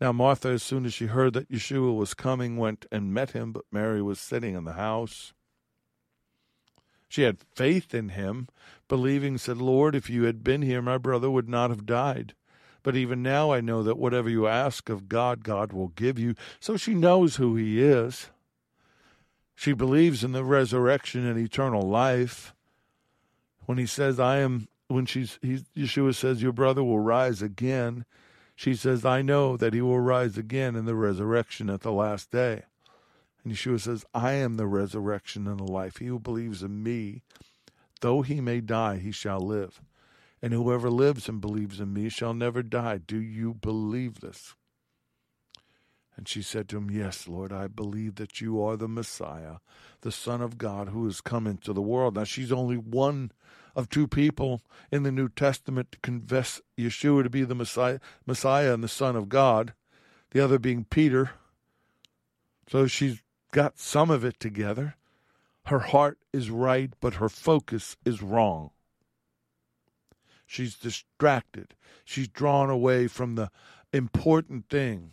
Now 0.00 0.12
Martha 0.12 0.48
as 0.48 0.62
soon 0.62 0.84
as 0.84 0.92
she 0.92 1.06
heard 1.06 1.32
that 1.34 1.50
Yeshua 1.50 1.96
was 1.96 2.14
coming 2.14 2.56
went 2.56 2.86
and 2.92 3.14
met 3.14 3.30
him, 3.30 3.52
but 3.52 3.64
Mary 3.72 4.02
was 4.02 4.20
sitting 4.20 4.54
in 4.54 4.64
the 4.64 4.74
house. 4.74 5.32
She 7.08 7.22
had 7.22 7.38
faith 7.54 7.94
in 7.94 8.10
him, 8.10 8.48
believing, 8.88 9.38
said, 9.38 9.58
Lord, 9.58 9.94
if 9.94 10.10
you 10.10 10.24
had 10.24 10.42
been 10.42 10.62
here, 10.62 10.82
my 10.82 10.98
brother 10.98 11.30
would 11.30 11.48
not 11.48 11.70
have 11.70 11.86
died. 11.86 12.34
But 12.82 12.96
even 12.96 13.22
now 13.22 13.52
I 13.52 13.60
know 13.60 13.82
that 13.82 13.98
whatever 13.98 14.28
you 14.28 14.46
ask 14.46 14.88
of 14.88 15.08
God, 15.08 15.44
God 15.44 15.72
will 15.72 15.88
give 15.88 16.18
you. 16.18 16.34
So 16.60 16.76
she 16.76 16.94
knows 16.94 17.36
who 17.36 17.56
he 17.56 17.82
is. 17.82 18.30
She 19.54 19.72
believes 19.72 20.22
in 20.22 20.32
the 20.32 20.44
resurrection 20.44 21.24
and 21.26 21.38
eternal 21.38 21.82
life. 21.82 22.54
When 23.66 23.78
he 23.78 23.86
says, 23.86 24.18
I 24.18 24.38
am, 24.38 24.68
when 24.88 25.06
she's, 25.06 25.38
he, 25.42 25.64
Yeshua 25.76 26.14
says, 26.14 26.42
your 26.42 26.52
brother 26.52 26.82
will 26.82 27.00
rise 27.00 27.42
again, 27.42 28.04
she 28.54 28.74
says, 28.74 29.04
I 29.04 29.20
know 29.20 29.56
that 29.56 29.74
he 29.74 29.82
will 29.82 30.00
rise 30.00 30.38
again 30.38 30.76
in 30.76 30.86
the 30.86 30.94
resurrection 30.94 31.68
at 31.68 31.82
the 31.82 31.92
last 31.92 32.30
day. 32.30 32.62
And 33.44 33.52
Yeshua 33.52 33.80
says, 33.80 34.04
I 34.14 34.32
am 34.32 34.54
the 34.54 34.66
resurrection 34.66 35.46
and 35.46 35.60
the 35.60 35.70
life. 35.70 35.98
He 35.98 36.06
who 36.06 36.18
believes 36.18 36.62
in 36.62 36.82
me, 36.82 37.22
though 38.00 38.22
he 38.22 38.40
may 38.40 38.60
die, 38.60 38.96
he 38.96 39.12
shall 39.12 39.40
live. 39.40 39.82
And 40.40 40.52
whoever 40.52 40.90
lives 40.90 41.28
and 41.28 41.40
believes 41.40 41.80
in 41.80 41.92
me 41.92 42.08
shall 42.08 42.34
never 42.34 42.62
die. 42.62 42.98
Do 42.98 43.18
you 43.18 43.54
believe 43.54 44.20
this? 44.20 44.54
And 46.16 46.26
she 46.26 46.42
said 46.42 46.68
to 46.68 46.78
him, 46.78 46.90
Yes, 46.90 47.28
Lord, 47.28 47.52
I 47.52 47.66
believe 47.66 48.14
that 48.14 48.40
you 48.40 48.62
are 48.62 48.76
the 48.76 48.88
Messiah, 48.88 49.56
the 50.00 50.12
Son 50.12 50.40
of 50.40 50.56
God 50.58 50.88
who 50.88 51.04
has 51.04 51.20
come 51.20 51.46
into 51.46 51.72
the 51.72 51.82
world. 51.82 52.16
Now, 52.16 52.24
she's 52.24 52.50
only 52.50 52.76
one 52.76 53.32
of 53.74 53.90
two 53.90 54.06
people 54.06 54.62
in 54.90 55.02
the 55.02 55.12
New 55.12 55.28
Testament 55.28 55.92
to 55.92 55.98
confess 55.98 56.62
Yeshua 56.78 57.24
to 57.24 57.30
be 57.30 57.44
the 57.44 57.54
Messiah, 57.54 58.00
Messiah 58.24 58.72
and 58.72 58.82
the 58.82 58.88
Son 58.88 59.14
of 59.14 59.28
God, 59.28 59.74
the 60.30 60.42
other 60.42 60.58
being 60.58 60.84
Peter. 60.84 61.32
So 62.68 62.86
she's 62.86 63.22
got 63.52 63.78
some 63.78 64.10
of 64.10 64.24
it 64.24 64.40
together. 64.40 64.96
Her 65.66 65.80
heart 65.80 66.18
is 66.32 66.48
right, 66.48 66.92
but 67.00 67.14
her 67.14 67.28
focus 67.28 67.96
is 68.04 68.22
wrong. 68.22 68.70
She's 70.46 70.76
distracted. 70.76 71.74
She's 72.04 72.28
drawn 72.28 72.70
away 72.70 73.08
from 73.08 73.34
the 73.34 73.50
important 73.92 74.68
thing. 74.70 75.12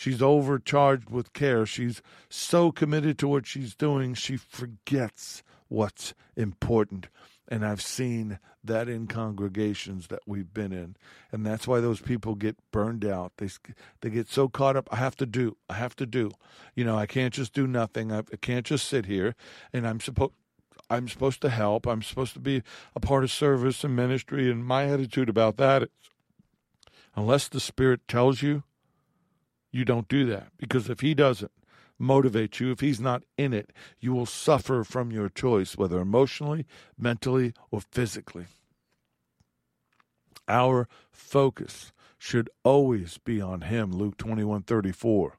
She's 0.00 0.22
overcharged 0.22 1.10
with 1.10 1.34
care. 1.34 1.66
She's 1.66 2.00
so 2.30 2.72
committed 2.72 3.18
to 3.18 3.28
what 3.28 3.46
she's 3.46 3.74
doing, 3.74 4.14
she 4.14 4.38
forgets 4.38 5.42
what's 5.68 6.14
important. 6.38 7.08
And 7.46 7.66
I've 7.66 7.82
seen 7.82 8.38
that 8.64 8.88
in 8.88 9.08
congregations 9.08 10.06
that 10.06 10.20
we've 10.24 10.54
been 10.54 10.72
in. 10.72 10.96
And 11.30 11.44
that's 11.44 11.68
why 11.68 11.80
those 11.80 12.00
people 12.00 12.34
get 12.34 12.56
burned 12.70 13.04
out. 13.04 13.32
They 13.36 13.50
they 14.00 14.08
get 14.08 14.30
so 14.30 14.48
caught 14.48 14.74
up, 14.74 14.88
I 14.90 14.96
have 14.96 15.16
to 15.16 15.26
do, 15.26 15.58
I 15.68 15.74
have 15.74 15.94
to 15.96 16.06
do. 16.06 16.30
You 16.74 16.84
know, 16.84 16.96
I 16.96 17.04
can't 17.04 17.34
just 17.34 17.52
do 17.52 17.66
nothing. 17.66 18.10
I 18.10 18.22
can't 18.40 18.64
just 18.64 18.88
sit 18.88 19.04
here 19.04 19.34
and 19.70 19.86
I'm 19.86 20.00
supposed 20.00 20.32
I'm 20.88 21.08
supposed 21.08 21.42
to 21.42 21.50
help. 21.50 21.86
I'm 21.86 22.00
supposed 22.00 22.32
to 22.32 22.40
be 22.40 22.62
a 22.96 23.00
part 23.00 23.22
of 23.22 23.30
service 23.30 23.84
and 23.84 23.94
ministry 23.94 24.50
and 24.50 24.64
my 24.64 24.86
attitude 24.86 25.28
about 25.28 25.58
that 25.58 25.82
is 25.82 25.88
unless 27.14 27.48
the 27.48 27.60
spirit 27.60 28.08
tells 28.08 28.40
you 28.40 28.62
you 29.70 29.84
don't 29.84 30.08
do 30.08 30.26
that 30.26 30.48
because 30.58 30.88
if 30.88 31.00
he 31.00 31.14
doesn't 31.14 31.52
motivate 31.98 32.58
you, 32.58 32.72
if 32.72 32.80
he's 32.80 33.00
not 33.00 33.22
in 33.36 33.52
it, 33.52 33.72
you 34.00 34.12
will 34.12 34.26
suffer 34.26 34.82
from 34.82 35.12
your 35.12 35.28
choice, 35.28 35.76
whether 35.76 36.00
emotionally, 36.00 36.66
mentally, 36.98 37.52
or 37.70 37.80
physically. 37.80 38.46
Our 40.48 40.88
focus 41.12 41.92
should 42.18 42.50
always 42.64 43.18
be 43.18 43.40
on 43.40 43.62
him, 43.62 43.92
Luke 43.92 44.16
21 44.16 44.62
34. 44.62 45.36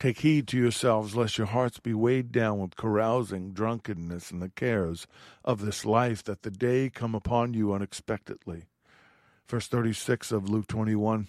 Take 0.00 0.20
heed 0.20 0.46
to 0.48 0.56
yourselves, 0.56 1.16
lest 1.16 1.38
your 1.38 1.48
hearts 1.48 1.80
be 1.80 1.92
weighed 1.92 2.30
down 2.30 2.60
with 2.60 2.76
carousing, 2.76 3.52
drunkenness, 3.52 4.30
and 4.30 4.40
the 4.40 4.48
cares 4.48 5.08
of 5.44 5.64
this 5.64 5.84
life, 5.84 6.22
that 6.24 6.42
the 6.42 6.52
day 6.52 6.88
come 6.88 7.16
upon 7.16 7.52
you 7.52 7.72
unexpectedly. 7.72 8.64
Verse 9.48 9.66
36 9.66 10.30
of 10.30 10.48
Luke 10.48 10.68
21 10.68 11.28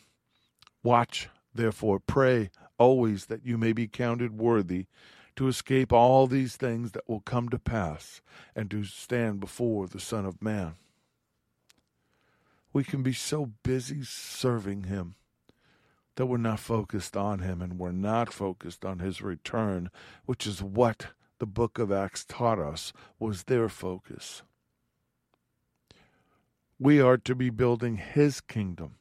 Watch, 0.84 1.30
therefore, 1.54 2.00
pray 2.00 2.52
always 2.78 3.26
that 3.26 3.46
you 3.46 3.58
may 3.58 3.74
be 3.74 3.88
counted 3.88 4.38
worthy 4.38 4.86
to 5.36 5.48
escape 5.48 5.94
all 5.94 6.28
these 6.28 6.56
things 6.56 6.92
that 6.92 7.08
will 7.08 7.22
come 7.22 7.50
to 7.50 7.60
pass 7.60 8.22
and 8.56 8.70
to 8.70 8.84
stand 8.84 9.40
before 9.40 9.88
the 9.88 10.00
Son 10.00 10.26
of 10.26 10.42
Man. 10.42 10.76
We 12.74 12.84
can 12.84 13.04
be 13.04 13.14
so 13.14 13.52
busy 13.64 14.04
serving 14.04 14.84
Him 14.84 15.16
that 16.16 16.26
we're 16.26 16.38
not 16.38 16.60
focused 16.60 17.16
on 17.16 17.40
Him 17.40 17.62
and 17.62 17.80
we're 17.80 17.92
not 17.92 18.34
focused 18.34 18.84
on 18.84 19.00
His 19.00 19.22
return, 19.22 19.90
which 20.26 20.46
is 20.46 20.62
what 20.62 21.08
the 21.40 21.46
book 21.46 21.80
of 21.80 21.92
Acts 21.92 22.26
taught 22.26 22.60
us 22.60 22.92
was 23.18 23.44
their 23.44 23.70
focus. 23.70 24.44
We 26.78 27.00
are 27.02 27.18
to 27.18 27.34
be 27.34 27.50
building 27.50 27.98
His 27.98 28.42
kingdom 28.42 28.99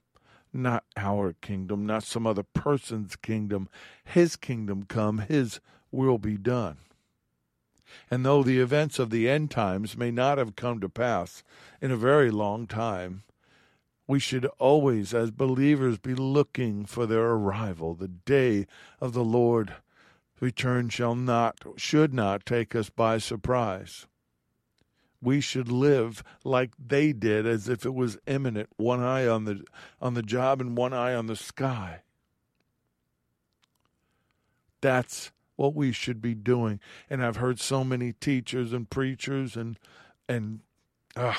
not 0.53 0.85
our 0.97 1.35
kingdom, 1.41 1.87
not 1.87 2.03
some 2.03 2.27
other 2.27 2.43
person's 2.43 3.17
kingdom. 3.17 3.69
His 4.05 4.37
kingdom 4.37 4.85
come, 4.85 5.19
His 5.19 5.61
will 5.91 6.19
be 6.19 6.37
done. 6.37 6.79
And 8.11 8.25
though 8.25 8.43
the 8.43 8.61
events 8.61 8.99
of 8.99 9.11
the 9.11 9.29
end 9.29 9.51
times 9.51 9.97
may 9.97 10.11
not 10.11 10.39
have 10.39 10.57
come 10.57 10.81
to 10.81 10.89
pass 10.89 11.43
in 11.81 11.91
a 11.91 11.97
very 11.97 12.31
long 12.31 12.67
time, 12.67 13.23
we 14.07 14.19
should 14.19 14.47
always, 14.59 15.13
as 15.15 15.31
believers, 15.31 15.99
be 15.99 16.15
looking 16.15 16.85
for 16.85 17.07
their 17.07 17.27
arrival. 17.27 17.95
The 17.95 18.09
day 18.09 18.67
of 19.01 19.13
the 19.13 19.25
Lord 19.25 19.75
return 20.41 20.89
shall 20.89 21.15
not, 21.15 21.59
should 21.77 22.15
not 22.15 22.47
take 22.47 22.75
us 22.75 22.91
by 22.91 23.19
surprise 23.19 24.07
we 25.21 25.41
should 25.41 25.71
live 25.71 26.23
like 26.45 26.71
they 26.79 27.13
did 27.13 27.47
as 27.47 27.69
if 27.69 27.85
it 27.85 27.95
was 27.95 28.19
imminent 28.27 28.69
one 28.77 29.01
eye 29.01 29.27
on 29.27 29.45
the 29.45 29.65
on 30.01 30.15
the 30.15 30.23
job 30.23 30.61
and 30.61 30.77
one 30.77 30.93
eye 30.93 31.15
on 31.15 31.27
the 31.27 31.37
sky. 31.37 32.03
That's 34.81 35.33
what 35.57 35.75
we 35.75 35.91
should 35.91 36.23
be 36.23 36.35
doing. 36.35 36.81
And 37.11 37.25
i've 37.25 37.37
heard 37.37 37.59
so 37.59 37.83
many 37.83 38.13
teachers 38.13 38.73
and 38.73 38.89
preachers 38.89 39.57
and 39.57 39.79
and 40.29 40.61
uh, 41.17 41.35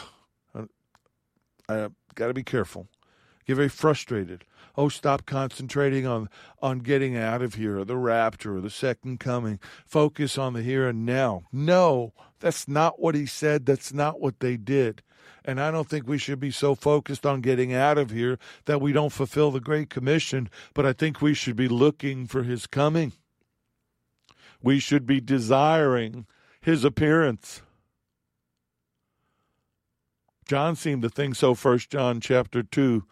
i 1.70 1.88
got 2.16 2.28
to 2.28 2.34
be 2.34 2.44
careful. 2.44 2.88
Get 3.46 3.56
very 3.56 3.70
frustrated 3.70 4.44
oh 4.76 4.90
stop 4.90 5.26
concentrating 5.26 6.06
on 6.06 6.30
on 6.62 6.80
getting 6.80 7.16
out 7.16 7.42
of 7.42 7.56
here 7.56 7.80
or 7.80 7.86
the 7.86 7.98
rapture 7.98 8.58
or 8.58 8.62
the 8.62 8.70
second 8.70 9.20
coming 9.20 9.60
focus 9.86 10.38
on 10.38 10.54
the 10.54 10.62
here 10.62 10.88
and 10.88 11.06
now 11.06 11.44
no 11.52 12.14
that's 12.40 12.68
not 12.68 13.00
what 13.00 13.16
he 13.16 13.26
said. 13.26 13.66
That's 13.66 13.94
not 13.94 14.20
what 14.20 14.40
they 14.40 14.58
did. 14.58 15.04
And 15.46 15.60
I 15.60 15.72
don't 15.72 15.90
think 15.90 16.08
we 16.08 16.18
should 16.18 16.40
be 16.40 16.52
so 16.52 16.76
focused 16.76 17.26
on 17.26 17.42
getting 17.42 17.74
out 17.74 17.98
of 17.98 18.12
here 18.12 18.38
that 18.66 18.82
we 18.82 18.92
don't 18.92 19.12
fulfill 19.12 19.52
the 19.52 19.60
Great 19.60 19.90
Commission, 19.90 20.50
but 20.74 20.86
I 20.86 20.94
think 20.94 21.22
we 21.22 21.34
should 21.34 21.56
be 21.56 21.68
looking 21.68 22.28
for 22.28 22.44
his 22.44 22.68
coming. 22.68 23.14
We 24.62 24.80
should 24.80 25.06
be 25.06 25.22
desiring 25.22 26.26
his 26.62 26.84
appearance. 26.84 27.62
John 30.46 30.76
seemed 30.76 31.04
to 31.04 31.10
think 31.10 31.36
so, 31.36 31.54
First 31.54 31.92
John 31.92 32.20
chapter 32.20 32.64
2, 32.64 33.06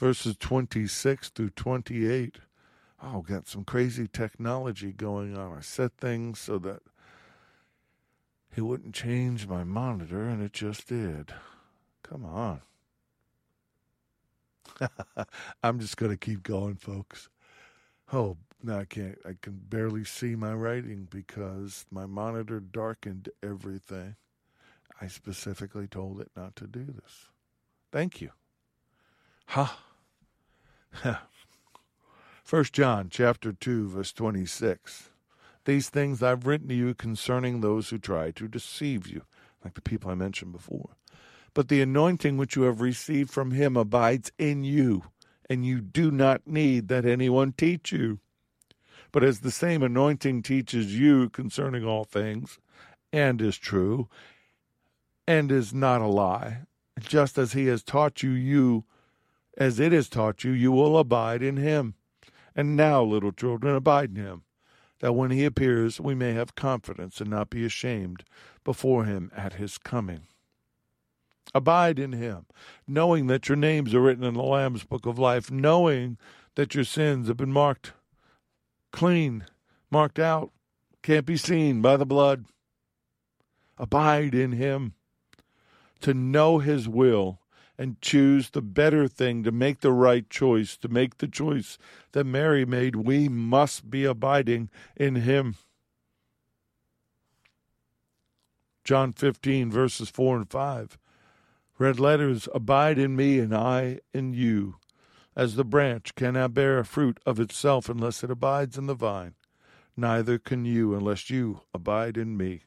verses 0.00 0.34
26 0.40 1.28
through 1.28 1.50
28. 1.50 2.36
Oh, 3.02 3.20
got 3.20 3.46
some 3.46 3.64
crazy 3.64 4.08
technology 4.08 4.92
going 4.92 5.36
on. 5.36 5.58
I 5.58 5.60
set 5.60 5.92
things 5.98 6.38
so 6.38 6.58
that 6.60 6.80
it 8.56 8.62
wouldn't 8.62 8.94
change 8.94 9.46
my 9.46 9.62
monitor, 9.62 10.26
and 10.26 10.42
it 10.42 10.54
just 10.54 10.88
did. 10.88 11.34
Come 12.02 12.24
on. 12.24 12.62
I'm 15.62 15.78
just 15.78 15.98
going 15.98 16.12
to 16.12 16.16
keep 16.16 16.42
going, 16.42 16.76
folks. 16.76 17.28
Oh, 18.10 18.38
no, 18.62 18.78
I 18.78 18.86
can't. 18.86 19.18
I 19.26 19.36
can 19.40 19.60
barely 19.68 20.04
see 20.04 20.34
my 20.34 20.54
writing 20.54 21.08
because 21.10 21.84
my 21.90 22.06
monitor 22.06 22.58
darkened 22.58 23.28
everything. 23.42 24.16
I 24.98 25.08
specifically 25.08 25.86
told 25.86 26.20
it 26.20 26.30
not 26.34 26.56
to 26.56 26.66
do 26.66 26.84
this. 26.84 27.28
Thank 27.92 28.20
you. 28.22 28.30
Ha. 29.48 29.64
Huh. 29.64 29.89
First 32.44 32.72
John 32.72 33.08
chapter 33.10 33.52
2 33.52 33.88
verse 33.88 34.12
26. 34.12 35.10
These 35.64 35.88
things 35.88 36.22
I've 36.22 36.46
written 36.46 36.68
to 36.68 36.74
you 36.74 36.94
concerning 36.94 37.60
those 37.60 37.90
who 37.90 37.98
try 37.98 38.30
to 38.32 38.48
deceive 38.48 39.06
you, 39.06 39.22
like 39.64 39.74
the 39.74 39.80
people 39.80 40.10
I 40.10 40.14
mentioned 40.14 40.52
before. 40.52 40.90
But 41.54 41.68
the 41.68 41.82
anointing 41.82 42.36
which 42.36 42.56
you 42.56 42.62
have 42.62 42.80
received 42.80 43.30
from 43.30 43.50
him 43.50 43.76
abides 43.76 44.32
in 44.38 44.64
you, 44.64 45.04
and 45.48 45.66
you 45.66 45.80
do 45.80 46.10
not 46.10 46.46
need 46.46 46.88
that 46.88 47.04
anyone 47.04 47.52
teach 47.52 47.92
you. 47.92 48.20
But 49.12 49.24
as 49.24 49.40
the 49.40 49.50
same 49.50 49.82
anointing 49.82 50.42
teaches 50.42 50.98
you 50.98 51.28
concerning 51.28 51.84
all 51.84 52.04
things, 52.04 52.58
and 53.12 53.42
is 53.42 53.58
true, 53.58 54.08
and 55.26 55.50
is 55.50 55.74
not 55.74 56.00
a 56.00 56.06
lie, 56.06 56.62
just 57.00 57.36
as 57.36 57.52
he 57.52 57.66
has 57.66 57.82
taught 57.82 58.22
you, 58.22 58.30
you, 58.30 58.84
as 59.56 59.80
it 59.80 59.92
has 59.92 60.08
taught 60.08 60.44
you, 60.44 60.52
you 60.52 60.72
will 60.72 60.98
abide 60.98 61.42
in 61.42 61.56
him. 61.56 61.94
And 62.54 62.76
now, 62.76 63.02
little 63.02 63.32
children, 63.32 63.74
abide 63.74 64.10
in 64.10 64.16
him, 64.16 64.42
that 65.00 65.12
when 65.12 65.30
he 65.30 65.44
appears, 65.44 66.00
we 66.00 66.14
may 66.14 66.32
have 66.32 66.54
confidence 66.54 67.20
and 67.20 67.30
not 67.30 67.50
be 67.50 67.64
ashamed 67.64 68.24
before 68.64 69.04
him 69.04 69.30
at 69.36 69.54
his 69.54 69.78
coming. 69.78 70.22
Abide 71.54 71.98
in 71.98 72.12
him, 72.12 72.46
knowing 72.86 73.26
that 73.26 73.48
your 73.48 73.56
names 73.56 73.94
are 73.94 74.00
written 74.00 74.24
in 74.24 74.34
the 74.34 74.42
Lamb's 74.42 74.84
book 74.84 75.06
of 75.06 75.18
life, 75.18 75.50
knowing 75.50 76.16
that 76.54 76.74
your 76.74 76.84
sins 76.84 77.28
have 77.28 77.36
been 77.36 77.52
marked 77.52 77.92
clean, 78.92 79.46
marked 79.90 80.18
out, 80.18 80.52
can't 81.02 81.26
be 81.26 81.36
seen 81.36 81.80
by 81.80 81.96
the 81.96 82.06
blood. 82.06 82.46
Abide 83.78 84.34
in 84.34 84.52
him. 84.52 84.94
To 86.02 86.14
know 86.14 86.58
his 86.58 86.88
will 86.88 87.39
and 87.80 87.98
choose 88.02 88.50
the 88.50 88.60
better 88.60 89.08
thing, 89.08 89.42
to 89.42 89.50
make 89.50 89.80
the 89.80 89.90
right 89.90 90.28
choice, 90.28 90.76
to 90.76 90.86
make 90.86 91.16
the 91.16 91.26
choice 91.26 91.78
that 92.12 92.24
Mary 92.24 92.66
made, 92.66 92.94
we 92.94 93.26
must 93.26 93.88
be 93.88 94.04
abiding 94.04 94.68
in 94.94 95.14
him. 95.14 95.54
John 98.84 99.14
15, 99.14 99.70
verses 99.70 100.10
4 100.10 100.36
and 100.36 100.50
5. 100.50 100.98
Red 101.78 101.98
letters, 101.98 102.50
abide 102.54 102.98
in 102.98 103.16
me 103.16 103.38
and 103.38 103.56
I 103.56 104.00
in 104.12 104.34
you, 104.34 104.76
as 105.34 105.54
the 105.54 105.64
branch 105.64 106.14
cannot 106.14 106.52
bear 106.52 106.84
fruit 106.84 107.18
of 107.24 107.40
itself 107.40 107.88
unless 107.88 108.22
it 108.22 108.30
abides 108.30 108.76
in 108.76 108.88
the 108.88 108.94
vine. 108.94 109.32
Neither 109.96 110.38
can 110.38 110.66
you 110.66 110.94
unless 110.94 111.30
you 111.30 111.62
abide 111.72 112.18
in 112.18 112.36
me. 112.36 112.60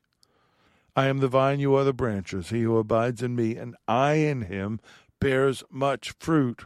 I 0.96 1.08
am 1.08 1.20
the 1.20 1.28
vine, 1.28 1.60
you 1.60 1.74
are 1.76 1.84
the 1.84 1.92
branches. 1.92 2.50
He 2.50 2.62
who 2.62 2.78
abides 2.78 3.24
in 3.24 3.36
me, 3.36 3.56
and 3.56 3.76
I 3.88 4.14
in 4.16 4.44
him, 4.44 4.80
bears 5.24 5.64
much 5.72 6.14
fruit. 6.20 6.66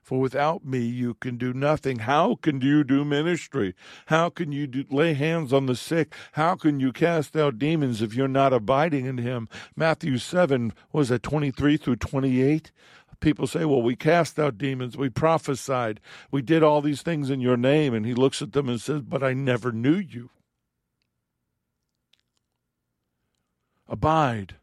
For 0.00 0.20
without 0.20 0.64
me 0.64 0.78
you 0.78 1.14
can 1.14 1.36
do 1.36 1.52
nothing. 1.52 1.98
How 1.98 2.36
can 2.36 2.60
you 2.60 2.84
do 2.84 3.04
ministry? 3.04 3.74
How 4.06 4.30
can 4.30 4.52
you 4.52 4.68
do, 4.68 4.84
lay 4.88 5.14
hands 5.14 5.52
on 5.52 5.66
the 5.66 5.74
sick? 5.74 6.14
How 6.32 6.54
can 6.54 6.78
you 6.78 6.92
cast 6.92 7.34
out 7.34 7.58
demons 7.58 8.00
if 8.00 8.14
you're 8.14 8.28
not 8.28 8.52
abiding 8.52 9.06
in 9.06 9.18
him? 9.18 9.48
Matthew 9.74 10.18
7 10.18 10.72
was 10.92 11.10
it 11.10 11.24
23 11.24 11.76
through 11.76 11.96
28? 11.96 12.70
People 13.18 13.48
say, 13.48 13.64
well, 13.64 13.82
we 13.82 13.96
cast 13.96 14.38
out 14.38 14.56
demons, 14.56 14.96
we 14.96 15.08
prophesied, 15.08 16.00
we 16.30 16.42
did 16.42 16.62
all 16.62 16.82
these 16.82 17.02
things 17.02 17.28
in 17.28 17.40
your 17.40 17.56
name. 17.56 17.92
And 17.92 18.06
he 18.06 18.14
looks 18.14 18.40
at 18.40 18.52
them 18.52 18.68
and 18.68 18.80
says, 18.80 19.02
but 19.02 19.24
I 19.24 19.32
never 19.32 19.72
knew 19.72 19.96
you. 19.96 20.30
Abide, 23.88 24.54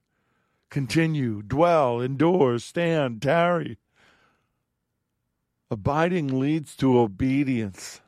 continue, 0.74 1.44
dwell, 1.44 2.02
endure, 2.02 2.58
stand, 2.58 3.22
tarry. 3.22 3.78
Abiding 5.70 6.40
leads 6.40 6.76
to 6.78 6.98
obedience. 6.98 8.02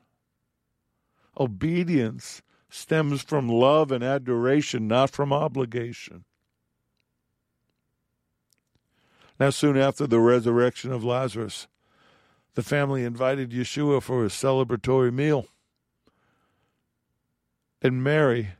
Obedience 1.38 2.42
stems 2.68 3.22
from 3.22 3.48
love 3.48 3.92
and 3.92 4.02
adoration, 4.02 4.88
not 4.88 5.10
from 5.10 5.32
obligation. 5.32 6.24
Now, 9.38 9.50
soon 9.50 9.76
after 9.76 10.08
the 10.08 10.18
resurrection 10.18 10.90
of 10.90 11.04
Lazarus, 11.04 11.68
the 12.54 12.64
family 12.64 13.04
invited 13.04 13.52
Yeshua 13.52 14.02
for 14.02 14.24
a 14.24 14.28
celebratory 14.28 15.14
meal. 15.14 15.46
And 17.80 18.02
Mary, 18.02 18.54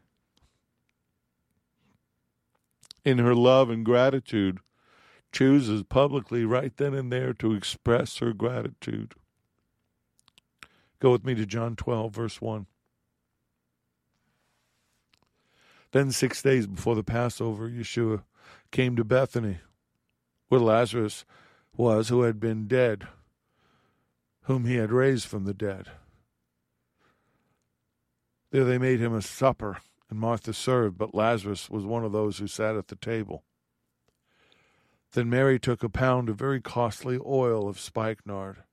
in 3.07 3.19
her 3.19 3.37
love 3.37 3.71
and 3.71 3.85
gratitude, 3.85 4.59
chooses 5.31 5.85
publicly 5.85 6.45
right 6.45 6.77
then 6.77 6.92
and 6.92 7.12
there 7.12 7.33
to 7.33 7.55
express 7.55 8.19
her 8.19 8.33
gratitude. 8.33 9.14
Go 10.99 11.12
with 11.12 11.25
me 11.25 11.37
to 11.37 11.47
John 11.47 11.77
12, 11.77 12.12
verse 12.12 12.40
1. 12.40 12.66
Then, 15.92 16.11
six 16.11 16.42
days 16.42 16.66
before 16.66 16.97
the 16.97 17.05
Passover, 17.05 17.71
Yeshua 17.71 18.25
came 18.73 18.97
to 18.97 19.05
Bethany, 19.05 19.59
where 20.49 20.61
Lazarus 20.61 21.25
was, 21.77 22.09
who 22.09 22.23
had 22.23 22.40
been 22.40 22.66
dead, 22.66 23.07
whom 24.42 24.64
he 24.64 24.77
had 24.77 24.90
raised 24.90 25.29
from 25.29 25.45
the 25.45 25.55
dead. 25.55 25.92
There 28.51 28.64
they 28.64 28.79
made 28.79 28.99
him 28.99 29.14
a 29.14 29.23
supper, 29.23 29.79
and 30.09 30.19
Martha 30.19 30.53
served, 30.53 30.97
but 30.97 31.14
Lazarus 31.14 31.69
was 31.69 31.85
one 31.85 32.05
of 32.05 32.12
those 32.12 32.38
who 32.38 32.47
sat 32.47 32.77
at 32.77 32.88
the 32.88 32.97
table. 32.97 33.45
Then 35.12 35.31
Mary 35.31 35.59
took 35.59 35.83
a 35.83 35.88
pound 35.88 36.29
of 36.29 36.37
very 36.37 36.61
costly 36.61 37.19
oil 37.25 37.69
of 37.69 37.81
spikenard, 37.81 38.64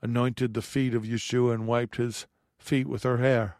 anointed 0.00 0.54
the 0.54 0.62
feet 0.62 0.94
of 0.94 1.04
Yeshua, 1.04 1.54
and 1.54 1.66
wiped 1.66 1.96
his 1.96 2.26
feet 2.58 2.86
with 2.86 3.02
her 3.02 3.18
hair. 3.18 3.56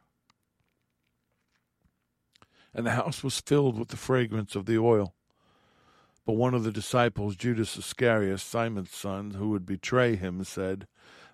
And 2.74 2.86
the 2.86 2.92
house 2.92 3.22
was 3.22 3.40
filled 3.40 3.78
with 3.78 3.88
the 3.88 3.96
fragrance 3.96 4.54
of 4.54 4.66
the 4.66 4.78
oil. 4.78 5.14
But 6.24 6.34
one 6.34 6.54
of 6.54 6.62
the 6.62 6.70
disciples, 6.70 7.36
Judas 7.36 7.76
Iscariot, 7.76 8.38
Simon's 8.38 8.92
son, 8.92 9.32
who 9.32 9.50
would 9.50 9.66
betray 9.66 10.16
him, 10.16 10.44
said, 10.44 10.86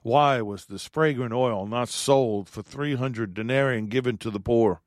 Why 0.02 0.40
was 0.40 0.64
this 0.64 0.88
fragrant 0.88 1.34
oil 1.34 1.66
not 1.66 1.90
sold 1.90 2.48
for 2.48 2.62
three 2.62 2.94
hundred 2.94 3.34
denarii 3.34 3.78
and 3.78 3.90
given 3.90 4.16
to 4.18 4.30
the 4.30 4.40
poor? 4.40 4.80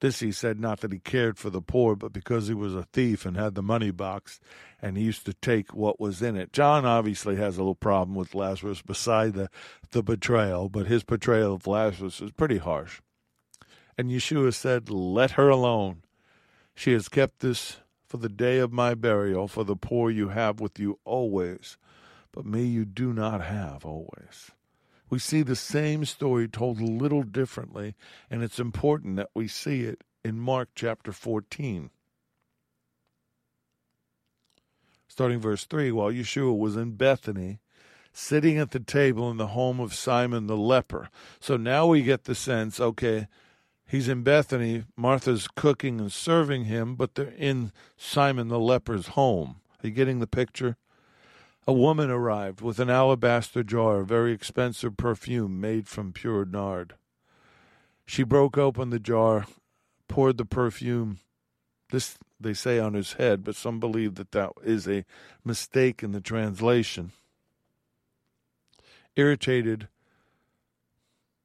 This 0.00 0.20
he 0.20 0.32
said 0.32 0.58
not 0.58 0.80
that 0.80 0.92
he 0.92 0.98
cared 0.98 1.38
for 1.38 1.50
the 1.50 1.60
poor, 1.60 1.94
but 1.94 2.12
because 2.12 2.48
he 2.48 2.54
was 2.54 2.74
a 2.74 2.84
thief 2.84 3.26
and 3.26 3.36
had 3.36 3.54
the 3.54 3.62
money 3.62 3.90
box, 3.90 4.40
and 4.80 4.96
he 4.96 5.04
used 5.04 5.26
to 5.26 5.34
take 5.34 5.74
what 5.74 6.00
was 6.00 6.22
in 6.22 6.36
it. 6.36 6.52
John 6.52 6.86
obviously 6.86 7.36
has 7.36 7.56
a 7.56 7.60
little 7.60 7.74
problem 7.74 8.14
with 8.14 8.34
Lazarus 8.34 8.80
beside 8.80 9.34
the, 9.34 9.50
the 9.90 10.02
betrayal, 10.02 10.70
but 10.70 10.86
his 10.86 11.04
portrayal 11.04 11.54
of 11.54 11.66
Lazarus 11.66 12.22
is 12.22 12.32
pretty 12.32 12.56
harsh. 12.56 13.00
And 13.98 14.10
Yeshua 14.10 14.54
said, 14.54 14.88
Let 14.88 15.32
her 15.32 15.50
alone. 15.50 16.02
She 16.74 16.92
has 16.92 17.08
kept 17.08 17.40
this 17.40 17.76
for 18.06 18.16
the 18.16 18.30
day 18.30 18.58
of 18.58 18.72
my 18.72 18.94
burial, 18.94 19.48
for 19.48 19.64
the 19.64 19.76
poor 19.76 20.10
you 20.10 20.30
have 20.30 20.60
with 20.60 20.78
you 20.78 20.98
always, 21.04 21.76
but 22.32 22.46
me 22.46 22.64
you 22.64 22.86
do 22.86 23.12
not 23.12 23.42
have 23.42 23.84
always. 23.84 24.50
We 25.10 25.18
see 25.18 25.42
the 25.42 25.56
same 25.56 26.04
story 26.04 26.46
told 26.46 26.80
a 26.80 26.84
little 26.84 27.24
differently, 27.24 27.96
and 28.30 28.44
it's 28.44 28.60
important 28.60 29.16
that 29.16 29.30
we 29.34 29.48
see 29.48 29.82
it 29.82 30.04
in 30.24 30.38
Mark 30.38 30.68
chapter 30.76 31.10
14. 31.10 31.90
Starting 35.08 35.40
verse 35.40 35.64
3 35.64 35.90
While 35.90 36.12
Yeshua 36.12 36.56
was 36.56 36.76
in 36.76 36.92
Bethany, 36.92 37.58
sitting 38.12 38.56
at 38.58 38.70
the 38.70 38.78
table 38.78 39.28
in 39.30 39.36
the 39.36 39.48
home 39.48 39.80
of 39.80 39.94
Simon 39.94 40.46
the 40.46 40.56
leper. 40.56 41.10
So 41.40 41.56
now 41.56 41.88
we 41.88 42.02
get 42.02 42.24
the 42.24 42.36
sense 42.36 42.78
okay, 42.78 43.26
he's 43.88 44.08
in 44.08 44.22
Bethany, 44.22 44.84
Martha's 44.96 45.48
cooking 45.48 46.00
and 46.00 46.12
serving 46.12 46.66
him, 46.66 46.94
but 46.94 47.16
they're 47.16 47.34
in 47.36 47.72
Simon 47.96 48.46
the 48.46 48.60
leper's 48.60 49.08
home. 49.08 49.56
Are 49.82 49.88
you 49.88 49.92
getting 49.92 50.20
the 50.20 50.28
picture? 50.28 50.76
A 51.66 51.72
woman 51.72 52.10
arrived 52.10 52.60
with 52.60 52.78
an 52.80 52.90
alabaster 52.90 53.62
jar 53.62 54.00
of 54.00 54.08
very 54.08 54.32
expensive 54.32 54.96
perfume 54.96 55.60
made 55.60 55.86
from 55.86 56.12
pure 56.12 56.44
nard. 56.44 56.94
She 58.06 58.22
broke 58.22 58.58
open 58.58 58.90
the 58.90 58.98
jar, 58.98 59.46
poured 60.08 60.38
the 60.38 60.44
perfume, 60.44 61.18
this 61.90 62.18
they 62.40 62.54
say 62.54 62.78
on 62.78 62.94
his 62.94 63.14
head, 63.14 63.44
but 63.44 63.54
some 63.54 63.78
believe 63.78 64.14
that 64.14 64.32
that 64.32 64.50
is 64.64 64.88
a 64.88 65.04
mistake 65.44 66.02
in 66.02 66.12
the 66.12 66.20
translation. 66.20 67.12
Irritated, 69.14 69.88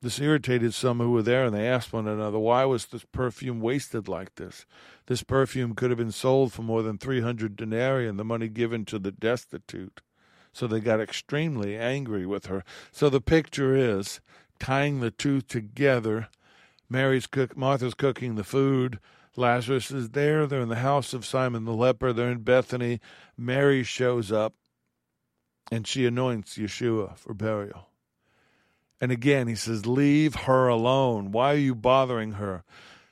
this 0.01 0.19
irritated 0.19 0.73
some 0.73 0.99
who 0.99 1.11
were 1.11 1.21
there, 1.21 1.45
and 1.45 1.55
they 1.55 1.67
asked 1.67 1.93
one 1.93 2.07
another, 2.07 2.37
Why 2.37 2.65
was 2.65 2.85
this 2.85 3.05
perfume 3.11 3.59
wasted 3.59 4.07
like 4.07 4.35
this? 4.35 4.65
This 5.07 5.23
perfume 5.23 5.73
could 5.75 5.89
have 5.89 5.97
been 5.97 6.11
sold 6.11 6.53
for 6.53 6.61
more 6.61 6.83
than 6.83 6.97
300 6.97 7.55
denarii 7.55 8.07
and 8.07 8.19
the 8.19 8.25
money 8.25 8.47
given 8.47 8.85
to 8.85 8.99
the 8.99 9.11
destitute. 9.11 10.01
So 10.51 10.67
they 10.67 10.79
got 10.79 11.01
extremely 11.01 11.75
angry 11.75 12.25
with 12.25 12.45
her. 12.45 12.63
So 12.91 13.09
the 13.09 13.21
picture 13.21 13.75
is 13.75 14.21
tying 14.59 14.99
the 14.99 15.11
two 15.11 15.41
together. 15.41 16.29
Mary's 16.89 17.27
cook, 17.27 17.57
Martha's 17.57 17.93
cooking 17.93 18.35
the 18.35 18.43
food. 18.43 18.99
Lazarus 19.35 19.91
is 19.91 20.11
there. 20.11 20.47
They're 20.47 20.61
in 20.61 20.69
the 20.69 20.75
house 20.77 21.13
of 21.13 21.25
Simon 21.25 21.65
the 21.65 21.73
leper. 21.73 22.13
They're 22.13 22.31
in 22.31 22.43
Bethany. 22.43 23.01
Mary 23.37 23.83
shows 23.83 24.31
up 24.31 24.53
and 25.71 25.85
she 25.85 26.05
anoints 26.05 26.57
Yeshua 26.57 27.17
for 27.17 27.33
burial. 27.33 27.89
And 29.01 29.11
again, 29.11 29.47
he 29.47 29.55
says, 29.55 29.85
Leave 29.85 30.35
her 30.35 30.67
alone. 30.67 31.31
Why 31.31 31.53
are 31.53 31.57
you 31.57 31.75
bothering 31.75 32.33
her? 32.33 32.63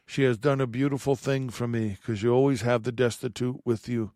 She 0.06 0.24
has 0.24 0.38
done 0.38 0.62
a 0.62 0.67
beautiful 0.67 1.15
thing 1.15 1.50
for 1.50 1.67
me 1.67 1.98
because 2.00 2.24
you 2.24 2.32
always 2.34 2.62
have 2.62 2.84
the 2.84 2.91
destitute 2.91 3.62
with 3.65 3.88
you 3.88 4.12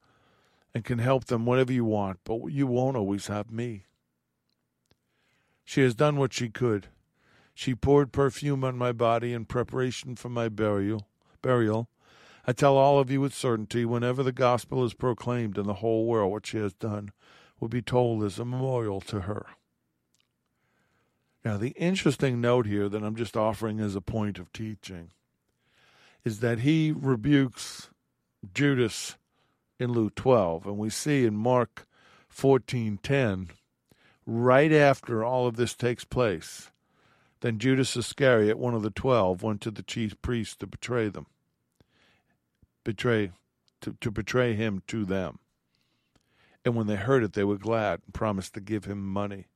and 0.73 0.85
can 0.85 0.99
help 0.99 1.25
them 1.25 1.45
whenever 1.45 1.73
you 1.73 1.85
want, 1.85 2.19
but 2.23 2.47
you 2.47 2.67
won't 2.67 2.97
always 2.97 3.27
have 3.27 3.51
me. 3.51 3.83
She 5.65 5.81
has 5.81 5.95
done 5.95 6.17
what 6.17 6.33
she 6.33 6.49
could. 6.49 6.87
She 7.53 7.73
poured 7.73 8.11
perfume 8.11 8.63
on 8.63 8.77
my 8.77 8.91
body 8.91 9.33
in 9.33 9.45
preparation 9.45 10.15
for 10.15 10.29
my 10.29 10.47
burial. 10.49 11.07
Burial. 11.41 11.89
I 12.45 12.53
tell 12.53 12.77
all 12.77 12.99
of 12.99 13.11
you 13.11 13.19
with 13.19 13.33
certainty, 13.33 13.83
whenever 13.83 14.23
the 14.23 14.31
gospel 14.31 14.85
is 14.85 14.93
proclaimed 14.93 15.57
in 15.57 15.65
the 15.65 15.75
whole 15.75 16.05
world, 16.05 16.31
what 16.31 16.45
she 16.45 16.57
has 16.57 16.73
done 16.73 17.11
will 17.59 17.67
be 17.67 17.81
told 17.81 18.23
as 18.23 18.39
a 18.39 18.45
memorial 18.45 19.01
to 19.01 19.21
her. 19.21 19.47
Now, 21.47 21.55
the 21.55 21.69
interesting 21.77 22.41
note 22.41 22.65
here 22.65 22.89
that 22.89 23.01
I'm 23.01 23.15
just 23.15 23.37
offering 23.37 23.79
as 23.79 23.95
a 23.95 24.01
point 24.01 24.37
of 24.37 24.51
teaching 24.51 25.11
is 26.25 26.41
that 26.41 26.59
he 26.59 26.91
rebukes 26.91 27.89
Judas 28.53 29.15
in 29.79 29.93
Luke 29.93 30.13
12, 30.15 30.65
and 30.65 30.77
we 30.77 30.89
see 30.89 31.23
in 31.23 31.37
Mark 31.37 31.87
14:10 32.27 33.51
right 34.25 34.73
after 34.73 35.23
all 35.23 35.47
of 35.47 35.55
this 35.55 35.73
takes 35.73 36.03
place, 36.03 36.69
then 37.39 37.59
Judas 37.59 37.95
Iscariot, 37.95 38.57
one 38.57 38.73
of 38.73 38.83
the 38.83 38.91
12, 38.91 39.41
went 39.41 39.61
to 39.61 39.71
the 39.71 39.83
chief 39.83 40.21
priests 40.21 40.57
to 40.57 40.67
betray 40.67 41.07
them. 41.07 41.27
Betray 42.83 43.31
to, 43.79 43.95
to 44.01 44.11
betray 44.11 44.53
him 44.53 44.83
to 44.87 45.05
them. 45.05 45.39
And 46.65 46.75
when 46.75 46.87
they 46.87 46.97
heard 46.97 47.23
it, 47.23 47.31
they 47.31 47.45
were 47.45 47.57
glad 47.57 48.01
and 48.03 48.13
promised 48.13 48.53
to 48.55 48.59
give 48.59 48.83
him 48.83 49.01
money. 49.01 49.47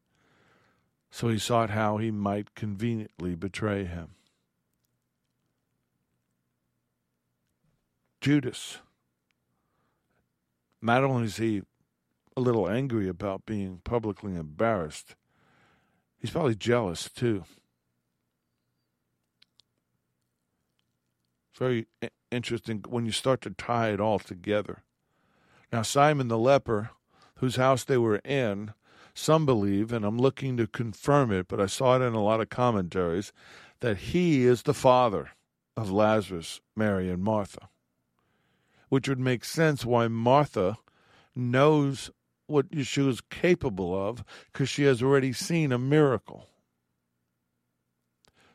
So 1.12 1.28
he 1.28 1.38
sought 1.38 1.70
how 1.70 1.98
he 1.98 2.10
might 2.10 2.56
conveniently 2.56 3.36
betray 3.36 3.84
him. 3.84 4.16
Judas, 8.22 8.78
not 10.82 11.04
only 11.04 11.26
is 11.26 11.38
he 11.38 11.64
a 12.38 12.42
little 12.42 12.70
angry 12.70 13.10
about 13.10 13.46
being 13.46 13.82
publicly 13.84 14.36
embarrassed, 14.36 15.16
he's 16.18 16.32
probably 16.32 16.56
jealous 16.56 17.10
too. 17.10 17.44
Very 21.58 21.88
interesting 22.32 22.84
when 22.88 23.06
you 23.06 23.12
start 23.12 23.42
to 23.42 23.52
tie 23.52 23.90
it 23.90 24.00
all 24.00 24.18
together. 24.18 24.84
Now, 25.72 25.82
Simon 25.82 26.28
the 26.28 26.38
leper, 26.38 26.92
whose 27.36 27.58
house 27.58 27.84
they 27.84 27.98
were 27.98 28.18
in, 28.18 28.74
some 29.14 29.46
believe, 29.46 29.92
and 29.92 30.06
I'm 30.06 30.18
looking 30.18 30.58
to 30.58 30.68
confirm 30.68 31.32
it, 31.32 31.48
but 31.48 31.60
I 31.60 31.66
saw 31.66 31.96
it 31.96 32.06
in 32.06 32.14
a 32.14 32.24
lot 32.24 32.42
of 32.42 32.50
commentaries, 32.50 33.34
that 33.80 33.98
he 33.98 34.46
is 34.46 34.64
the 34.64 34.74
father 34.74 35.32
of 35.76 35.92
Lazarus, 35.92 36.62
Mary, 36.76 37.10
and 37.10 37.24
Martha 37.24 37.70
which 38.92 39.08
would 39.08 39.18
make 39.18 39.46
sense 39.46 39.86
why 39.86 40.10
Martha 40.10 40.78
knows 41.34 42.12
what 42.48 42.70
Yeshua 42.72 43.08
is 43.08 43.22
capable 43.22 43.96
of 43.96 44.22
because 44.52 44.68
she 44.68 44.84
has 44.84 45.02
already 45.02 45.32
seen 45.32 45.72
a 45.72 45.78
miracle. 45.78 46.50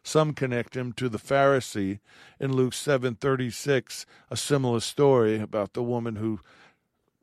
Some 0.02 0.34
connect 0.34 0.76
him 0.76 0.92
to 0.92 1.08
the 1.08 1.16
Pharisee 1.18 2.00
in 2.38 2.52
Luke 2.52 2.74
7:36, 2.74 4.04
a 4.30 4.36
similar 4.36 4.80
story 4.80 5.40
about 5.40 5.72
the 5.72 5.82
woman 5.82 6.16
who 6.16 6.40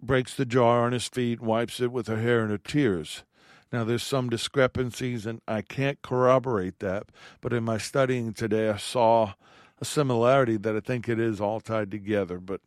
breaks 0.06 0.34
the 0.36 0.46
jar 0.46 0.86
on 0.86 0.92
his 0.92 1.08
feet 1.08 1.42
wipes 1.42 1.80
it 1.80 1.92
with 1.92 2.08
her 2.08 2.22
hair 2.22 2.42
and 2.42 2.52
her 2.52 2.58
tears. 2.58 3.24
Now, 3.72 3.84
there's 3.84 4.04
some 4.04 4.30
discrepancies, 4.30 5.26
and 5.26 5.42
I 5.48 5.62
can't 5.64 6.02
corroborate 6.04 6.80
that, 6.80 7.08
but 7.42 7.54
in 7.54 7.64
my 7.64 7.80
studying 7.80 8.34
today, 8.34 8.70
I 8.70 8.78
saw 8.78 9.34
a 9.82 9.86
similarity 9.86 10.58
that 10.58 10.76
I 10.76 10.80
think 10.80 11.10
it 11.10 11.20
is 11.20 11.42
all 11.42 11.60
tied 11.60 11.90
together. 11.90 12.40
But 12.40 12.62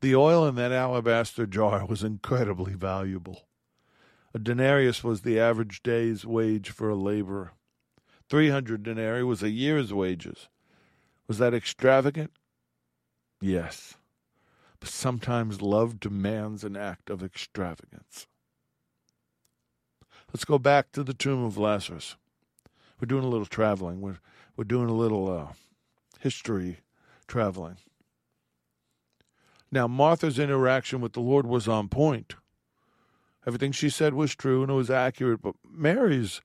the 0.00 0.16
oil 0.16 0.46
in 0.46 0.56
that 0.56 0.72
alabaster 0.72 1.46
jar 1.46 1.86
was 1.88 2.02
incredibly 2.02 2.74
valuable. 2.74 3.42
A 4.34 4.38
denarius 4.38 5.04
was 5.04 5.22
the 5.22 5.38
average 5.38 5.82
day's 5.82 6.26
wage 6.26 6.70
for 6.70 6.88
a 6.88 6.96
laborer. 6.96 7.52
Three 8.28 8.50
hundred 8.50 8.82
denarii 8.82 9.22
was 9.22 9.42
a 9.42 9.50
year's 9.50 9.92
wages. 9.92 10.48
Was 11.28 11.38
that 11.38 11.54
extravagant? 11.54 12.32
Yes. 13.40 13.94
Sometimes 14.84 15.62
love 15.62 16.00
demands 16.00 16.64
an 16.64 16.76
act 16.76 17.10
of 17.10 17.22
extravagance. 17.22 18.26
Let's 20.32 20.44
go 20.44 20.58
back 20.58 20.92
to 20.92 21.04
the 21.04 21.14
tomb 21.14 21.44
of 21.44 21.58
Lazarus. 21.58 22.16
We're 23.00 23.06
doing 23.06 23.24
a 23.24 23.28
little 23.28 23.46
traveling. 23.46 24.00
We're, 24.00 24.18
we're 24.56 24.64
doing 24.64 24.88
a 24.88 24.94
little 24.94 25.28
uh, 25.30 25.52
history 26.20 26.78
traveling. 27.26 27.76
Now, 29.70 29.88
Martha's 29.88 30.38
interaction 30.38 31.00
with 31.00 31.12
the 31.14 31.20
Lord 31.20 31.46
was 31.46 31.66
on 31.66 31.88
point. 31.88 32.34
Everything 33.46 33.72
she 33.72 33.90
said 33.90 34.14
was 34.14 34.34
true 34.34 34.62
and 34.62 34.70
it 34.70 34.74
was 34.74 34.90
accurate, 34.90 35.42
but 35.42 35.54
Mary's 35.68 36.40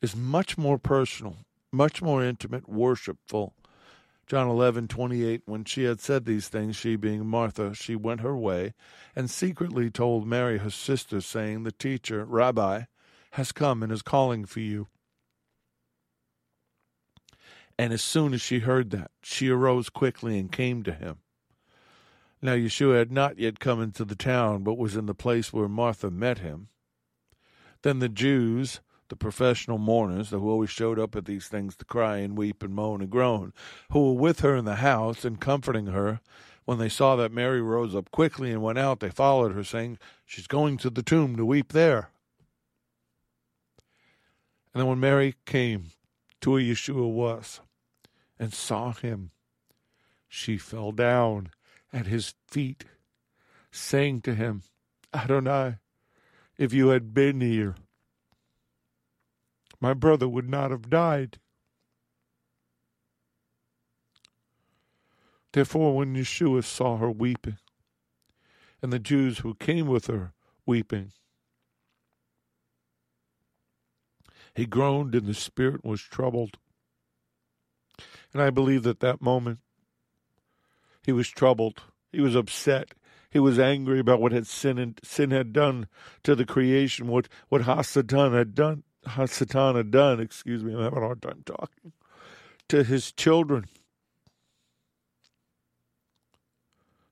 is 0.00 0.14
much 0.14 0.56
more 0.56 0.78
personal, 0.78 1.36
much 1.72 2.00
more 2.00 2.24
intimate, 2.24 2.68
worshipful. 2.68 3.54
John 4.30 4.46
11, 4.46 4.86
28, 4.86 5.42
when 5.46 5.64
she 5.64 5.82
had 5.82 6.00
said 6.00 6.24
these 6.24 6.46
things, 6.46 6.76
she 6.76 6.94
being 6.94 7.26
Martha, 7.26 7.74
she 7.74 7.96
went 7.96 8.20
her 8.20 8.36
way 8.36 8.74
and 9.16 9.28
secretly 9.28 9.90
told 9.90 10.24
Mary, 10.24 10.58
her 10.58 10.70
sister, 10.70 11.20
saying, 11.20 11.64
The 11.64 11.72
teacher, 11.72 12.24
Rabbi, 12.24 12.82
has 13.32 13.50
come 13.50 13.82
and 13.82 13.90
is 13.90 14.02
calling 14.02 14.44
for 14.44 14.60
you. 14.60 14.86
And 17.76 17.92
as 17.92 18.04
soon 18.04 18.32
as 18.32 18.40
she 18.40 18.60
heard 18.60 18.90
that, 18.90 19.10
she 19.20 19.48
arose 19.48 19.88
quickly 19.88 20.38
and 20.38 20.52
came 20.52 20.84
to 20.84 20.92
him. 20.92 21.16
Now 22.40 22.54
Yeshua 22.54 22.98
had 22.98 23.10
not 23.10 23.36
yet 23.36 23.58
come 23.58 23.82
into 23.82 24.04
the 24.04 24.14
town, 24.14 24.62
but 24.62 24.78
was 24.78 24.94
in 24.94 25.06
the 25.06 25.12
place 25.12 25.52
where 25.52 25.68
Martha 25.68 26.08
met 26.08 26.38
him. 26.38 26.68
Then 27.82 27.98
the 27.98 28.08
Jews, 28.08 28.80
the 29.10 29.16
professional 29.16 29.76
mourners, 29.76 30.30
who 30.30 30.48
always 30.48 30.70
showed 30.70 30.98
up 30.98 31.14
at 31.14 31.26
these 31.26 31.46
things 31.46 31.76
to 31.76 31.84
cry 31.84 32.18
and 32.18 32.38
weep 32.38 32.62
and 32.62 32.74
moan 32.74 33.02
and 33.02 33.10
groan, 33.10 33.52
who 33.92 34.06
were 34.06 34.20
with 34.20 34.40
her 34.40 34.56
in 34.56 34.64
the 34.64 34.76
house 34.76 35.24
and 35.24 35.40
comforting 35.40 35.88
her, 35.88 36.20
when 36.64 36.78
they 36.78 36.88
saw 36.88 37.16
that 37.16 37.32
Mary 37.32 37.60
rose 37.60 37.94
up 37.94 38.10
quickly 38.10 38.50
and 38.50 38.62
went 38.62 38.78
out, 38.78 39.00
they 39.00 39.10
followed 39.10 39.52
her, 39.52 39.64
saying, 39.64 39.98
She's 40.24 40.46
going 40.46 40.78
to 40.78 40.90
the 40.90 41.02
tomb 41.02 41.36
to 41.36 41.44
weep 41.44 41.72
there. 41.72 42.10
And 44.72 44.80
then 44.80 44.86
when 44.86 45.00
Mary 45.00 45.34
came 45.44 45.86
to 46.40 46.52
where 46.52 46.62
Yeshua 46.62 47.10
was 47.10 47.60
and 48.38 48.54
saw 48.54 48.92
him, 48.92 49.32
she 50.28 50.56
fell 50.56 50.92
down 50.92 51.50
at 51.92 52.06
his 52.06 52.34
feet, 52.46 52.84
saying 53.72 54.20
to 54.22 54.34
him, 54.34 54.62
Adonai, 55.12 55.78
if 56.56 56.72
you 56.72 56.88
had 56.88 57.12
been 57.12 57.40
here, 57.40 57.74
my 59.80 59.94
brother 59.94 60.28
would 60.28 60.48
not 60.48 60.70
have 60.70 60.90
died. 60.90 61.38
Therefore, 65.52 65.96
when 65.96 66.14
Yeshua 66.14 66.62
saw 66.64 66.96
her 66.98 67.10
weeping, 67.10 67.58
and 68.82 68.92
the 68.92 68.98
Jews 68.98 69.38
who 69.38 69.54
came 69.54 69.86
with 69.86 70.06
her 70.06 70.32
weeping, 70.64 71.12
he 74.54 74.66
groaned 74.66 75.14
and 75.14 75.26
the 75.26 75.34
spirit 75.34 75.84
was 75.84 76.00
troubled. 76.00 76.58
And 78.32 78.42
I 78.42 78.50
believe 78.50 78.84
that 78.84 79.00
that 79.00 79.20
moment 79.20 79.58
he 81.02 81.12
was 81.12 81.28
troubled. 81.28 81.82
He 82.12 82.20
was 82.20 82.34
upset. 82.34 82.92
He 83.30 83.38
was 83.38 83.58
angry 83.58 84.00
about 84.00 84.20
what 84.20 84.32
had 84.32 84.46
sin, 84.46 84.96
sin 85.02 85.30
had 85.30 85.52
done 85.52 85.86
to 86.24 86.34
the 86.34 86.44
creation, 86.44 87.06
what, 87.08 87.28
what 87.48 87.62
Hasatan 87.62 88.32
had 88.32 88.54
done, 88.54 88.82
Hasatan 89.06 89.76
had 89.76 89.90
done, 89.90 90.20
excuse 90.20 90.62
me, 90.62 90.74
I'm 90.74 90.82
having 90.82 90.98
a 90.98 91.06
hard 91.06 91.22
time 91.22 91.42
talking, 91.44 91.92
to 92.68 92.84
his 92.84 93.12
children. 93.12 93.66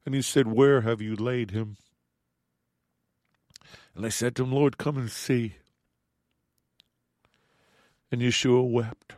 And 0.05 0.15
he 0.15 0.23
said, 0.23 0.47
Where 0.47 0.83
have 0.83 1.01
you 1.01 1.17
laid 1.17 1.51
him? 1.51 1.77
And 3.95 4.05
they 4.05 4.11
said 4.11 4.37
to 4.37 4.45
him, 4.45 4.53
Lord, 4.53 4.79
come 4.79 4.97
and 4.97 5.11
see. 5.11 5.57
And 8.11 8.23
Yeshua 8.23 8.71
wept. 8.71 9.15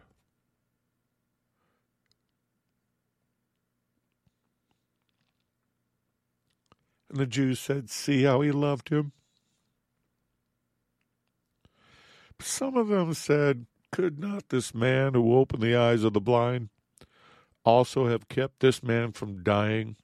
And 7.08 7.18
the 7.18 7.26
Jews 7.26 7.60
said, 7.60 7.90
See 7.90 8.22
how 8.22 8.40
he 8.40 8.50
loved 8.50 8.88
him. 8.88 9.12
Some 12.42 12.76
of 12.76 12.88
them 12.88 13.14
said, 13.14 13.66
Could 13.92 14.18
not 14.18 14.48
this 14.48 14.74
man 14.74 15.14
who 15.14 15.36
opened 15.36 15.62
the 15.62 15.76
eyes 15.76 16.04
of 16.04 16.12
the 16.12 16.20
blind 16.20 16.70
also 17.64 18.06
have 18.08 18.28
kept 18.28 18.60
this 18.60 18.82
man 18.82 19.12
from 19.12 19.42
dying? 19.42 19.96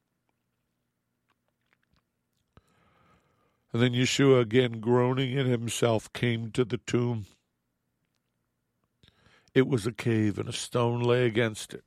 And 3.73 3.83
then 3.83 3.93
Yeshua, 3.93 4.41
again 4.41 4.81
groaning 4.81 5.33
in 5.33 5.47
himself, 5.47 6.11
came 6.13 6.51
to 6.53 6.65
the 6.65 6.79
tomb. 6.79 7.27
It 9.53 9.67
was 9.67 9.87
a 9.87 9.93
cave, 9.93 10.39
and 10.39 10.49
a 10.49 10.53
stone 10.53 11.01
lay 11.01 11.27
against 11.27 11.75
it. 11.75 11.85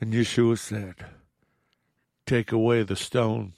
And 0.00 0.12
Yeshua 0.12 0.58
said, 0.58 0.94
Take 2.26 2.52
away 2.52 2.82
the 2.82 2.96
stone. 2.96 3.54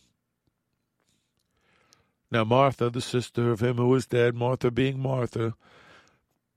Now, 2.30 2.44
Martha, 2.44 2.90
the 2.90 3.00
sister 3.00 3.50
of 3.50 3.60
him 3.60 3.76
who 3.76 3.88
was 3.88 4.06
dead, 4.06 4.34
Martha 4.34 4.70
being 4.70 5.00
Martha, 5.00 5.54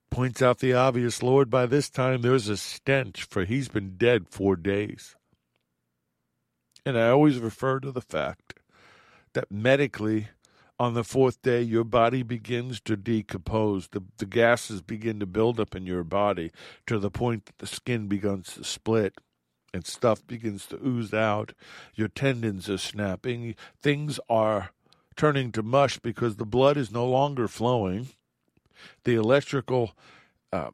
points 0.09 0.41
out 0.41 0.59
the 0.59 0.73
obvious 0.73 1.23
Lord, 1.23 1.49
by 1.49 1.65
this 1.65 1.89
time 1.89 2.21
there's 2.21 2.49
a 2.49 2.57
stench, 2.57 3.23
for 3.23 3.45
he's 3.45 3.69
been 3.69 3.95
dead 3.97 4.27
four 4.29 4.57
days. 4.57 5.15
And 6.85 6.97
I 6.97 7.09
always 7.09 7.39
refer 7.39 7.79
to 7.79 7.91
the 7.91 8.01
fact 8.01 8.55
that 9.33 9.49
medically, 9.49 10.27
on 10.77 10.95
the 10.95 11.03
fourth 11.03 11.41
day, 11.41 11.61
your 11.61 11.83
body 11.83 12.23
begins 12.23 12.81
to 12.81 12.97
decompose. 12.97 13.87
The, 13.89 14.03
the 14.17 14.25
gases 14.25 14.81
begin 14.81 15.19
to 15.19 15.25
build 15.25 15.59
up 15.59 15.75
in 15.75 15.85
your 15.85 16.03
body 16.03 16.51
to 16.87 16.97
the 16.99 17.11
point 17.11 17.45
that 17.45 17.59
the 17.59 17.67
skin 17.67 18.07
begins 18.07 18.55
to 18.55 18.63
split 18.63 19.13
and 19.73 19.85
stuff 19.85 20.25
begins 20.25 20.65
to 20.65 20.79
ooze 20.85 21.13
out. 21.13 21.53
Your 21.95 22.07
tendons 22.07 22.69
are 22.69 22.79
snapping. 22.79 23.55
Things 23.79 24.19
are 24.27 24.71
turning 25.15 25.51
to 25.51 25.63
mush 25.63 25.99
because 25.99 26.35
the 26.35 26.45
blood 26.45 26.77
is 26.77 26.91
no 26.91 27.05
longer 27.05 27.47
flowing. 27.47 28.09
The 29.03 29.15
electrical 29.15 29.91
uh, 30.51 30.71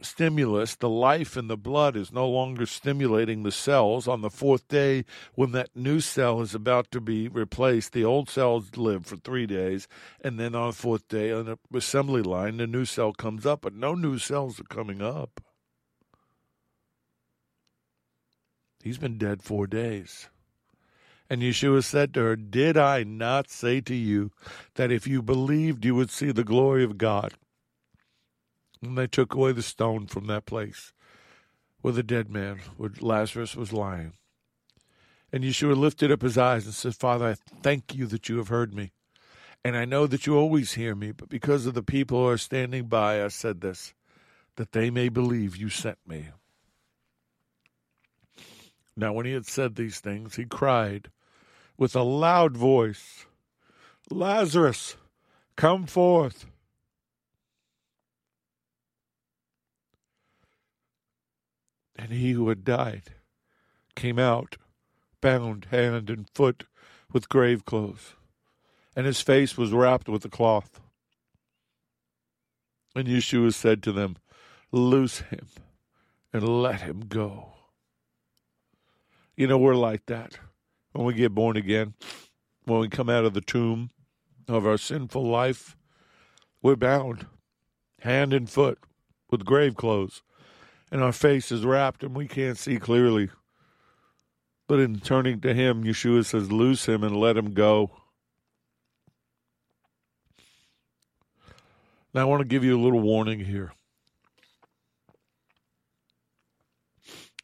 stimulus, 0.00 0.76
the 0.76 0.88
life 0.88 1.36
in 1.36 1.48
the 1.48 1.56
blood 1.56 1.96
is 1.96 2.12
no 2.12 2.28
longer 2.28 2.66
stimulating 2.66 3.42
the 3.42 3.52
cells. 3.52 4.06
On 4.06 4.20
the 4.20 4.30
fourth 4.30 4.68
day, 4.68 5.04
when 5.34 5.52
that 5.52 5.74
new 5.74 6.00
cell 6.00 6.40
is 6.40 6.54
about 6.54 6.90
to 6.92 7.00
be 7.00 7.28
replaced, 7.28 7.92
the 7.92 8.04
old 8.04 8.28
cells 8.28 8.76
live 8.76 9.06
for 9.06 9.16
three 9.16 9.46
days. 9.46 9.88
And 10.22 10.38
then 10.38 10.54
on 10.54 10.68
the 10.68 10.76
fourth 10.76 11.08
day, 11.08 11.32
on 11.32 11.46
the 11.46 11.58
assembly 11.76 12.22
line, 12.22 12.58
the 12.58 12.66
new 12.66 12.84
cell 12.84 13.12
comes 13.12 13.44
up, 13.46 13.62
but 13.62 13.74
no 13.74 13.94
new 13.94 14.18
cells 14.18 14.60
are 14.60 14.64
coming 14.64 15.02
up. 15.02 15.40
He's 18.82 18.98
been 18.98 19.18
dead 19.18 19.42
four 19.42 19.66
days. 19.66 20.28
And 21.30 21.42
Yeshua 21.42 21.84
said 21.84 22.14
to 22.14 22.20
her, 22.20 22.36
Did 22.36 22.76
I 22.76 23.02
not 23.02 23.50
say 23.50 23.80
to 23.82 23.94
you 23.94 24.30
that 24.74 24.90
if 24.90 25.06
you 25.06 25.22
believed, 25.22 25.84
you 25.84 25.94
would 25.94 26.10
see 26.10 26.32
the 26.32 26.44
glory 26.44 26.84
of 26.84 26.96
God? 26.96 27.34
And 28.82 28.96
they 28.96 29.06
took 29.06 29.34
away 29.34 29.52
the 29.52 29.62
stone 29.62 30.06
from 30.06 30.26
that 30.26 30.46
place 30.46 30.92
where 31.80 31.92
the 31.92 32.02
dead 32.02 32.30
man, 32.30 32.60
where 32.76 32.90
Lazarus 33.00 33.54
was 33.54 33.72
lying. 33.72 34.14
And 35.32 35.44
Yeshua 35.44 35.76
lifted 35.76 36.10
up 36.10 36.22
his 36.22 36.38
eyes 36.38 36.64
and 36.64 36.74
said, 36.74 36.94
Father, 36.94 37.26
I 37.26 37.34
thank 37.62 37.94
you 37.94 38.06
that 38.06 38.28
you 38.28 38.38
have 38.38 38.48
heard 38.48 38.74
me. 38.74 38.92
And 39.64 39.76
I 39.76 39.84
know 39.84 40.06
that 40.06 40.26
you 40.26 40.36
always 40.36 40.74
hear 40.74 40.94
me, 40.94 41.12
but 41.12 41.28
because 41.28 41.66
of 41.66 41.74
the 41.74 41.82
people 41.82 42.20
who 42.20 42.28
are 42.28 42.38
standing 42.38 42.86
by, 42.86 43.22
I 43.22 43.28
said 43.28 43.60
this, 43.60 43.92
that 44.56 44.72
they 44.72 44.88
may 44.88 45.08
believe 45.08 45.56
you 45.56 45.68
sent 45.68 45.98
me. 46.06 46.28
Now, 48.96 49.12
when 49.12 49.26
he 49.26 49.32
had 49.32 49.46
said 49.46 49.74
these 49.74 50.00
things, 50.00 50.36
he 50.36 50.44
cried 50.44 51.10
with 51.78 51.94
a 51.94 52.02
loud 52.02 52.56
voice, 52.56 53.26
Lazarus, 54.10 54.96
come 55.56 55.86
forth. 55.86 56.46
And 61.96 62.12
he 62.12 62.32
who 62.32 62.48
had 62.48 62.64
died 62.64 63.14
came 63.94 64.18
out, 64.18 64.56
bound 65.20 65.68
hand 65.70 66.10
and 66.10 66.28
foot 66.34 66.64
with 67.12 67.28
grave 67.28 67.64
clothes, 67.64 68.14
and 68.94 69.06
his 69.06 69.20
face 69.20 69.56
was 69.56 69.72
wrapped 69.72 70.08
with 70.08 70.24
a 70.24 70.28
cloth. 70.28 70.80
And 72.94 73.06
Yeshua 73.06 73.54
said 73.54 73.82
to 73.84 73.92
them, 73.92 74.16
Loose 74.70 75.20
him 75.20 75.46
and 76.32 76.62
let 76.62 76.82
him 76.82 77.04
go. 77.08 77.52
You 79.36 79.46
know, 79.46 79.58
we're 79.58 79.74
like 79.74 80.06
that 80.06 80.38
when 80.98 81.06
we 81.06 81.14
get 81.14 81.32
born 81.32 81.56
again, 81.56 81.94
when 82.64 82.80
we 82.80 82.88
come 82.88 83.08
out 83.08 83.24
of 83.24 83.32
the 83.32 83.40
tomb 83.40 83.88
of 84.48 84.66
our 84.66 84.76
sinful 84.76 85.24
life. 85.24 85.76
We're 86.60 86.74
bound 86.74 87.24
hand 88.00 88.32
and 88.32 88.50
foot 88.50 88.80
with 89.30 89.44
grave 89.44 89.76
clothes, 89.76 90.22
and 90.90 91.00
our 91.00 91.12
face 91.12 91.52
is 91.52 91.64
wrapped 91.64 92.02
and 92.02 92.16
we 92.16 92.26
can't 92.26 92.58
see 92.58 92.80
clearly. 92.80 93.30
But 94.66 94.80
in 94.80 94.98
turning 94.98 95.40
to 95.42 95.54
him, 95.54 95.84
Yeshua 95.84 96.24
says, 96.24 96.50
Loose 96.50 96.86
him 96.86 97.04
and 97.04 97.16
let 97.16 97.36
him 97.36 97.54
go. 97.54 97.92
Now, 102.12 102.22
I 102.22 102.24
want 102.24 102.40
to 102.40 102.48
give 102.48 102.64
you 102.64 102.76
a 102.76 102.82
little 102.82 103.00
warning 103.00 103.38
here. 103.38 103.72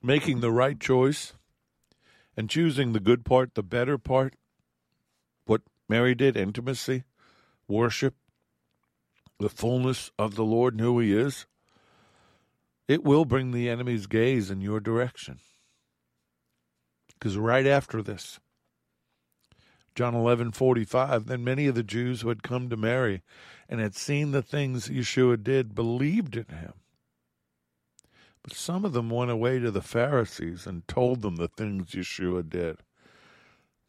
Making 0.02 0.40
the 0.40 0.50
right 0.50 0.80
choice 0.80 1.34
and 2.36 2.50
choosing 2.50 2.92
the 2.92 3.00
good 3.00 3.24
part, 3.24 3.54
the 3.54 3.62
better 3.62 3.98
part, 3.98 4.34
what 5.46 5.62
Mary 5.88 6.14
did 6.14 6.36
intimacy, 6.36 7.04
worship, 7.68 8.14
the 9.38 9.48
fullness 9.48 10.10
of 10.18 10.34
the 10.34 10.44
Lord 10.44 10.74
and 10.74 10.80
who 10.80 10.98
He 10.98 11.16
is, 11.16 11.46
it 12.86 13.02
will 13.02 13.24
bring 13.24 13.50
the 13.50 13.68
enemy's 13.68 14.06
gaze 14.06 14.50
in 14.50 14.60
your 14.60 14.80
direction. 14.80 15.38
Because 17.12 17.36
right 17.36 17.66
after 17.66 18.02
this, 18.02 18.38
John 19.94 20.14
eleven 20.14 20.50
forty 20.50 20.84
five, 20.84 21.26
then 21.26 21.44
many 21.44 21.66
of 21.66 21.74
the 21.74 21.82
Jews 21.82 22.20
who 22.20 22.28
had 22.28 22.42
come 22.42 22.68
to 22.68 22.76
Mary 22.76 23.22
and 23.68 23.80
had 23.80 23.94
seen 23.94 24.32
the 24.32 24.42
things 24.42 24.88
Yeshua 24.88 25.42
did 25.42 25.74
believed 25.74 26.36
in 26.36 26.46
him. 26.46 26.74
But 28.44 28.52
some 28.52 28.84
of 28.84 28.92
them 28.92 29.08
went 29.08 29.30
away 29.30 29.58
to 29.58 29.70
the 29.70 29.80
Pharisees 29.80 30.66
and 30.66 30.86
told 30.86 31.22
them 31.22 31.36
the 31.36 31.48
things 31.48 31.92
Yeshua 31.92 32.48
did. 32.48 32.76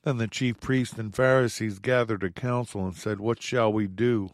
Then 0.04 0.18
the 0.18 0.30
chief 0.30 0.62
priests 0.62 0.98
and 0.98 1.14
Pharisees 1.14 1.80
gathered 1.80 2.24
a 2.24 2.30
council 2.30 2.86
and 2.86 2.96
said, 2.96 3.20
What 3.20 3.44
shall 3.44 3.74
we 3.74 3.88
do? 3.88 4.30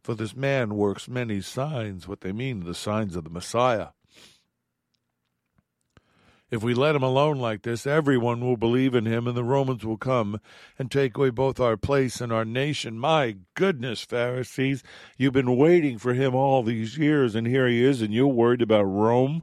For 0.00 0.14
this 0.14 0.36
man 0.36 0.76
works 0.76 1.08
many 1.08 1.40
signs, 1.40 2.06
what 2.06 2.20
they 2.20 2.30
mean, 2.30 2.60
the 2.60 2.74
signs 2.74 3.16
of 3.16 3.24
the 3.24 3.30
Messiah. 3.30 3.88
If 6.50 6.62
we 6.62 6.72
let 6.72 6.94
him 6.94 7.02
alone 7.02 7.38
like 7.38 7.62
this, 7.62 7.84
everyone 7.84 8.42
will 8.42 8.56
believe 8.56 8.94
in 8.94 9.06
him, 9.06 9.26
and 9.26 9.36
the 9.36 9.42
Romans 9.42 9.84
will 9.84 9.96
come 9.96 10.38
and 10.78 10.88
take 10.88 11.16
away 11.16 11.30
both 11.30 11.58
our 11.58 11.76
place 11.76 12.20
and 12.20 12.32
our 12.32 12.44
nation. 12.44 12.96
My 12.96 13.38
goodness, 13.54 14.04
Pharisees, 14.04 14.84
you've 15.16 15.32
been 15.32 15.56
waiting 15.56 15.98
for 15.98 16.14
him 16.14 16.32
all 16.32 16.62
these 16.62 16.96
years, 16.96 17.34
and 17.34 17.44
here 17.44 17.66
he 17.66 17.82
is, 17.82 18.02
and 18.02 18.14
you're 18.14 18.28
worried 18.28 18.62
about 18.62 18.84
Rome? 18.84 19.42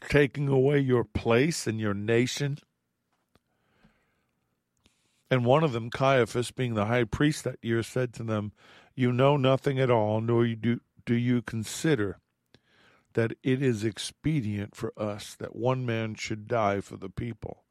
Taking 0.00 0.48
away 0.48 0.78
your 0.78 1.04
place 1.04 1.66
and 1.66 1.80
your 1.80 1.94
nation. 1.94 2.58
And 5.30 5.44
one 5.44 5.64
of 5.64 5.72
them, 5.72 5.90
Caiaphas, 5.90 6.50
being 6.50 6.74
the 6.74 6.86
high 6.86 7.04
priest 7.04 7.44
that 7.44 7.58
year, 7.62 7.82
said 7.82 8.12
to 8.14 8.22
them, 8.22 8.52
You 8.94 9.12
know 9.12 9.36
nothing 9.36 9.78
at 9.78 9.90
all, 9.90 10.20
nor 10.20 10.46
do, 10.46 10.80
do 11.04 11.14
you 11.14 11.42
consider 11.42 12.18
that 13.14 13.32
it 13.42 13.62
is 13.62 13.84
expedient 13.84 14.74
for 14.74 14.92
us 14.96 15.34
that 15.34 15.56
one 15.56 15.84
man 15.84 16.14
should 16.14 16.46
die 16.46 16.80
for 16.80 16.96
the 16.96 17.08
people, 17.08 17.64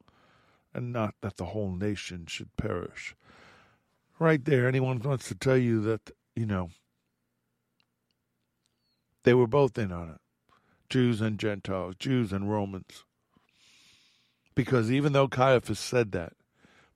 and 0.74 0.92
not 0.92 1.14
that 1.22 1.36
the 1.36 1.46
whole 1.46 1.72
nation 1.72 2.26
should 2.26 2.54
perish. 2.56 3.14
Right 4.18 4.44
there, 4.44 4.68
anyone 4.68 4.98
wants 4.98 5.28
to 5.28 5.34
tell 5.34 5.56
you 5.56 5.80
that, 5.82 6.10
you 6.36 6.44
know, 6.44 6.70
they 9.24 9.32
were 9.34 9.46
both 9.46 9.78
in 9.78 9.92
on 9.92 10.10
it. 10.10 10.20
Jews 10.88 11.20
and 11.20 11.38
Gentiles, 11.38 11.94
Jews 11.98 12.32
and 12.32 12.50
Romans. 12.50 13.04
Because 14.54 14.90
even 14.90 15.12
though 15.12 15.28
Caiaphas 15.28 15.78
said 15.78 16.12
that, 16.12 16.32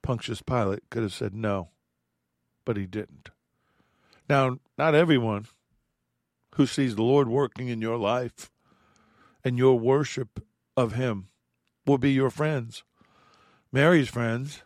Pontius 0.03 0.43
Pilate 0.43 0.90
could 0.90 1.03
have 1.03 1.12
said 1.12 1.34
no, 1.34 1.68
but 2.64 2.76
he 2.76 2.86
didn't. 2.86 3.30
Now, 4.28 4.59
not 4.78 4.95
everyone 4.95 5.47
who 6.55 6.66
sees 6.66 6.97
the 6.97 7.03
Lord 7.03 7.28
working 7.28 7.68
in 7.68 7.80
your 7.80 7.99
life 7.99 8.51
and 9.45 9.59
your 9.59 9.78
worship 9.78 10.45
of 10.76 10.95
Him 10.95 11.28
will 11.86 11.99
be 11.99 12.12
your 12.12 12.30
friends. 12.30 12.84
Mary's 13.72 14.09
friends, 14.09 14.62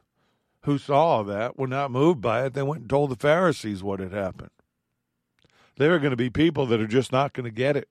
who 0.62 0.79
saw 0.79 1.22
that, 1.22 1.59
were 1.59 1.68
not 1.68 1.91
moved 1.91 2.20
by 2.20 2.45
it. 2.45 2.55
They 2.55 2.62
went 2.62 2.83
and 2.83 2.91
told 2.91 3.11
the 3.11 3.16
Pharisees 3.16 3.83
what 3.83 4.01
had 4.01 4.12
happened. 4.12 4.51
There 5.79 5.95
are 5.95 5.99
going 5.99 6.11
to 6.11 6.16
be 6.16 6.31
people 6.31 6.66
that 6.66 6.81
are 6.81 6.87
just 6.87 7.12
not 7.12 7.33
going 7.33 7.45
to 7.45 7.51
get 7.51 7.77
it. 7.77 7.89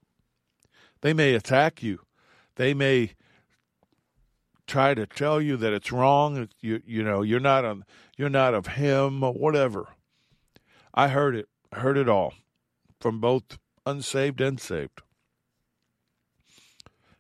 They 1.02 1.14
may 1.14 1.34
attack 1.34 1.84
you. 1.84 2.02
They 2.56 2.74
may 2.74 3.12
try 4.68 4.94
to 4.94 5.06
tell 5.06 5.42
you 5.42 5.58
that 5.58 5.74
it's 5.74 5.92
wrong. 5.92 6.50
You 6.62 6.82
you 6.86 7.04
know 7.04 7.22
you're 7.22 7.40
not 7.40 7.66
on 7.66 7.86
you're 8.18 8.30
not 8.30 8.54
of 8.54 8.68
him 8.68 9.24
or 9.24 9.34
whatever. 9.34 9.90
I 10.94 11.10
heard 11.10 11.36
it. 11.36 11.50
I 11.72 11.80
heard 11.80 11.98
it 11.98 12.10
all 12.10 12.34
from 13.00 13.20
both 13.20 13.58
unsaved 13.86 14.42
and 14.42 14.60
saved. 14.60 15.02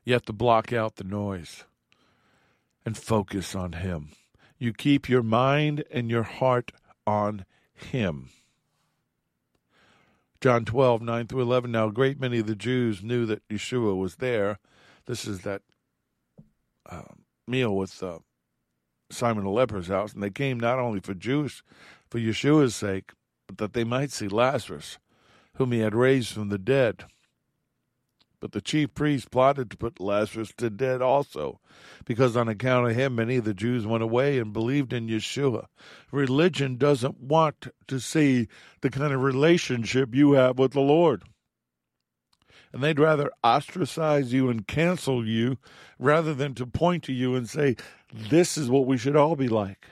You 0.03 0.13
have 0.13 0.25
to 0.25 0.33
block 0.33 0.71
out 0.71 0.95
the 0.95 1.03
noise 1.03 1.65
and 2.85 2.97
focus 2.97 3.55
on 3.55 3.73
Him. 3.73 4.09
You 4.57 4.71
keep 4.71 5.09
your 5.09 5.23
mind 5.23 5.83
and 5.91 6.09
your 6.09 6.23
heart 6.23 6.71
on 7.05 7.45
Him. 7.73 8.29
John 10.45 10.63
12, 10.63 11.01
9 11.01 11.25
through 11.25 11.41
11. 11.41 11.71
Now, 11.71 11.87
a 11.87 11.91
great 11.91 12.19
many 12.19 12.37
of 12.37 12.45
the 12.45 12.55
Jews 12.55 13.01
knew 13.01 13.25
that 13.25 13.41
Yeshua 13.49 13.97
was 13.97 14.17
there. 14.17 14.59
This 15.07 15.25
is 15.25 15.41
that 15.41 15.63
uh, 16.87 17.15
meal 17.47 17.75
with 17.75 18.03
uh, 18.03 18.19
Simon 19.09 19.45
the 19.45 19.49
leper's 19.49 19.87
house, 19.87 20.13
and 20.13 20.21
they 20.21 20.29
came 20.29 20.59
not 20.59 20.77
only 20.77 20.99
for 20.99 21.15
Jews, 21.15 21.63
for 22.11 22.19
Yeshua's 22.19 22.75
sake, 22.75 23.13
but 23.47 23.57
that 23.57 23.73
they 23.73 23.83
might 23.83 24.11
see 24.11 24.27
Lazarus, 24.27 24.99
whom 25.55 25.71
he 25.71 25.79
had 25.79 25.95
raised 25.95 26.31
from 26.31 26.49
the 26.49 26.59
dead. 26.59 27.05
But 28.45 28.51
the 28.51 28.61
chief 28.61 28.93
priests 28.93 29.27
plotted 29.27 29.71
to 29.71 29.77
put 29.77 29.99
Lazarus 29.99 30.53
to 30.57 30.69
death 30.69 31.01
also, 31.01 31.59
because 32.05 32.37
on 32.37 32.47
account 32.47 32.87
of 32.87 32.95
him 32.95 33.15
many 33.15 33.37
of 33.37 33.43
the 33.43 33.55
Jews 33.55 33.87
went 33.87 34.03
away 34.03 34.37
and 34.37 34.53
believed 34.53 34.93
in 34.93 35.07
Yeshua. 35.07 35.65
Religion 36.11 36.77
doesn't 36.77 37.19
want 37.19 37.69
to 37.87 37.99
see 37.99 38.47
the 38.81 38.91
kind 38.91 39.11
of 39.11 39.23
relationship 39.23 40.13
you 40.13 40.33
have 40.33 40.59
with 40.59 40.73
the 40.73 40.79
Lord. 40.79 41.23
And 42.71 42.83
they'd 42.83 42.99
rather 42.99 43.31
ostracize 43.43 44.31
you 44.31 44.47
and 44.51 44.67
cancel 44.67 45.27
you 45.27 45.57
rather 45.97 46.35
than 46.35 46.53
to 46.53 46.67
point 46.67 47.01
to 47.05 47.13
you 47.13 47.33
and 47.33 47.49
say, 47.49 47.75
This 48.13 48.59
is 48.59 48.69
what 48.69 48.85
we 48.85 48.99
should 48.99 49.15
all 49.15 49.35
be 49.35 49.47
like. 49.47 49.87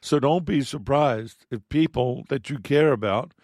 So 0.00 0.18
don't 0.18 0.44
be 0.44 0.62
surprised 0.62 1.46
if 1.48 1.68
people 1.68 2.24
that 2.28 2.50
you 2.50 2.58
care 2.58 2.90
about 2.90 3.34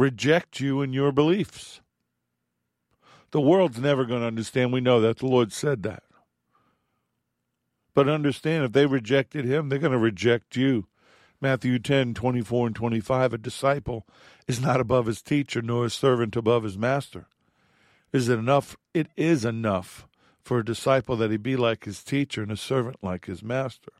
reject 0.00 0.60
you 0.60 0.80
and 0.80 0.94
your 0.94 1.12
beliefs. 1.12 1.82
The 3.32 3.40
world's 3.40 3.78
never 3.78 4.06
going 4.06 4.22
to 4.22 4.26
understand. 4.26 4.72
We 4.72 4.80
know 4.80 5.00
that. 5.02 5.18
The 5.18 5.26
Lord 5.26 5.52
said 5.52 5.82
that. 5.82 6.02
But 7.94 8.08
understand, 8.08 8.64
if 8.64 8.72
they 8.72 8.86
rejected 8.86 9.44
him, 9.44 9.68
they're 9.68 9.78
going 9.78 9.92
to 9.92 9.98
reject 9.98 10.56
you. 10.56 10.86
Matthew 11.40 11.78
10, 11.78 12.14
24 12.14 12.68
and 12.68 12.76
25, 12.76 13.34
a 13.34 13.38
disciple 13.38 14.06
is 14.48 14.60
not 14.60 14.80
above 14.80 15.06
his 15.06 15.22
teacher, 15.22 15.60
nor 15.60 15.84
a 15.84 15.90
servant 15.90 16.34
above 16.34 16.64
his 16.64 16.78
master. 16.78 17.26
Is 18.12 18.28
it 18.28 18.38
enough? 18.38 18.76
It 18.94 19.08
is 19.16 19.44
enough 19.44 20.08
for 20.42 20.58
a 20.58 20.64
disciple 20.64 21.16
that 21.16 21.30
he 21.30 21.36
be 21.36 21.56
like 21.56 21.84
his 21.84 22.02
teacher 22.02 22.42
and 22.42 22.50
a 22.50 22.56
servant 22.56 22.96
like 23.02 23.26
his 23.26 23.42
master. 23.42 23.92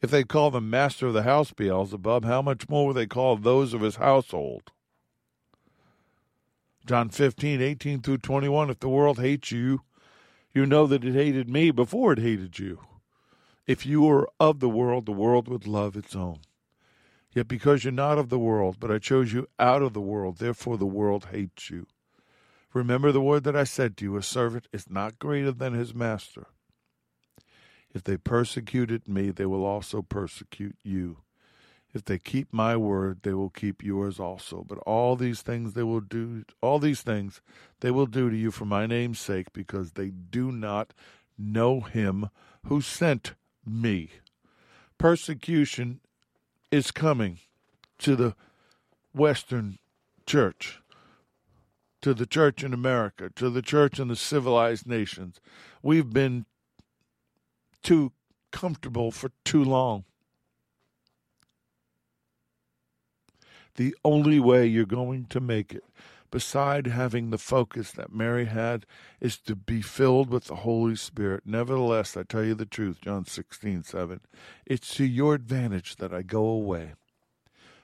If 0.00 0.10
they 0.10 0.24
call 0.24 0.50
the 0.50 0.60
master 0.60 1.08
of 1.08 1.14
the 1.14 1.24
house 1.24 1.52
Beelzebub, 1.52 2.24
how 2.24 2.42
much 2.42 2.68
more 2.68 2.86
will 2.86 2.94
they 2.94 3.06
call 3.06 3.36
those 3.36 3.74
of 3.74 3.80
his 3.80 3.96
household? 3.96 4.72
John 6.88 7.10
15, 7.10 7.60
18 7.60 8.00
through 8.00 8.16
21. 8.16 8.70
If 8.70 8.80
the 8.80 8.88
world 8.88 9.18
hates 9.18 9.52
you, 9.52 9.82
you 10.54 10.64
know 10.64 10.86
that 10.86 11.04
it 11.04 11.12
hated 11.12 11.46
me 11.46 11.70
before 11.70 12.14
it 12.14 12.18
hated 12.18 12.58
you. 12.58 12.80
If 13.66 13.84
you 13.84 14.00
were 14.00 14.26
of 14.40 14.60
the 14.60 14.70
world, 14.70 15.04
the 15.04 15.12
world 15.12 15.48
would 15.48 15.66
love 15.66 15.98
its 15.98 16.16
own. 16.16 16.38
Yet 17.34 17.46
because 17.46 17.84
you're 17.84 17.92
not 17.92 18.16
of 18.16 18.30
the 18.30 18.38
world, 18.38 18.76
but 18.80 18.90
I 18.90 18.96
chose 18.96 19.34
you 19.34 19.48
out 19.58 19.82
of 19.82 19.92
the 19.92 20.00
world, 20.00 20.38
therefore 20.38 20.78
the 20.78 20.86
world 20.86 21.26
hates 21.30 21.68
you. 21.68 21.86
Remember 22.72 23.12
the 23.12 23.20
word 23.20 23.44
that 23.44 23.54
I 23.54 23.64
said 23.64 23.98
to 23.98 24.06
you 24.06 24.16
a 24.16 24.22
servant 24.22 24.66
is 24.72 24.88
not 24.88 25.18
greater 25.18 25.52
than 25.52 25.74
his 25.74 25.94
master. 25.94 26.46
If 27.94 28.02
they 28.02 28.16
persecuted 28.16 29.06
me, 29.06 29.28
they 29.28 29.44
will 29.44 29.66
also 29.66 30.00
persecute 30.00 30.78
you. 30.82 31.18
If 31.94 32.04
they 32.04 32.18
keep 32.18 32.52
my 32.52 32.76
word, 32.76 33.20
they 33.22 33.32
will 33.32 33.50
keep 33.50 33.82
yours 33.82 34.20
also. 34.20 34.64
But 34.68 34.78
all 34.78 35.16
these 35.16 35.40
things 35.40 35.72
they 35.72 35.82
will 35.82 36.00
do, 36.00 36.44
all 36.60 36.78
these 36.78 37.00
things 37.00 37.40
they 37.80 37.90
will 37.90 38.06
do 38.06 38.28
to 38.28 38.36
you 38.36 38.50
for 38.50 38.66
my 38.66 38.86
name's 38.86 39.18
sake, 39.18 39.52
because 39.52 39.92
they 39.92 40.10
do 40.10 40.52
not 40.52 40.92
know 41.38 41.80
him 41.80 42.28
who 42.66 42.80
sent 42.80 43.34
me. 43.64 44.10
Persecution 44.98 46.00
is 46.70 46.90
coming 46.90 47.38
to 47.98 48.16
the 48.16 48.34
Western 49.14 49.78
church, 50.26 50.80
to 52.02 52.12
the 52.12 52.26
church 52.26 52.62
in 52.62 52.74
America, 52.74 53.30
to 53.36 53.48
the 53.48 53.62
church 53.62 53.98
in 53.98 54.08
the 54.08 54.16
civilized 54.16 54.86
nations. 54.86 55.40
We've 55.82 56.12
been 56.12 56.44
too 57.82 58.12
comfortable 58.50 59.10
for 59.10 59.30
too 59.44 59.64
long. 59.64 60.04
The 63.78 63.94
only 64.04 64.40
way 64.40 64.66
you're 64.66 64.86
going 64.86 65.26
to 65.26 65.38
make 65.38 65.72
it, 65.72 65.84
beside 66.32 66.88
having 66.88 67.30
the 67.30 67.38
focus 67.38 67.92
that 67.92 68.12
Mary 68.12 68.46
had, 68.46 68.84
is 69.20 69.38
to 69.42 69.54
be 69.54 69.82
filled 69.82 70.30
with 70.30 70.46
the 70.46 70.56
Holy 70.56 70.96
Spirit. 70.96 71.44
Nevertheless, 71.46 72.16
I 72.16 72.24
tell 72.24 72.42
you 72.42 72.56
the 72.56 72.66
truth, 72.66 73.00
John 73.00 73.24
16, 73.24 73.84
7. 73.84 74.20
It's 74.66 74.92
to 74.96 75.04
your 75.04 75.36
advantage 75.36 75.94
that 75.98 76.12
I 76.12 76.22
go 76.22 76.44
away. 76.44 76.94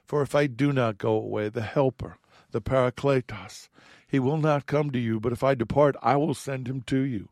For 0.03 0.21
if 0.21 0.35
I 0.35 0.47
do 0.47 0.73
not 0.73 0.97
go 0.97 1.13
away, 1.13 1.47
the 1.47 1.61
Helper, 1.61 2.17
the 2.51 2.59
Parakletos, 2.59 3.69
he 4.05 4.19
will 4.19 4.35
not 4.35 4.65
come 4.65 4.91
to 4.91 4.99
you, 4.99 5.21
but 5.21 5.31
if 5.31 5.45
I 5.45 5.55
depart, 5.55 5.95
I 6.01 6.17
will 6.17 6.33
send 6.33 6.67
him 6.67 6.81
to 6.87 6.99
you. 6.99 7.29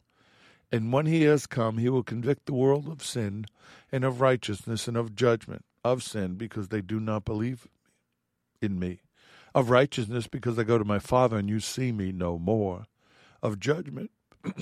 And 0.72 0.94
when 0.94 1.06
he 1.06 1.24
has 1.24 1.48
come, 1.48 1.80
he 1.80 1.90
will 1.90 2.02
convict 2.02 2.46
the 2.46 2.54
world 2.54 2.88
of 2.88 3.04
sin 3.04 3.44
and 3.92 4.06
of 4.06 4.22
righteousness 4.22 4.88
and 4.88 4.96
of 4.96 5.18
judgment, 5.18 5.66
of 5.84 6.02
sin, 6.02 6.36
because 6.36 6.70
they 6.70 6.80
do 6.80 7.02
not 7.02 7.26
believe 7.26 7.68
in 8.64 8.80
me, 8.80 9.02
of 9.54 9.70
righteousness, 9.70 10.28
because 10.28 10.58
I 10.58 10.64
go 10.64 10.78
to 10.78 10.86
my 10.86 11.00
Father 11.00 11.38
and 11.38 11.50
you 11.50 11.60
see 11.60 11.92
me 11.92 12.12
no 12.12 12.40
more, 12.40 12.86
of 13.42 13.60
judgment. 13.60 14.12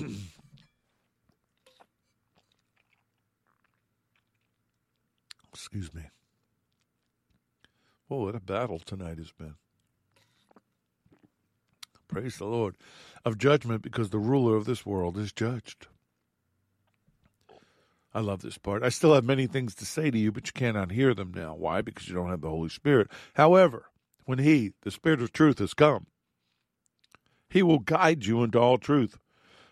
Excuse 5.54 5.94
me. 5.94 6.02
Whoa, 8.08 8.24
what 8.24 8.34
a 8.34 8.40
battle 8.40 8.78
tonight 8.78 9.18
has 9.18 9.30
been. 9.32 9.54
Praise 12.08 12.36
the 12.36 12.46
Lord. 12.46 12.76
Of 13.24 13.38
judgment, 13.38 13.82
because 13.82 14.10
the 14.10 14.18
ruler 14.18 14.56
of 14.56 14.64
this 14.64 14.84
world 14.84 15.16
is 15.16 15.32
judged. 15.32 15.86
I 18.14 18.20
love 18.20 18.42
this 18.42 18.58
part. 18.58 18.82
I 18.82 18.90
still 18.90 19.14
have 19.14 19.24
many 19.24 19.46
things 19.46 19.74
to 19.76 19.86
say 19.86 20.10
to 20.10 20.18
you, 20.18 20.30
but 20.32 20.46
you 20.46 20.52
cannot 20.52 20.90
hear 20.90 21.14
them 21.14 21.32
now. 21.34 21.54
Why? 21.54 21.80
Because 21.80 22.08
you 22.08 22.14
don't 22.14 22.28
have 22.28 22.42
the 22.42 22.50
Holy 22.50 22.68
Spirit. 22.68 23.08
However, 23.34 23.86
when 24.24 24.38
He, 24.38 24.72
the 24.82 24.90
Spirit 24.90 25.22
of 25.22 25.32
truth, 25.32 25.58
has 25.58 25.74
come, 25.74 26.06
He 27.48 27.62
will 27.62 27.80
guide 27.80 28.24
you 28.24 28.42
into 28.42 28.58
all 28.58 28.78
truth. 28.78 29.18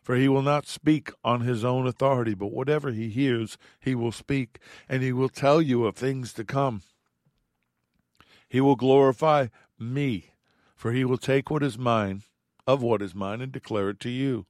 For 0.02 0.16
he 0.16 0.28
will 0.28 0.42
not 0.42 0.66
speak 0.66 1.12
on 1.22 1.42
his 1.42 1.64
own 1.64 1.86
authority, 1.86 2.34
but 2.34 2.52
whatever 2.52 2.90
he 2.90 3.10
hears, 3.10 3.58
he 3.78 3.94
will 3.94 4.12
speak, 4.12 4.58
and 4.88 5.02
he 5.02 5.12
will 5.12 5.28
tell 5.28 5.60
you 5.60 5.84
of 5.84 5.94
things 5.94 6.32
to 6.32 6.44
come. 6.44 6.82
He 8.48 8.60
will 8.60 8.76
glorify 8.76 9.48
me, 9.78 10.32
for 10.74 10.92
he 10.92 11.04
will 11.04 11.18
take 11.18 11.50
what 11.50 11.62
is 11.62 11.78
mine, 11.78 12.22
of 12.66 12.82
what 12.82 13.02
is 13.02 13.14
mine, 13.14 13.40
and 13.40 13.52
declare 13.52 13.90
it 13.90 14.00
to 14.00 14.10
you. 14.10 14.46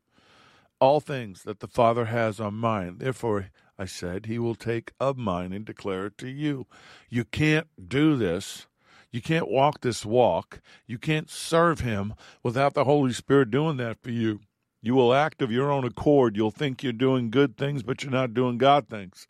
All 0.80 1.00
things 1.00 1.42
that 1.42 1.60
the 1.60 1.68
Father 1.68 2.06
has 2.06 2.40
are 2.40 2.50
mine. 2.50 2.96
Therefore, 2.98 3.50
I 3.78 3.84
said, 3.84 4.26
He 4.26 4.38
will 4.38 4.54
take 4.54 4.92
of 4.98 5.18
mine 5.18 5.52
and 5.52 5.64
declare 5.64 6.06
it 6.06 6.18
to 6.18 6.28
you. 6.28 6.66
You 7.10 7.24
can't 7.24 7.66
do 7.88 8.16
this. 8.16 8.66
You 9.10 9.20
can't 9.20 9.48
walk 9.48 9.80
this 9.80 10.06
walk. 10.06 10.60
You 10.86 10.98
can't 10.98 11.30
serve 11.30 11.80
Him 11.80 12.14
without 12.42 12.74
the 12.74 12.84
Holy 12.84 13.12
Spirit 13.12 13.50
doing 13.50 13.76
that 13.78 14.00
for 14.02 14.10
you. 14.10 14.40
You 14.82 14.94
will 14.94 15.12
act 15.12 15.42
of 15.42 15.50
your 15.50 15.70
own 15.70 15.84
accord. 15.84 16.36
You'll 16.36 16.50
think 16.50 16.82
you're 16.82 16.92
doing 16.92 17.30
good 17.30 17.56
things, 17.56 17.82
but 17.82 18.02
you're 18.02 18.12
not 18.12 18.34
doing 18.34 18.56
God 18.56 18.88
things. 18.88 19.28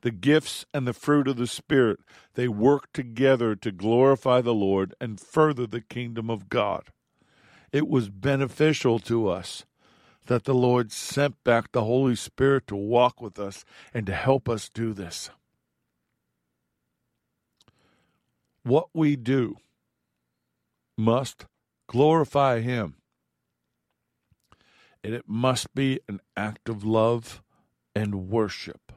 The 0.00 0.10
gifts 0.10 0.64
and 0.74 0.86
the 0.86 0.92
fruit 0.92 1.28
of 1.28 1.36
the 1.36 1.46
Spirit, 1.46 2.00
they 2.34 2.48
work 2.48 2.92
together 2.92 3.54
to 3.56 3.70
glorify 3.70 4.40
the 4.40 4.54
Lord 4.54 4.94
and 5.00 5.20
further 5.20 5.66
the 5.66 5.80
kingdom 5.80 6.28
of 6.28 6.48
God. 6.48 6.84
It 7.72 7.88
was 7.88 8.08
beneficial 8.08 8.98
to 9.00 9.28
us 9.28 9.64
that 10.26 10.44
the 10.44 10.54
Lord 10.54 10.92
sent 10.92 11.42
back 11.44 11.72
the 11.72 11.84
Holy 11.84 12.16
Spirit 12.16 12.66
to 12.68 12.76
walk 12.76 13.20
with 13.20 13.38
us 13.38 13.64
and 13.94 14.06
to 14.06 14.14
help 14.14 14.48
us 14.48 14.68
do 14.68 14.92
this. 14.92 15.30
What 18.64 18.88
we 18.94 19.16
do 19.16 19.56
must 20.96 21.46
glorify 21.88 22.60
Him, 22.60 22.96
and 25.02 25.14
it 25.14 25.24
must 25.26 25.74
be 25.74 26.00
an 26.08 26.20
act 26.36 26.68
of 26.68 26.84
love 26.84 27.42
and 27.94 28.28
worship. 28.28 28.92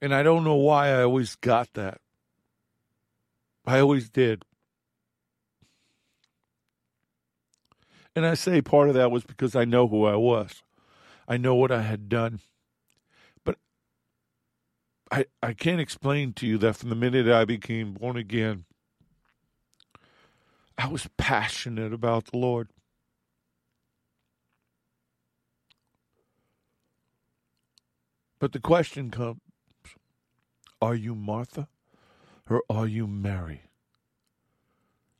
And 0.00 0.14
I 0.14 0.22
don't 0.22 0.44
know 0.44 0.54
why 0.56 0.90
I 0.90 1.02
always 1.02 1.34
got 1.34 1.72
that. 1.74 2.00
I 3.66 3.80
always 3.80 4.10
did. 4.10 4.44
And 8.14 8.24
I 8.24 8.34
say 8.34 8.62
part 8.62 8.88
of 8.88 8.94
that 8.94 9.10
was 9.10 9.24
because 9.24 9.56
I 9.56 9.64
know 9.64 9.88
who 9.88 10.04
I 10.04 10.14
was. 10.14 10.62
I 11.26 11.36
know 11.36 11.54
what 11.54 11.72
I 11.72 11.82
had 11.82 12.08
done. 12.08 12.40
I 15.14 15.26
I 15.40 15.52
can't 15.52 15.80
explain 15.80 16.32
to 16.34 16.46
you 16.46 16.58
that 16.58 16.74
from 16.74 16.88
the 16.88 16.96
minute 16.96 17.28
I 17.28 17.44
became 17.44 17.92
born 17.92 18.16
again, 18.16 18.64
I 20.76 20.88
was 20.88 21.08
passionate 21.16 21.92
about 21.92 22.32
the 22.32 22.38
Lord. 22.38 22.70
But 28.40 28.50
the 28.50 28.58
question 28.58 29.12
comes 29.12 29.38
Are 30.82 30.96
you 30.96 31.14
Martha 31.14 31.68
or 32.50 32.64
are 32.68 32.88
you 32.88 33.06
Mary? 33.06 33.70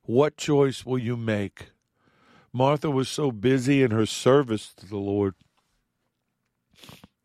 What 0.03 0.37
choice 0.37 0.85
will 0.85 0.99
you 0.99 1.17
make? 1.17 1.71
Martha 2.53 2.91
was 2.91 3.09
so 3.09 3.31
busy 3.31 3.81
in 3.85 3.93
her 3.93 4.07
service 4.07 4.75
to 4.75 4.87
the 4.87 4.97
Lord 4.97 5.37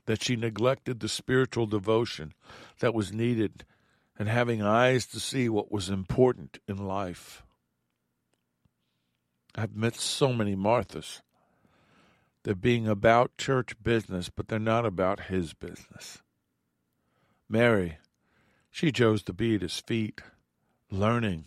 that 0.10 0.24
she 0.24 0.36
neglected 0.36 0.99
the 0.99 1.07
spiritual 1.07 1.68
devotion 1.68 2.34
that 2.80 2.95
was 2.95 3.14
needed 3.14 3.64
and 4.18 4.28
having 4.28 4.60
eyes 4.60 5.05
to 5.05 5.20
see 5.20 5.47
what 5.47 5.72
was 5.72 5.88
important 5.88 6.57
in 6.68 6.88
life. 6.88 7.43
I've 9.53 9.76
met 9.76 9.93
so 9.93 10.34
many 10.34 10.55
Marthas. 10.55 11.22
They're 12.41 12.55
being 12.55 12.88
about 12.88 13.38
church 13.38 13.76
business, 13.84 14.32
but 14.36 14.47
they're 14.47 14.57
not 14.57 14.84
about 14.84 15.26
his 15.26 15.53
business. 15.53 16.24
Mary, 17.47 17.99
she 18.72 18.91
chose 18.91 19.22
to 19.22 19.32
be 19.32 19.53
at 19.53 19.62
his 19.62 19.80
feet, 19.80 20.22
learning, 20.89 21.45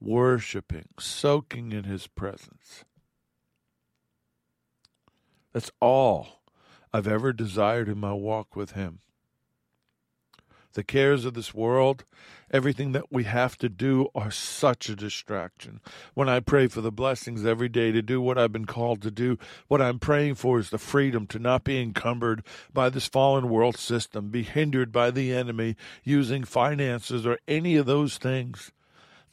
worshiping, 0.00 0.88
soaking 0.98 1.70
in 1.70 1.84
his 1.84 2.08
presence. 2.08 2.84
That's 5.52 5.70
all 5.78 6.41
I've 6.92 7.08
ever 7.08 7.32
desired 7.32 7.88
in 7.88 7.98
my 7.98 8.12
walk 8.12 8.54
with 8.54 8.72
him. 8.72 9.00
The 10.74 10.82
cares 10.82 11.26
of 11.26 11.34
this 11.34 11.52
world, 11.52 12.04
everything 12.50 12.92
that 12.92 13.12
we 13.12 13.24
have 13.24 13.58
to 13.58 13.68
do 13.68 14.08
are 14.14 14.30
such 14.30 14.88
a 14.88 14.96
distraction. 14.96 15.80
When 16.14 16.30
I 16.30 16.40
pray 16.40 16.66
for 16.66 16.80
the 16.80 16.90
blessings 16.90 17.44
every 17.44 17.68
day 17.68 17.92
to 17.92 18.00
do 18.00 18.22
what 18.22 18.38
I've 18.38 18.52
been 18.52 18.64
called 18.64 19.02
to 19.02 19.10
do, 19.10 19.38
what 19.68 19.82
I'm 19.82 19.98
praying 19.98 20.36
for 20.36 20.58
is 20.58 20.70
the 20.70 20.78
freedom 20.78 21.26
to 21.28 21.38
not 21.38 21.64
be 21.64 21.80
encumbered 21.80 22.42
by 22.72 22.88
this 22.88 23.06
fallen 23.06 23.50
world 23.50 23.76
system, 23.76 24.30
be 24.30 24.42
hindered 24.42 24.92
by 24.92 25.10
the 25.10 25.34
enemy 25.34 25.76
using 26.04 26.44
finances 26.44 27.26
or 27.26 27.38
any 27.46 27.76
of 27.76 27.84
those 27.84 28.16
things. 28.16 28.72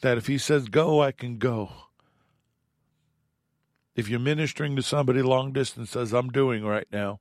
That 0.01 0.17
if 0.17 0.27
he 0.27 0.37
says 0.37 0.67
go, 0.67 1.01
I 1.01 1.13
can 1.13 1.37
go. 1.37 1.71
If 3.95 4.09
you're 4.09 4.19
ministering 4.19 4.75
to 4.75 4.81
somebody 4.81 5.21
long 5.21 5.51
distance, 5.51 5.95
as 5.95 6.13
I'm 6.13 6.29
doing 6.29 6.65
right 6.65 6.87
now, 6.91 7.19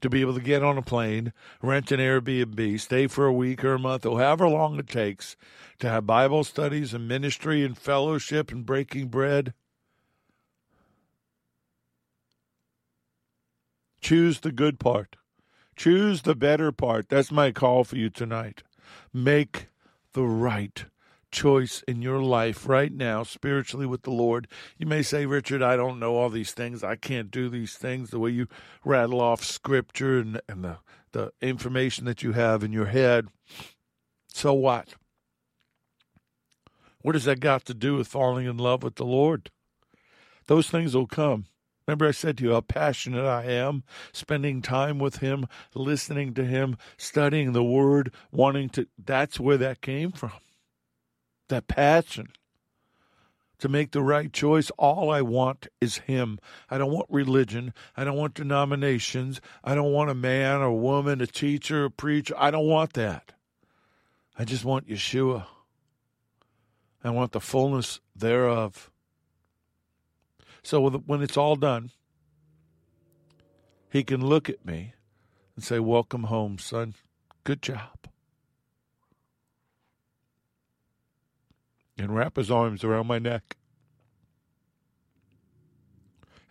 to 0.00 0.08
be 0.08 0.20
able 0.20 0.34
to 0.34 0.40
get 0.40 0.62
on 0.62 0.78
a 0.78 0.82
plane, 0.82 1.32
rent 1.62 1.90
an 1.90 2.00
Airbnb, 2.00 2.80
stay 2.80 3.06
for 3.06 3.26
a 3.26 3.32
week 3.32 3.64
or 3.64 3.74
a 3.74 3.78
month, 3.78 4.06
or 4.06 4.18
however 4.18 4.48
long 4.48 4.78
it 4.78 4.88
takes 4.88 5.36
to 5.80 5.88
have 5.88 6.06
Bible 6.06 6.44
studies 6.44 6.94
and 6.94 7.08
ministry 7.08 7.64
and 7.64 7.76
fellowship 7.76 8.52
and 8.52 8.64
breaking 8.64 9.08
bread. 9.08 9.54
Choose 14.00 14.40
the 14.40 14.52
good 14.52 14.78
part. 14.78 15.16
Choose 15.76 16.22
the 16.22 16.34
better 16.34 16.72
part. 16.72 17.08
That's 17.08 17.30
my 17.30 17.52
call 17.52 17.84
for 17.84 17.96
you 17.96 18.10
tonight. 18.10 18.62
Make 19.12 19.66
the 20.12 20.24
right 20.24 20.84
choice 21.30 21.82
in 21.86 22.02
your 22.02 22.20
life 22.20 22.68
right 22.68 22.92
now, 22.92 23.22
spiritually 23.22 23.86
with 23.86 24.02
the 24.02 24.10
Lord. 24.10 24.48
You 24.76 24.86
may 24.86 25.02
say, 25.02 25.26
Richard, 25.26 25.62
I 25.62 25.76
don't 25.76 25.98
know 25.98 26.16
all 26.16 26.30
these 26.30 26.52
things. 26.52 26.82
I 26.82 26.96
can't 26.96 27.30
do 27.30 27.48
these 27.48 27.74
things 27.74 28.10
the 28.10 28.18
way 28.18 28.30
you 28.30 28.48
rattle 28.84 29.20
off 29.20 29.44
scripture 29.44 30.18
and, 30.18 30.40
and 30.48 30.64
the, 30.64 30.78
the 31.12 31.32
information 31.40 32.04
that 32.06 32.22
you 32.22 32.32
have 32.32 32.62
in 32.62 32.72
your 32.72 32.86
head. 32.86 33.28
So 34.28 34.52
what? 34.52 34.94
What 37.02 37.12
does 37.12 37.24
that 37.24 37.40
got 37.40 37.64
to 37.66 37.74
do 37.74 37.96
with 37.96 38.08
falling 38.08 38.46
in 38.46 38.56
love 38.56 38.82
with 38.82 38.96
the 38.96 39.04
Lord? 39.04 39.50
Those 40.46 40.68
things 40.68 40.94
will 40.94 41.06
come. 41.06 41.46
Remember, 41.86 42.06
I 42.06 42.10
said 42.10 42.36
to 42.38 42.44
you 42.44 42.52
how 42.52 42.60
passionate 42.60 43.24
I 43.24 43.44
am, 43.44 43.82
spending 44.12 44.60
time 44.60 44.98
with 44.98 45.18
Him, 45.18 45.46
listening 45.74 46.34
to 46.34 46.44
Him, 46.44 46.76
studying 46.98 47.52
the 47.52 47.64
Word, 47.64 48.12
wanting 48.30 48.68
to. 48.70 48.86
That's 49.02 49.40
where 49.40 49.56
that 49.56 49.80
came 49.80 50.12
from 50.12 50.32
that 51.48 51.68
passion 51.68 52.28
to 53.58 53.68
make 53.68 53.90
the 53.90 54.02
right 54.02 54.32
choice. 54.32 54.70
All 54.78 55.10
I 55.10 55.22
want 55.22 55.66
is 55.80 55.98
Him. 55.98 56.38
I 56.70 56.78
don't 56.78 56.92
want 56.92 57.06
religion. 57.10 57.74
I 57.96 58.04
don't 58.04 58.16
want 58.16 58.34
denominations. 58.34 59.40
I 59.64 59.74
don't 59.74 59.92
want 59.92 60.10
a 60.10 60.14
man 60.14 60.60
or 60.60 60.66
a 60.66 60.74
woman, 60.74 61.20
a 61.20 61.26
teacher, 61.26 61.84
a 61.84 61.90
preacher. 61.90 62.34
I 62.38 62.50
don't 62.50 62.68
want 62.68 62.92
that. 62.94 63.32
I 64.38 64.44
just 64.44 64.64
want 64.64 64.88
Yeshua. 64.88 65.46
I 67.02 67.10
want 67.10 67.32
the 67.32 67.40
fullness 67.40 68.00
thereof. 68.14 68.90
So 70.62 70.88
when 70.88 71.22
it's 71.22 71.36
all 71.36 71.56
done, 71.56 71.90
He 73.90 74.04
can 74.04 74.24
look 74.24 74.48
at 74.48 74.64
me 74.64 74.94
and 75.56 75.64
say, 75.64 75.78
Welcome 75.78 76.24
home, 76.24 76.58
son. 76.58 76.94
Good 77.44 77.62
job. 77.62 78.08
And 81.98 82.14
wrap 82.14 82.36
his 82.36 82.50
arms 82.50 82.84
around 82.84 83.06
my 83.06 83.18
neck 83.18 83.56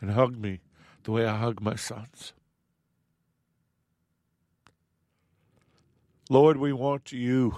and 0.01 0.11
hug 0.11 0.37
me 0.37 0.59
the 1.03 1.11
way 1.11 1.25
I 1.25 1.37
hug 1.37 1.61
my 1.61 1.75
sons. 1.75 2.33
Lord, 6.29 6.57
we 6.57 6.73
want 6.73 7.11
you. 7.13 7.55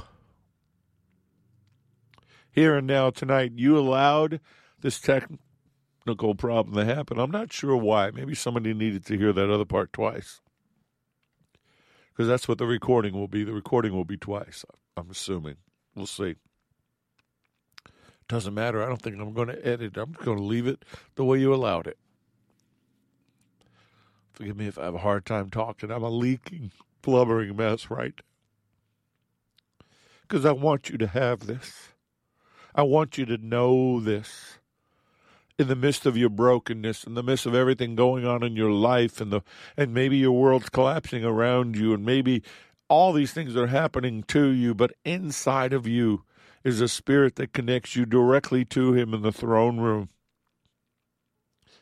Here 2.52 2.76
and 2.78 2.86
now 2.86 3.10
tonight, 3.10 3.54
you 3.56 3.78
allowed 3.78 4.40
this 4.82 5.00
technical 5.00 6.36
problem 6.36 6.76
to 6.76 6.86
happen. 6.86 7.20
I'm 7.20 7.32
not 7.32 7.52
sure 7.52 7.76
why. 7.76 8.12
Maybe 8.12 8.36
somebody 8.36 8.74
needed 8.74 9.06
to 9.08 9.18
hear 9.18 9.34
that 9.34 9.50
other 9.50 9.66
part 9.66 9.92
twice. 9.92 10.42
Because 12.12 12.28
that's 12.28 12.48
what 12.48 12.58
the 12.58 12.68
recording 12.68 13.14
will 13.14 13.28
be. 13.28 13.44
The 13.44 13.54
recording 13.54 13.94
will 13.94 14.06
be 14.06 14.18
twice, 14.18 14.66
I'm 14.98 15.10
assuming. 15.10 15.56
We'll 15.96 16.06
see. 16.06 16.36
Doesn't 18.30 18.54
matter. 18.54 18.82
I 18.82 18.86
don't 18.86 19.02
think 19.02 19.20
I'm 19.20 19.34
going 19.34 19.48
to 19.48 19.68
edit. 19.68 19.98
I'm 19.98 20.14
going 20.14 20.38
to 20.38 20.44
leave 20.44 20.68
it 20.68 20.86
the 21.16 21.26
way 21.26 21.40
you 21.40 21.54
allowed 21.54 21.88
it. 21.88 21.98
Forgive 24.34 24.56
me 24.56 24.68
if 24.68 24.78
I 24.78 24.86
have 24.86 24.96
a 24.96 25.00
hard 25.00 25.26
time 25.26 25.50
talking. 25.50 25.92
I'm 25.92 26.04
a 26.04 26.10
leaking, 26.10 26.72
blubbering 27.02 27.58
mess, 27.58 27.90
right? 27.90 28.14
Because 30.22 30.46
I 30.46 30.52
want 30.52 30.90
you 30.90 30.98
to 31.00 31.08
have 31.08 31.48
this. 31.48 31.90
I 32.76 32.84
want 32.84 33.18
you 33.18 33.26
to 33.26 33.38
know 33.38 34.00
this. 34.00 34.60
In 35.58 35.68
the 35.68 35.76
midst 35.76 36.06
of 36.06 36.16
your 36.16 36.30
brokenness, 36.30 37.04
in 37.04 37.16
the 37.16 37.24
midst 37.24 37.46
of 37.46 37.56
everything 37.56 37.96
going 37.96 38.26
on 38.26 38.44
in 38.44 38.56
your 38.56 38.72
life, 38.72 39.20
and 39.20 39.34
the 39.34 39.42
and 39.76 39.94
maybe 39.94 40.16
your 40.16 40.32
world's 40.32 40.70
collapsing 40.70 41.26
around 41.26 41.76
you, 41.76 41.94
and 41.94 42.06
maybe 42.06 42.44
all 42.88 43.12
these 43.12 43.34
things 43.34 43.58
are 43.58 43.68
happening 43.68 44.24
to 44.24 44.48
you, 44.48 44.74
but 44.74 44.94
inside 45.04 45.74
of 45.74 45.86
you, 45.86 46.24
is 46.64 46.82
a 46.82 46.88
spirit 46.88 47.36
that 47.36 47.54
connects 47.54 47.96
you 47.96 48.06
directly 48.06 48.66
to 48.66 48.94
Him 48.94 49.14
in 49.14 49.22
the 49.22 49.32
throne 49.32 49.80
room. 49.80 50.10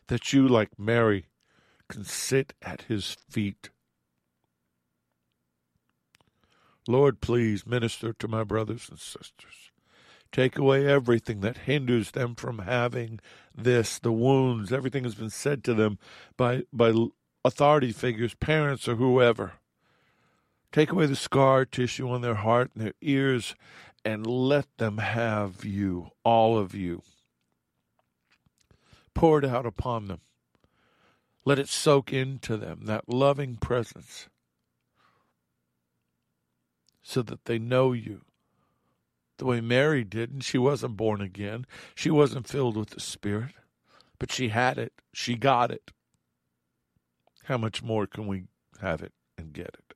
That 0.08 0.32
you, 0.34 0.48
like 0.48 0.80
Mary, 0.80 1.26
can 1.90 2.04
sit 2.04 2.54
at 2.62 2.84
His 2.84 3.18
feet. 3.30 3.70
Lord, 6.88 7.20
please 7.20 7.66
minister 7.66 8.14
to 8.14 8.28
my 8.28 8.44
brothers 8.44 8.88
and 8.90 9.00
sisters. 9.00 9.72
Take 10.32 10.58
away 10.58 10.86
everything 10.86 11.42
that 11.42 11.60
hinders 11.60 12.12
them 12.12 12.36
from 12.36 12.60
having 12.60 13.20
this, 13.56 14.00
the 14.00 14.12
wounds, 14.12 14.72
everything 14.72 15.04
has 15.04 15.16
been 15.16 15.30
said 15.30 15.64
to 15.66 15.74
them 15.74 15.98
by, 16.36 16.64
by 16.72 16.94
authority 17.44 17.92
figures, 17.92 18.36
parents, 18.36 18.88
or 18.88 18.96
whoever. 18.96 19.54
Take 20.72 20.92
away 20.92 21.06
the 21.06 21.16
scar 21.16 21.66
tissue 21.66 22.10
on 22.10 22.22
their 22.22 22.36
heart 22.36 22.72
and 22.76 22.86
their 22.86 22.94
ears 23.02 23.56
and 24.08 24.26
let 24.26 24.66
them 24.78 25.00
have 25.00 25.66
you, 25.66 26.12
all 26.24 26.58
of 26.58 26.74
you. 26.74 27.02
Pour 29.14 29.40
it 29.40 29.44
out 29.44 29.66
upon 29.66 30.08
them. 30.08 30.22
Let 31.44 31.60
it 31.60 31.68
soak 31.68 32.14
into 32.14 32.56
them, 32.56 32.86
that 32.86 33.10
loving 33.10 33.58
presence, 33.58 34.30
so 37.02 37.22
that 37.22 37.44
they 37.44 37.60
know 37.60 37.92
you 37.92 38.22
the 39.40 39.46
way 39.46 39.60
Mary 39.60 40.06
did, 40.06 40.32
and 40.32 40.42
she 40.42 40.58
wasn't 40.58 40.96
born 40.96 41.20
again. 41.20 41.66
She 41.94 42.10
wasn't 42.10 42.48
filled 42.48 42.78
with 42.78 42.92
the 42.92 43.02
Spirit, 43.02 43.56
but 44.20 44.32
she 44.32 44.50
had 44.50 44.78
it. 44.78 44.94
She 45.14 45.36
got 45.36 45.70
it. 45.70 45.92
How 47.44 47.58
much 47.58 47.84
more 47.84 48.08
can 48.08 48.26
we 48.26 48.46
have 48.80 49.02
it 49.02 49.12
and 49.38 49.52
get 49.52 49.68
it? 49.68 49.87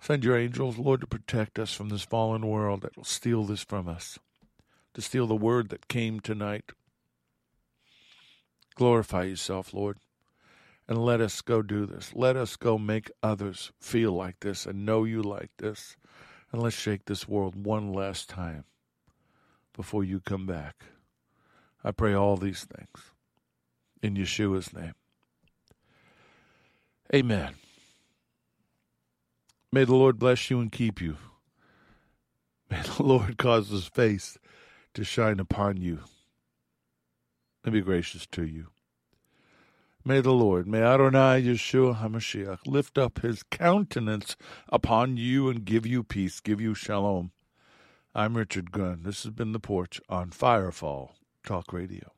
Send 0.00 0.24
your 0.24 0.38
angels, 0.38 0.78
Lord, 0.78 1.00
to 1.00 1.06
protect 1.06 1.58
us 1.58 1.74
from 1.74 1.88
this 1.88 2.02
fallen 2.02 2.46
world 2.46 2.82
that 2.82 2.96
will 2.96 3.04
steal 3.04 3.44
this 3.44 3.62
from 3.62 3.88
us, 3.88 4.18
to 4.94 5.02
steal 5.02 5.26
the 5.26 5.34
word 5.36 5.68
that 5.70 5.88
came 5.88 6.20
tonight. 6.20 6.64
Glorify 8.76 9.24
yourself, 9.24 9.74
Lord, 9.74 9.98
and 10.86 11.04
let 11.04 11.20
us 11.20 11.40
go 11.40 11.62
do 11.62 11.84
this. 11.84 12.12
Let 12.14 12.36
us 12.36 12.56
go 12.56 12.78
make 12.78 13.10
others 13.22 13.72
feel 13.80 14.12
like 14.12 14.40
this 14.40 14.66
and 14.66 14.86
know 14.86 15.04
you 15.04 15.22
like 15.22 15.50
this. 15.58 15.96
And 16.52 16.62
let's 16.62 16.76
shake 16.76 17.04
this 17.04 17.28
world 17.28 17.66
one 17.66 17.92
last 17.92 18.28
time 18.30 18.64
before 19.74 20.02
you 20.02 20.20
come 20.20 20.46
back. 20.46 20.84
I 21.84 21.90
pray 21.90 22.14
all 22.14 22.36
these 22.36 22.64
things 22.64 23.12
in 24.02 24.14
Yeshua's 24.14 24.72
name. 24.72 24.94
Amen. 27.14 27.54
May 29.70 29.84
the 29.84 29.94
Lord 29.94 30.18
bless 30.18 30.50
you 30.50 30.60
and 30.60 30.72
keep 30.72 31.00
you. 31.00 31.16
May 32.70 32.82
the 32.82 33.02
Lord 33.02 33.36
cause 33.38 33.68
his 33.68 33.86
face 33.86 34.38
to 34.94 35.04
shine 35.04 35.40
upon 35.40 35.76
you 35.76 36.00
and 37.64 37.72
be 37.72 37.80
gracious 37.80 38.26
to 38.28 38.44
you. 38.44 38.68
May 40.04 40.22
the 40.22 40.32
Lord, 40.32 40.66
may 40.66 40.80
Adonai 40.82 41.42
Yeshua 41.42 42.00
HaMashiach 42.00 42.60
lift 42.66 42.96
up 42.96 43.20
his 43.20 43.42
countenance 43.42 44.36
upon 44.70 45.18
you 45.18 45.50
and 45.50 45.66
give 45.66 45.84
you 45.86 46.02
peace, 46.02 46.40
give 46.40 46.60
you 46.60 46.74
shalom. 46.74 47.32
I'm 48.14 48.36
Richard 48.36 48.72
Gunn. 48.72 49.02
This 49.02 49.24
has 49.24 49.32
been 49.32 49.52
The 49.52 49.60
Porch 49.60 50.00
on 50.08 50.30
Firefall 50.30 51.10
Talk 51.44 51.72
Radio. 51.74 52.17